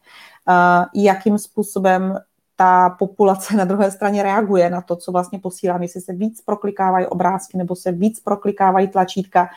jakým 0.93 1.37
způsobem 1.37 2.19
ta 2.55 2.89
populace 2.89 3.55
na 3.55 3.65
druhé 3.65 3.91
straně 3.91 4.23
reaguje 4.23 4.69
na 4.69 4.81
to, 4.81 4.95
co 4.95 5.11
vlastně 5.11 5.39
posílám, 5.39 5.81
jestli 5.81 6.01
se 6.01 6.13
víc 6.13 6.41
proklikávají 6.41 7.05
obrázky 7.05 7.57
nebo 7.57 7.75
se 7.75 7.91
víc 7.91 8.19
proklikávají 8.19 8.87
tlačítka, 8.87 9.49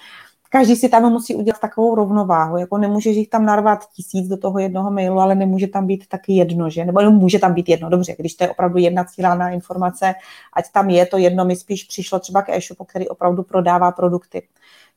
každý 0.50 0.76
si 0.76 0.88
tam 0.88 1.12
musí 1.12 1.34
udělat 1.34 1.60
takovou 1.60 1.94
rovnováhu, 1.94 2.56
jako 2.56 2.78
nemůžeš 2.78 3.16
jich 3.16 3.28
tam 3.28 3.44
narvat 3.44 3.90
tisíc 3.90 4.28
do 4.28 4.36
toho 4.36 4.58
jednoho 4.58 4.90
mailu, 4.90 5.18
ale 5.18 5.34
nemůže 5.34 5.66
tam 5.66 5.86
být 5.86 6.08
taky 6.08 6.32
jedno, 6.32 6.70
že? 6.70 6.84
Nebo 6.84 7.10
může 7.10 7.38
tam 7.38 7.54
být 7.54 7.68
jedno, 7.68 7.90
dobře, 7.90 8.14
když 8.18 8.34
to 8.34 8.44
je 8.44 8.50
opravdu 8.50 8.78
jedna 8.78 9.04
cílená 9.04 9.50
informace, 9.50 10.14
ať 10.52 10.72
tam 10.72 10.90
je 10.90 11.06
to 11.06 11.18
jedno, 11.18 11.44
mi 11.44 11.56
spíš 11.56 11.84
přišlo 11.84 12.18
třeba 12.18 12.42
k 12.42 12.48
e-shopu, 12.48 12.84
který 12.84 13.08
opravdu 13.08 13.42
prodává 13.42 13.92
produkty. 13.92 14.42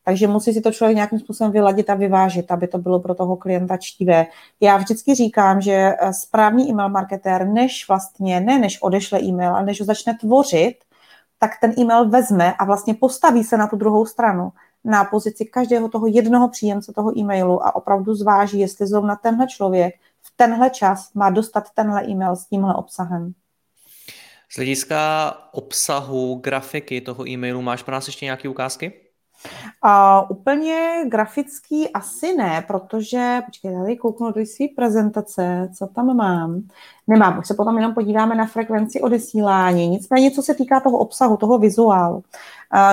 Takže 0.03 0.27
musí 0.27 0.53
si 0.53 0.61
to 0.61 0.71
člověk 0.71 0.95
nějakým 0.95 1.19
způsobem 1.19 1.51
vyladit 1.51 1.89
a 1.89 1.95
vyvážit, 1.95 2.51
aby 2.51 2.67
to 2.67 2.77
bylo 2.77 2.99
pro 2.99 3.15
toho 3.15 3.37
klienta 3.37 3.77
čtivé. 3.77 4.25
Já 4.59 4.77
vždycky 4.77 5.15
říkám, 5.15 5.61
že 5.61 5.71
eh, 5.71 6.13
správný 6.13 6.69
e-mail 6.69 6.89
marketér, 6.89 7.47
než 7.47 7.87
vlastně, 7.87 8.39
ne 8.39 8.59
než 8.59 8.81
odešle 8.81 9.21
e-mail, 9.21 9.55
ale 9.55 9.65
než 9.65 9.79
ho 9.79 9.85
začne 9.85 10.17
tvořit, 10.17 10.75
tak 11.39 11.51
ten 11.61 11.73
e-mail 11.79 12.09
vezme 12.09 12.53
a 12.53 12.65
vlastně 12.65 12.93
postaví 12.93 13.43
se 13.43 13.57
na 13.57 13.67
tu 13.67 13.75
druhou 13.75 14.05
stranu 14.05 14.51
na 14.83 15.03
pozici 15.03 15.45
každého 15.45 15.89
toho 15.89 16.07
jednoho 16.07 16.49
příjemce 16.49 16.93
toho 16.93 17.19
e-mailu 17.19 17.65
a 17.65 17.75
opravdu 17.75 18.15
zváží, 18.15 18.59
jestli 18.59 18.87
zrovna 18.87 19.15
tenhle 19.15 19.47
člověk 19.47 19.95
v 20.21 20.33
tenhle 20.35 20.69
čas 20.69 21.13
má 21.13 21.29
dostat 21.29 21.69
tenhle 21.73 22.05
e-mail 22.07 22.35
s 22.35 22.45
tímhle 22.45 22.75
obsahem. 22.75 23.33
Z 24.49 24.55
hlediska 24.55 25.33
obsahu, 25.51 26.35
grafiky 26.35 27.01
toho 27.01 27.27
e-mailu 27.27 27.61
máš 27.61 27.83
pro 27.83 27.93
nás 27.93 28.07
ještě 28.07 28.25
nějaké 28.25 28.49
ukázky? 28.49 29.10
Úplně 30.29 31.03
grafický 31.07 31.89
asi 31.89 32.35
ne, 32.35 32.63
protože, 32.67 33.41
počkej, 33.45 33.73
tady 33.73 33.97
kouknu 33.97 34.31
do 34.31 34.45
své 34.45 34.65
prezentace, 34.75 35.69
co 35.77 35.87
tam 35.87 36.15
mám. 36.15 36.61
Nemám, 37.07 37.39
už 37.39 37.47
se 37.47 37.53
potom 37.53 37.77
jenom 37.77 37.93
podíváme 37.93 38.35
na 38.35 38.45
frekvenci 38.45 39.01
odesílání. 39.01 39.87
Nicméně, 39.87 40.31
co 40.31 40.41
se 40.41 40.53
týká 40.53 40.79
toho 40.79 40.97
obsahu, 40.97 41.37
toho 41.37 41.57
vizuálu. 41.57 42.23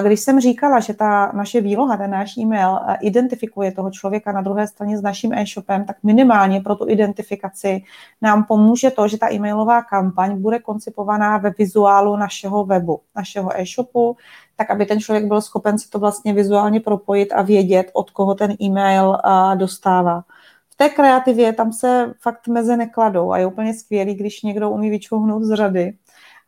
Když 0.02 0.20
jsem 0.20 0.40
říkala, 0.40 0.80
že 0.80 0.94
ta 0.94 1.32
naše 1.34 1.60
výloha, 1.60 1.96
ten 1.96 2.10
náš 2.10 2.36
e-mail 2.36 2.78
identifikuje 3.00 3.72
toho 3.72 3.90
člověka 3.90 4.32
na 4.32 4.40
druhé 4.40 4.66
straně 4.66 4.98
s 4.98 5.02
naším 5.02 5.32
e-shopem, 5.32 5.84
tak 5.84 5.96
minimálně 6.02 6.60
pro 6.60 6.76
tu 6.76 6.88
identifikaci 6.88 7.82
nám 8.22 8.44
pomůže 8.44 8.90
to, 8.90 9.08
že 9.08 9.18
ta 9.18 9.32
e-mailová 9.32 9.82
kampaň 9.82 10.42
bude 10.42 10.58
koncipovaná 10.58 11.38
ve 11.38 11.50
vizuálu 11.58 12.16
našeho 12.16 12.64
webu, 12.64 13.00
našeho 13.16 13.60
e-shopu, 13.60 14.16
tak 14.58 14.70
aby 14.70 14.86
ten 14.86 15.00
člověk 15.00 15.24
byl 15.24 15.40
schopen 15.40 15.78
si 15.78 15.90
to 15.90 15.98
vlastně 15.98 16.32
vizuálně 16.32 16.80
propojit 16.80 17.32
a 17.32 17.42
vědět, 17.42 17.90
od 17.92 18.10
koho 18.10 18.34
ten 18.34 18.54
e-mail 18.62 19.16
dostává. 19.54 20.24
V 20.70 20.76
té 20.76 20.88
kreativě 20.88 21.52
tam 21.52 21.72
se 21.72 22.14
fakt 22.20 22.48
meze 22.48 22.76
nekladou 22.76 23.32
a 23.32 23.38
je 23.38 23.46
úplně 23.46 23.74
skvělý, 23.74 24.14
když 24.14 24.42
někdo 24.42 24.70
umí 24.70 24.90
vyčouhnout 24.90 25.42
z 25.42 25.54
řady 25.54 25.92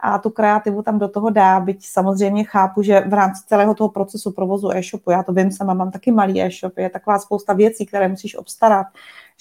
a 0.01 0.19
tu 0.19 0.31
kreativu 0.31 0.83
tam 0.83 0.99
do 0.99 1.09
toho 1.09 1.31
dá, 1.31 1.61
byť 1.61 1.87
samozřejmě 1.87 2.45
chápu, 2.45 2.83
že 2.83 3.01
v 3.01 3.15
rámci 3.15 3.43
celého 3.47 3.75
toho 3.75 3.89
procesu 3.89 4.33
provozu 4.33 4.71
e-shopu, 4.73 5.11
já 5.11 5.23
to 5.23 5.33
vím 5.33 5.51
sama, 5.51 5.75
mám 5.75 5.91
taky 5.91 6.11
malý 6.13 6.43
e-shop, 6.43 6.79
je 6.79 6.91
taková 6.91 7.19
spousta 7.19 7.53
věcí, 7.53 7.87
které 7.87 8.09
musíš 8.09 8.37
obstarat, 8.37 8.87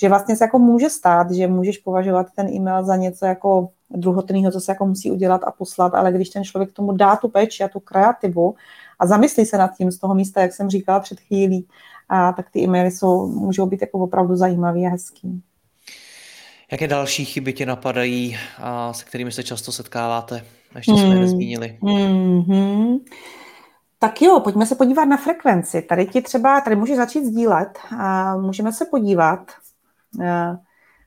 že 0.02 0.10
vlastně 0.10 0.36
se 0.36 0.44
jako 0.44 0.60
může 0.60 0.90
stát, 0.90 1.32
že 1.32 1.48
můžeš 1.48 1.78
považovat 1.78 2.28
ten 2.36 2.48
e-mail 2.48 2.84
za 2.84 2.96
něco 2.96 3.26
jako 3.26 3.70
druhotného, 3.90 4.52
co 4.52 4.60
se 4.60 4.72
jako 4.72 4.86
musí 4.86 5.12
udělat 5.12 5.42
a 5.44 5.52
poslat, 5.52 5.94
ale 5.94 6.12
když 6.12 6.30
ten 6.30 6.44
člověk 6.44 6.72
tomu 6.72 6.92
dá 6.92 7.16
tu 7.16 7.30
péči 7.30 7.64
a 7.64 7.68
tu 7.68 7.80
kreativu 7.80 8.56
a 9.00 9.08
zamyslí 9.08 9.46
se 9.46 9.58
nad 9.58 9.72
tím 9.78 9.92
z 9.92 9.98
toho 9.98 10.16
místa, 10.16 10.42
jak 10.42 10.54
jsem 10.54 10.70
říkala 10.70 11.00
před 11.00 11.20
chvílí, 11.20 11.68
a 12.10 12.34
tak 12.34 12.50
ty 12.50 12.60
e-maily 12.60 12.92
jsou, 12.92 13.28
můžou 13.28 13.66
být 13.66 13.82
jako 13.82 14.00
opravdu 14.00 14.36
zajímavý 14.36 14.86
a 14.86 14.90
hezký. 14.90 15.42
Jaké 16.72 16.88
další 16.88 17.26
chyby 17.26 17.54
tě 17.54 17.66
napadají 17.66 18.38
a 18.58 18.94
se 18.94 19.06
kterými 19.06 19.32
se 19.32 19.44
často 19.44 19.72
setkáváte? 19.72 20.42
Ještě 20.76 20.92
jsme 20.92 21.10
hmm. 21.10 21.20
nezmínili. 21.20 21.78
Hmm. 21.82 22.98
Tak 24.00 24.22
jo, 24.22 24.40
pojďme 24.40 24.66
se 24.66 24.76
podívat 24.76 25.06
na 25.06 25.18
frekvenci. 25.18 25.82
Tady 25.82 26.06
ti 26.06 26.22
třeba, 26.22 26.62
tady 26.62 26.76
můžeš 26.76 26.98
začít 26.98 27.26
sdílet 27.26 27.80
a 27.98 28.38
můžeme 28.38 28.74
se 28.74 28.86
podívat. 28.86 29.52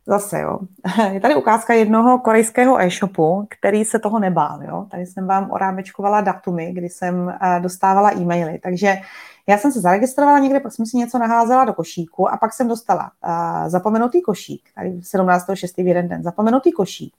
Eh, 0.08 0.12
zase, 0.12 0.40
jo. 0.40 0.58
Je 1.12 1.20
tady 1.20 1.34
ukázka 1.34 1.74
jednoho 1.74 2.18
korejského 2.18 2.80
e-shopu, 2.80 3.46
který 3.50 3.84
se 3.84 3.98
toho 3.98 4.18
nebál, 4.18 4.62
jo. 4.62 4.86
Tady 4.90 5.06
jsem 5.06 5.26
vám 5.26 5.50
orámečkovala 5.50 6.20
datumy, 6.20 6.72
kdy 6.72 6.88
jsem 6.88 7.28
eh, 7.28 7.60
dostávala 7.60 8.10
e-maily. 8.10 8.58
Takže 8.58 8.96
já 9.46 9.58
jsem 9.58 9.72
se 9.72 9.80
zaregistrovala 9.80 10.38
někde, 10.38 10.60
pak 10.60 10.72
jsem 10.72 10.86
si 10.86 10.96
něco 10.96 11.18
naházela 11.18 11.64
do 11.64 11.72
košíku 11.72 12.30
a 12.32 12.36
pak 12.36 12.52
jsem 12.52 12.68
dostala 12.68 13.10
uh, 13.24 13.68
zapomenutý 13.68 14.22
košík, 14.22 14.62
tady 14.74 14.90
17.6. 14.90 15.84
v 15.84 15.86
jeden 15.86 16.08
den, 16.08 16.22
zapomenutý 16.22 16.72
košík. 16.72 17.14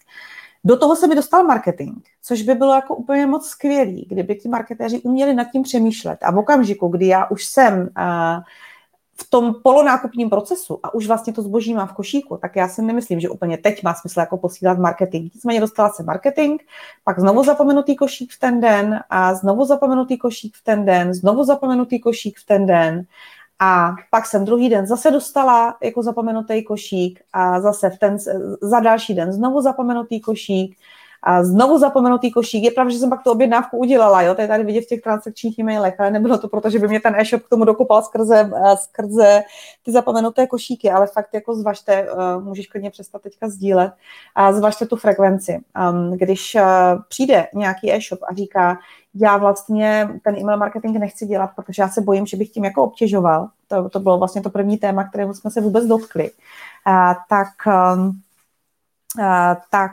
Do 0.64 0.78
toho 0.78 0.96
se 0.96 1.08
mi 1.08 1.16
dostal 1.16 1.44
marketing, 1.44 1.98
což 2.22 2.42
by 2.42 2.56
bylo 2.56 2.74
jako 2.74 2.96
úplně 2.96 3.26
moc 3.26 3.48
skvělý, 3.48 4.08
kdyby 4.10 4.36
ti 4.36 4.50
marketéři 4.50 5.00
uměli 5.00 5.34
nad 5.34 5.48
tím 5.52 5.64
přemýšlet. 5.64 6.18
A 6.22 6.32
v 6.32 6.38
okamžiku, 6.38 6.88
kdy 6.88 7.08
já 7.08 7.26
už 7.26 7.46
jsem 7.46 7.82
uh, 7.82 8.44
v 9.16 9.30
tom 9.30 9.56
polonákupním 9.64 10.30
procesu 10.30 10.80
a 10.84 10.94
už 10.94 11.08
vlastně 11.08 11.34
to 11.34 11.42
zboží 11.42 11.74
mám 11.74 11.88
v 11.88 11.94
košíku, 11.94 12.38
tak 12.38 12.56
já 12.56 12.68
si 12.68 12.82
nemyslím, 12.82 13.20
že 13.20 13.30
úplně 13.30 13.58
teď 13.58 13.84
má 13.84 13.94
smysl 13.94 14.20
jako 14.20 14.38
posílat 14.38 14.78
marketing. 14.78 15.32
Nicméně 15.36 15.60
dostala 15.60 15.90
se 15.90 16.04
marketing, 16.04 16.62
pak 17.04 17.20
znovu 17.20 17.44
zapomenutý 17.44 17.96
košík 17.96 18.32
v 18.34 18.40
ten 18.40 18.62
den 18.62 19.00
a 19.10 19.34
znovu 19.34 19.66
zapomenutý 19.66 20.18
košík 20.18 20.56
v 20.56 20.64
ten 20.64 20.86
den, 20.86 21.14
znovu 21.14 21.44
zapomenutý 21.44 22.00
košík 22.00 22.38
v 22.38 22.46
ten 22.46 22.66
den 22.66 23.06
a 23.60 23.96
pak 24.12 24.26
jsem 24.26 24.46
druhý 24.46 24.70
den 24.70 24.88
zase 24.88 25.12
dostala 25.12 25.78
jako 25.84 26.04
zapomenutý 26.04 26.64
košík 26.64 27.22
a 27.34 27.62
zase 27.62 27.90
v 27.90 28.00
ten, 28.00 28.18
za 28.62 28.80
další 28.80 29.14
den 29.14 29.34
znovu 29.34 29.62
zapomenutý 29.62 30.22
košík 30.22 30.78
a 31.24 31.44
znovu 31.44 31.80
zapomenutý 31.80 32.32
košík. 32.32 32.64
Je 32.64 32.72
pravda, 32.72 32.94
že 32.94 33.00
jsem 33.00 33.10
pak 33.10 33.24
tu 33.24 33.32
objednávku 33.32 33.78
udělala, 33.78 34.22
jo, 34.22 34.36
to 34.36 34.42
je 34.42 34.48
tady 34.48 34.64
vidět 34.64 34.82
v 34.82 34.88
těch 34.88 35.02
transakčních 35.02 35.60
e-mailech, 35.60 36.00
ale 36.00 36.12
nebylo 36.12 36.38
to 36.38 36.48
proto, 36.48 36.70
že 36.70 36.80
by 36.80 36.88
mě 36.88 37.00
ten 37.00 37.16
e-shop 37.16 37.44
k 37.44 37.50
tomu 37.50 37.66
dokopal 37.66 38.02
skrze, 38.02 38.52
eh, 38.56 38.78
skrze 38.78 39.44
ty 39.84 39.92
zapomenuté 39.92 40.48
košíky, 40.48 40.92
ale 40.92 41.08
fakt 41.08 41.34
jako 41.34 41.56
zvažte, 41.56 41.94
eh, 41.94 42.08
můžeš 42.40 42.68
klidně 42.68 42.92
přestat 42.92 43.22
teďka 43.22 43.50
sdílet, 43.50 43.94
a 44.36 44.54
zvažte 44.54 44.86
tu 44.86 44.96
frekvenci. 44.96 45.60
Když 46.16 46.56
eh, 46.56 46.64
přijde 47.10 47.48
nějaký 47.54 47.94
e-shop 47.94 48.20
a 48.24 48.34
říká, 48.34 48.78
já 49.16 49.38
vlastně 49.38 50.10
ten 50.24 50.36
e-mail 50.38 50.58
marketing 50.58 50.98
nechci 50.98 51.26
dělat, 51.26 51.50
protože 51.56 51.82
já 51.82 51.90
se 51.90 52.02
bojím, 52.02 52.26
že 52.26 52.38
bych 52.38 52.50
tím 52.50 52.64
jako 52.64 52.84
obtěžoval. 52.84 53.50
To, 53.68 53.90
to 53.90 54.00
bylo 54.00 54.18
vlastně 54.18 54.42
to 54.42 54.50
první 54.50 54.78
téma, 54.78 55.04
kterého 55.04 55.34
jsme 55.34 55.52
se 55.52 55.62
vůbec 55.62 55.86
dotkli. 55.86 56.32
A, 56.86 57.16
tak 57.30 57.68
a, 59.22 59.56
tak 59.70 59.92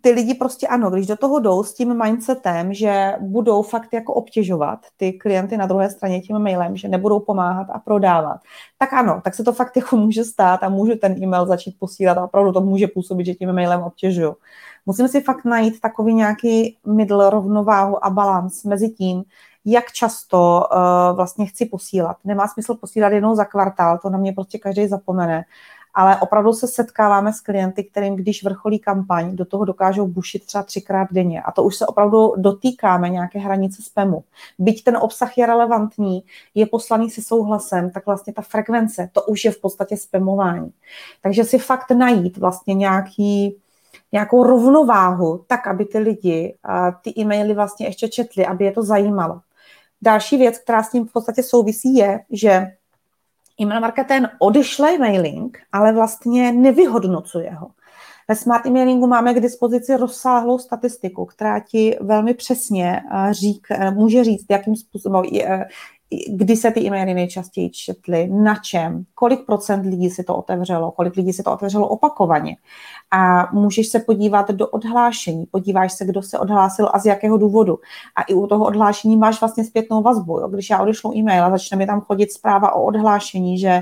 ty 0.00 0.10
lidi 0.10 0.34
prostě 0.34 0.66
ano, 0.66 0.90
když 0.90 1.06
do 1.06 1.16
toho 1.16 1.40
jdou 1.40 1.62
s 1.62 1.74
tím 1.74 2.02
mindsetem, 2.04 2.74
že 2.74 3.14
budou 3.20 3.62
fakt 3.62 3.92
jako 3.92 4.14
obtěžovat 4.14 4.78
ty 4.96 5.12
klienty 5.12 5.56
na 5.56 5.66
druhé 5.66 5.90
straně 5.90 6.20
tím 6.20 6.38
mailem, 6.38 6.76
že 6.76 6.88
nebudou 6.88 7.20
pomáhat 7.20 7.66
a 7.70 7.78
prodávat, 7.78 8.40
tak 8.78 8.92
ano, 8.92 9.20
tak 9.24 9.34
se 9.34 9.44
to 9.44 9.52
fakt 9.52 9.76
jako 9.76 9.96
může 9.96 10.24
stát 10.24 10.62
a 10.62 10.68
může 10.68 10.96
ten 10.96 11.22
e-mail 11.22 11.46
začít 11.46 11.76
posílat 11.78 12.18
a 12.18 12.24
opravdu 12.24 12.52
to 12.52 12.60
může 12.60 12.86
působit, 12.86 13.26
že 13.26 13.34
tím 13.34 13.52
mailem 13.52 13.82
obtěžuju. 13.82 14.36
Musím 14.86 15.08
si 15.08 15.20
fakt 15.20 15.44
najít 15.44 15.80
takový 15.80 16.14
nějaký 16.14 16.76
middle 16.86 17.30
rovnováhu 17.30 18.04
a 18.04 18.10
balans 18.10 18.64
mezi 18.64 18.88
tím, 18.88 19.22
jak 19.64 19.92
často 19.92 20.64
uh, 20.72 21.16
vlastně 21.16 21.46
chci 21.46 21.66
posílat. 21.66 22.16
Nemá 22.24 22.48
smysl 22.48 22.74
posílat 22.74 23.12
jednou 23.12 23.34
za 23.34 23.44
kvartál, 23.44 23.98
to 23.98 24.10
na 24.10 24.18
mě 24.18 24.32
prostě 24.32 24.58
každý 24.58 24.86
zapomene 24.86 25.44
ale 25.94 26.16
opravdu 26.20 26.52
se 26.52 26.68
setkáváme 26.68 27.32
s 27.32 27.40
klienty, 27.40 27.84
kterým 27.84 28.16
když 28.16 28.44
vrcholí 28.44 28.78
kampaň, 28.78 29.36
do 29.36 29.44
toho 29.44 29.64
dokážou 29.64 30.06
bušit 30.06 30.46
třeba 30.46 30.64
třikrát 30.64 31.08
denně. 31.12 31.42
A 31.42 31.52
to 31.52 31.62
už 31.62 31.76
se 31.76 31.86
opravdu 31.86 32.34
dotýkáme 32.36 33.08
nějaké 33.08 33.38
hranice 33.38 33.82
spamu. 33.82 34.24
Byť 34.58 34.84
ten 34.84 34.96
obsah 34.96 35.38
je 35.38 35.46
relevantní, 35.46 36.22
je 36.54 36.66
poslaný 36.66 37.10
se 37.10 37.22
souhlasem, 37.22 37.90
tak 37.90 38.06
vlastně 38.06 38.32
ta 38.32 38.42
frekvence, 38.42 39.10
to 39.12 39.22
už 39.22 39.44
je 39.44 39.50
v 39.50 39.60
podstatě 39.60 39.96
spamování. 39.96 40.72
Takže 41.22 41.44
si 41.44 41.58
fakt 41.58 41.90
najít 41.90 42.36
vlastně 42.36 42.74
nějaký, 42.74 43.56
nějakou 44.12 44.42
rovnováhu, 44.42 45.44
tak, 45.46 45.66
aby 45.66 45.84
ty 45.84 45.98
lidi 45.98 46.54
ty 47.02 47.20
e-maily 47.20 47.54
vlastně 47.54 47.86
ještě 47.86 48.08
četli, 48.08 48.46
aby 48.46 48.64
je 48.64 48.72
to 48.72 48.82
zajímalo. 48.82 49.40
Další 50.02 50.36
věc, 50.36 50.58
která 50.58 50.82
s 50.82 50.90
tím 50.90 51.06
v 51.06 51.12
podstatě 51.12 51.42
souvisí, 51.42 51.94
je, 51.94 52.20
že 52.30 52.72
e-mail 53.60 53.80
marketér 53.80 54.30
odešle 54.38 54.98
mailing, 54.98 55.58
ale 55.72 55.92
vlastně 55.92 56.52
nevyhodnocuje 56.52 57.50
ho. 57.50 57.70
Ve 58.28 58.36
smart 58.36 58.66
emailingu 58.66 59.06
máme 59.06 59.34
k 59.34 59.40
dispozici 59.40 59.96
rozsáhlou 59.96 60.58
statistiku, 60.58 61.24
která 61.24 61.60
ti 61.60 61.96
velmi 62.00 62.34
přesně 62.34 63.02
eh, 63.12 63.34
řík, 63.34 63.66
eh, 63.70 63.90
může 63.90 64.24
říct, 64.24 64.46
jakým 64.50 64.76
způsobem, 64.76 65.22
eh, 65.42 65.64
kdy 66.28 66.56
se 66.56 66.70
ty 66.70 66.80
e-maily 66.80 67.14
nejčastěji 67.14 67.70
četly, 67.70 68.28
na 68.32 68.54
čem, 68.54 69.04
kolik 69.14 69.46
procent 69.46 69.86
lidí 69.86 70.10
si 70.10 70.24
to 70.24 70.36
otevřelo, 70.36 70.90
kolik 70.90 71.16
lidí 71.16 71.32
si 71.32 71.42
to 71.42 71.52
otevřelo 71.52 71.88
opakovaně. 71.88 72.56
A 73.10 73.48
můžeš 73.52 73.88
se 73.88 74.00
podívat 74.00 74.50
do 74.50 74.68
odhlášení, 74.68 75.46
podíváš 75.50 75.92
se, 75.92 76.04
kdo 76.04 76.22
se 76.22 76.38
odhlásil 76.38 76.88
a 76.92 76.98
z 76.98 77.06
jakého 77.06 77.36
důvodu. 77.36 77.78
A 78.16 78.22
i 78.22 78.34
u 78.34 78.46
toho 78.46 78.64
odhlášení 78.64 79.16
máš 79.16 79.40
vlastně 79.40 79.64
zpětnou 79.64 80.02
vazbu. 80.02 80.38
Jo? 80.38 80.48
Když 80.48 80.70
já 80.70 80.82
odešlu 80.82 81.16
e-mail 81.16 81.44
a 81.44 81.50
začne 81.50 81.76
mi 81.76 81.86
tam 81.86 82.00
chodit 82.00 82.32
zpráva 82.32 82.74
o 82.74 82.84
odhlášení, 82.84 83.58
že 83.58 83.80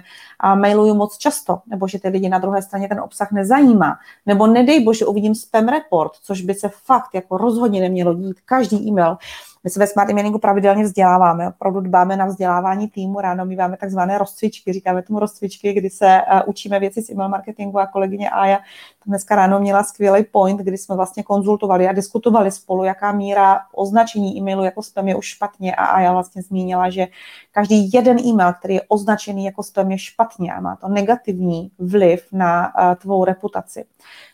mailuju 0.54 0.94
moc 0.94 1.18
často, 1.18 1.58
nebo 1.66 1.88
že 1.88 1.98
ty 1.98 2.08
lidi 2.08 2.28
na 2.28 2.38
druhé 2.38 2.62
straně 2.62 2.88
ten 2.88 3.00
obsah 3.00 3.32
nezajímá, 3.32 3.96
nebo 4.26 4.46
nedej 4.46 4.84
bože 4.84 5.06
uvidím 5.06 5.34
spam 5.34 5.68
report, 5.68 6.12
což 6.22 6.40
by 6.40 6.54
se 6.54 6.70
fakt 6.84 7.14
jako 7.14 7.36
rozhodně 7.36 7.80
nemělo 7.80 8.14
dít. 8.14 8.36
Každý 8.44 8.88
e-mail 8.88 9.16
my 9.64 9.70
se 9.70 9.80
ve 9.80 9.86
Smart 9.86 10.10
Emailingu 10.10 10.38
pravidelně 10.38 10.84
vzděláváme, 10.84 11.48
opravdu 11.48 11.80
dbáme 11.80 12.16
na 12.16 12.26
vzdělávání 12.26 12.88
týmu, 12.88 13.20
ráno 13.20 13.46
máme 13.46 13.76
takzvané 13.76 14.18
rozcvičky, 14.18 14.72
říkáme 14.72 15.02
tomu 15.02 15.18
rozcvičky, 15.18 15.72
kdy 15.72 15.90
se 15.90 16.20
uh, 16.32 16.40
učíme 16.46 16.80
věci 16.80 17.02
z 17.02 17.10
email 17.10 17.28
marketingu 17.28 17.78
a 17.78 17.86
kolegyně 17.86 18.30
Aja 18.30 18.58
dneska 19.06 19.36
ráno 19.36 19.60
měla 19.60 19.84
skvělý 19.84 20.24
point, 20.24 20.60
kdy 20.60 20.78
jsme 20.78 20.96
vlastně 20.96 21.22
konzultovali 21.22 21.88
a 21.88 21.92
diskutovali 21.92 22.50
spolu, 22.50 22.84
jaká 22.84 23.12
míra 23.12 23.60
označení 23.74 24.38
e-mailu 24.38 24.64
jako 24.64 24.82
spam 24.82 25.08
je 25.08 25.14
už 25.14 25.26
špatně 25.26 25.74
a 25.74 25.84
Aja 25.84 26.12
vlastně 26.12 26.42
zmínila, 26.42 26.90
že 26.90 27.06
každý 27.52 27.90
jeden 27.92 28.18
e-mail, 28.18 28.52
který 28.52 28.74
je 28.74 28.82
označený 28.88 29.44
jako 29.44 29.62
spam 29.62 29.90
je 29.90 29.98
špatně 29.98 30.54
a 30.54 30.60
má 30.60 30.76
to 30.76 30.88
negativní 30.88 31.70
vliv 31.78 32.26
na 32.32 32.72
uh, 32.78 32.94
tvou 32.94 33.24
reputaci. 33.24 33.84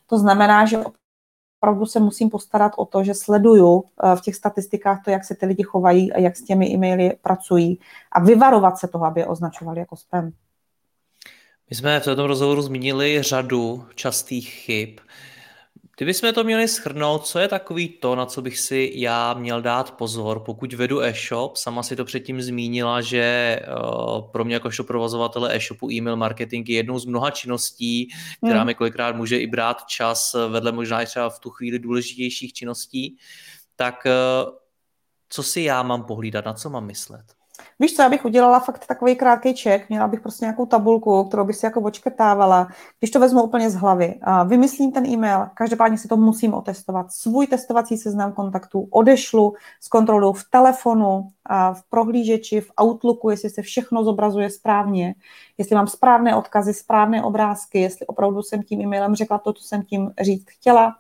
To 0.07 0.19
znamená, 0.19 0.67
že 0.67 0.79
opravdu 1.65 1.87
se 1.87 2.01
musím 2.01 2.31
postarat 2.31 2.73
o 2.77 2.85
to, 2.85 3.05
že 3.05 3.15
sleduju 3.15 3.85
eh, 3.85 4.17
v 4.17 4.21
těch 4.21 4.35
statistikách 4.35 5.05
to, 5.05 5.11
jak 5.11 5.25
se 5.25 5.35
ty 5.35 5.47
lidi 5.47 5.63
chovají 5.63 6.13
a 6.13 6.21
jak 6.21 6.37
s 6.37 6.45
těmi 6.45 6.67
e-maily 6.71 7.13
pracují 7.23 7.79
a 8.13 8.21
vyvarovat 8.21 8.79
se 8.79 8.89
toho, 8.89 9.05
aby 9.05 9.21
je 9.21 9.27
označovali 9.27 9.79
jako 9.79 9.97
spam. 9.97 10.31
My 11.71 11.77
jsme 11.77 12.01
v 12.01 12.05
tomto 12.05 12.27
rozhovoru 12.27 12.63
zmínili 12.63 13.23
řadu 13.23 13.85
častých 13.95 14.49
chyb. 14.49 14.89
Kdybychom 15.97 16.33
to 16.33 16.45
měli 16.45 16.69
schrnout, 16.69 17.27
co 17.27 17.39
je 17.39 17.49
takový 17.49 17.89
to, 17.89 18.15
na 18.15 18.27
co 18.27 18.43
bych 18.43 18.59
si 18.59 18.93
já 18.95 19.35
měl 19.35 19.63
dát 19.63 19.97
pozor, 19.97 20.41
pokud 20.41 20.73
vedu 20.73 21.03
e-shop, 21.03 21.57
sama 21.57 21.83
si 21.83 21.97
to 21.97 22.05
předtím 22.05 22.43
zmínila, 22.43 23.01
že 23.01 23.21
eh, 23.21 23.65
pro 24.33 24.45
mě 24.45 24.55
jakožto 24.55 24.85
provozovatele 24.85 25.57
e-shopu 25.57 25.91
e-mail 25.91 26.17
marketing 26.17 26.69
je 26.69 26.77
jednou 26.77 26.99
z 26.99 27.05
mnoha 27.05 27.31
činností, 27.31 28.09
která 28.45 28.59
hmm. 28.59 28.67
mi 28.67 28.75
kolikrát 28.75 29.17
může 29.17 29.39
i 29.39 29.47
brát 29.47 29.85
čas 29.87 30.37
vedle 30.49 30.73
možná 30.73 31.03
i 31.03 31.07
třeba 31.07 31.31
v 31.31 31.39
tu 31.39 31.51
chvíli 31.51 31.79
důležitějších 31.79 32.53
činností, 32.53 33.17
tak 33.77 34.07
eh, 34.07 34.13
co 35.29 35.43
si 35.43 35.61
já 35.61 35.83
mám 35.83 36.05
pohlídat, 36.05 36.45
na 36.45 36.53
co 36.53 36.71
mám 36.71 36.87
myslet? 36.87 37.25
Víš 37.81 37.97
co, 37.97 38.03
já 38.03 38.09
bych 38.09 38.25
udělala 38.25 38.61
fakt 38.61 38.87
takový 38.87 39.17
krátký 39.17 39.55
ček, 39.55 39.89
měla 39.89 40.09
bych 40.09 40.21
prostě 40.21 40.45
nějakou 40.45 40.67
tabulku, 40.67 41.25
kterou 41.25 41.45
bych 41.45 41.57
si 41.57 41.67
jako 41.67 41.81
očkrtávala, 41.81 42.69
když 42.99 43.11
to 43.11 43.21
vezmu 43.21 43.43
úplně 43.43 43.71
z 43.71 43.75
hlavy. 43.75 44.21
Vymyslím 44.47 44.93
ten 44.93 45.07
e-mail, 45.07 45.47
každopádně 45.55 45.99
si 45.99 46.09
to 46.09 46.17
musím 46.17 46.55
otestovat. 46.55 47.13
Svůj 47.13 47.47
testovací 47.47 47.97
seznam 47.97 48.33
kontaktů 48.33 48.89
odešlu, 48.91 49.55
zkontroluju 49.81 50.33
v 50.33 50.45
telefonu, 50.51 51.29
v 51.73 51.91
prohlížeči, 51.91 52.61
v 52.61 52.71
Outlooku, 52.83 53.31
jestli 53.31 53.51
se 53.51 53.63
všechno 53.63 54.05
zobrazuje 54.05 54.51
správně, 54.51 55.15
jestli 55.59 55.77
mám 55.77 55.87
správné 55.87 56.37
odkazy, 56.37 56.75
správné 56.75 57.23
obrázky, 57.23 57.81
jestli 57.81 58.07
opravdu 58.07 58.43
jsem 58.43 58.63
tím 58.63 58.81
e-mailem 58.81 59.15
řekla 59.15 59.39
to, 59.39 59.53
co 59.53 59.65
jsem 59.65 59.83
tím 59.83 60.11
říct 60.21 60.45
chtěla. 60.49 60.95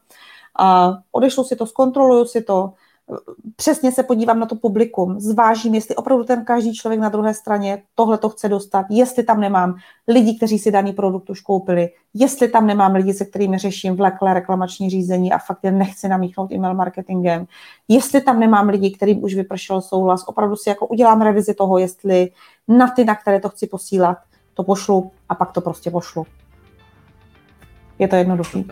A 0.58 0.92
odešlu 1.12 1.44
si 1.44 1.56
to, 1.56 1.66
zkontroluju 1.66 2.24
si 2.24 2.42
to, 2.42 2.72
přesně 3.56 3.92
se 3.92 4.02
podívám 4.02 4.40
na 4.40 4.46
to 4.46 4.54
publikum, 4.54 5.20
zvážím, 5.20 5.74
jestli 5.74 5.96
opravdu 5.96 6.24
ten 6.24 6.44
každý 6.44 6.74
člověk 6.74 7.00
na 7.00 7.08
druhé 7.08 7.34
straně 7.34 7.82
tohle 7.94 8.18
to 8.18 8.28
chce 8.28 8.48
dostat, 8.48 8.86
jestli 8.90 9.22
tam 9.22 9.40
nemám 9.40 9.76
lidi, 10.08 10.36
kteří 10.36 10.58
si 10.58 10.70
daný 10.70 10.92
produkt 10.92 11.30
už 11.30 11.40
koupili, 11.40 11.90
jestli 12.14 12.48
tam 12.48 12.66
nemám 12.66 12.94
lidi, 12.94 13.14
se 13.14 13.24
kterými 13.24 13.58
řeším 13.58 13.96
vleklé 13.96 14.34
reklamační 14.34 14.90
řízení 14.90 15.32
a 15.32 15.38
fakt 15.38 15.58
je 15.62 15.72
nechci 15.72 16.08
namíchnout 16.08 16.52
e-mail 16.52 16.74
marketingem, 16.74 17.46
jestli 17.88 18.20
tam 18.20 18.40
nemám 18.40 18.68
lidi, 18.68 18.90
kterým 18.90 19.24
už 19.24 19.34
vypršel 19.34 19.80
souhlas, 19.80 20.24
opravdu 20.26 20.56
si 20.56 20.68
jako 20.68 20.86
udělám 20.86 21.20
revizi 21.20 21.54
toho, 21.54 21.78
jestli 21.78 22.30
na 22.68 22.90
ty, 22.90 23.04
na 23.04 23.14
které 23.14 23.40
to 23.40 23.48
chci 23.48 23.66
posílat, 23.66 24.18
to 24.54 24.64
pošlu 24.64 25.10
a 25.28 25.34
pak 25.34 25.52
to 25.52 25.60
prostě 25.60 25.90
pošlu. 25.90 26.26
Je 27.98 28.08
to 28.08 28.16
jednoduchý. 28.16 28.66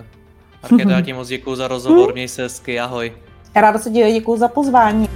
Markéta, 0.63 0.91
já 0.91 1.01
ti 1.01 1.13
moc 1.13 1.29
děkuji 1.29 1.57
za 1.57 1.69
rozhovor, 1.69 2.13
měj 2.13 2.29
se 2.29 2.43
hezky, 2.43 2.81
ahoj. 2.81 3.13
Ráda 3.55 3.79
se 3.79 3.91
děkuji 3.91 4.37
za 4.37 4.49
pozvání. 4.49 5.09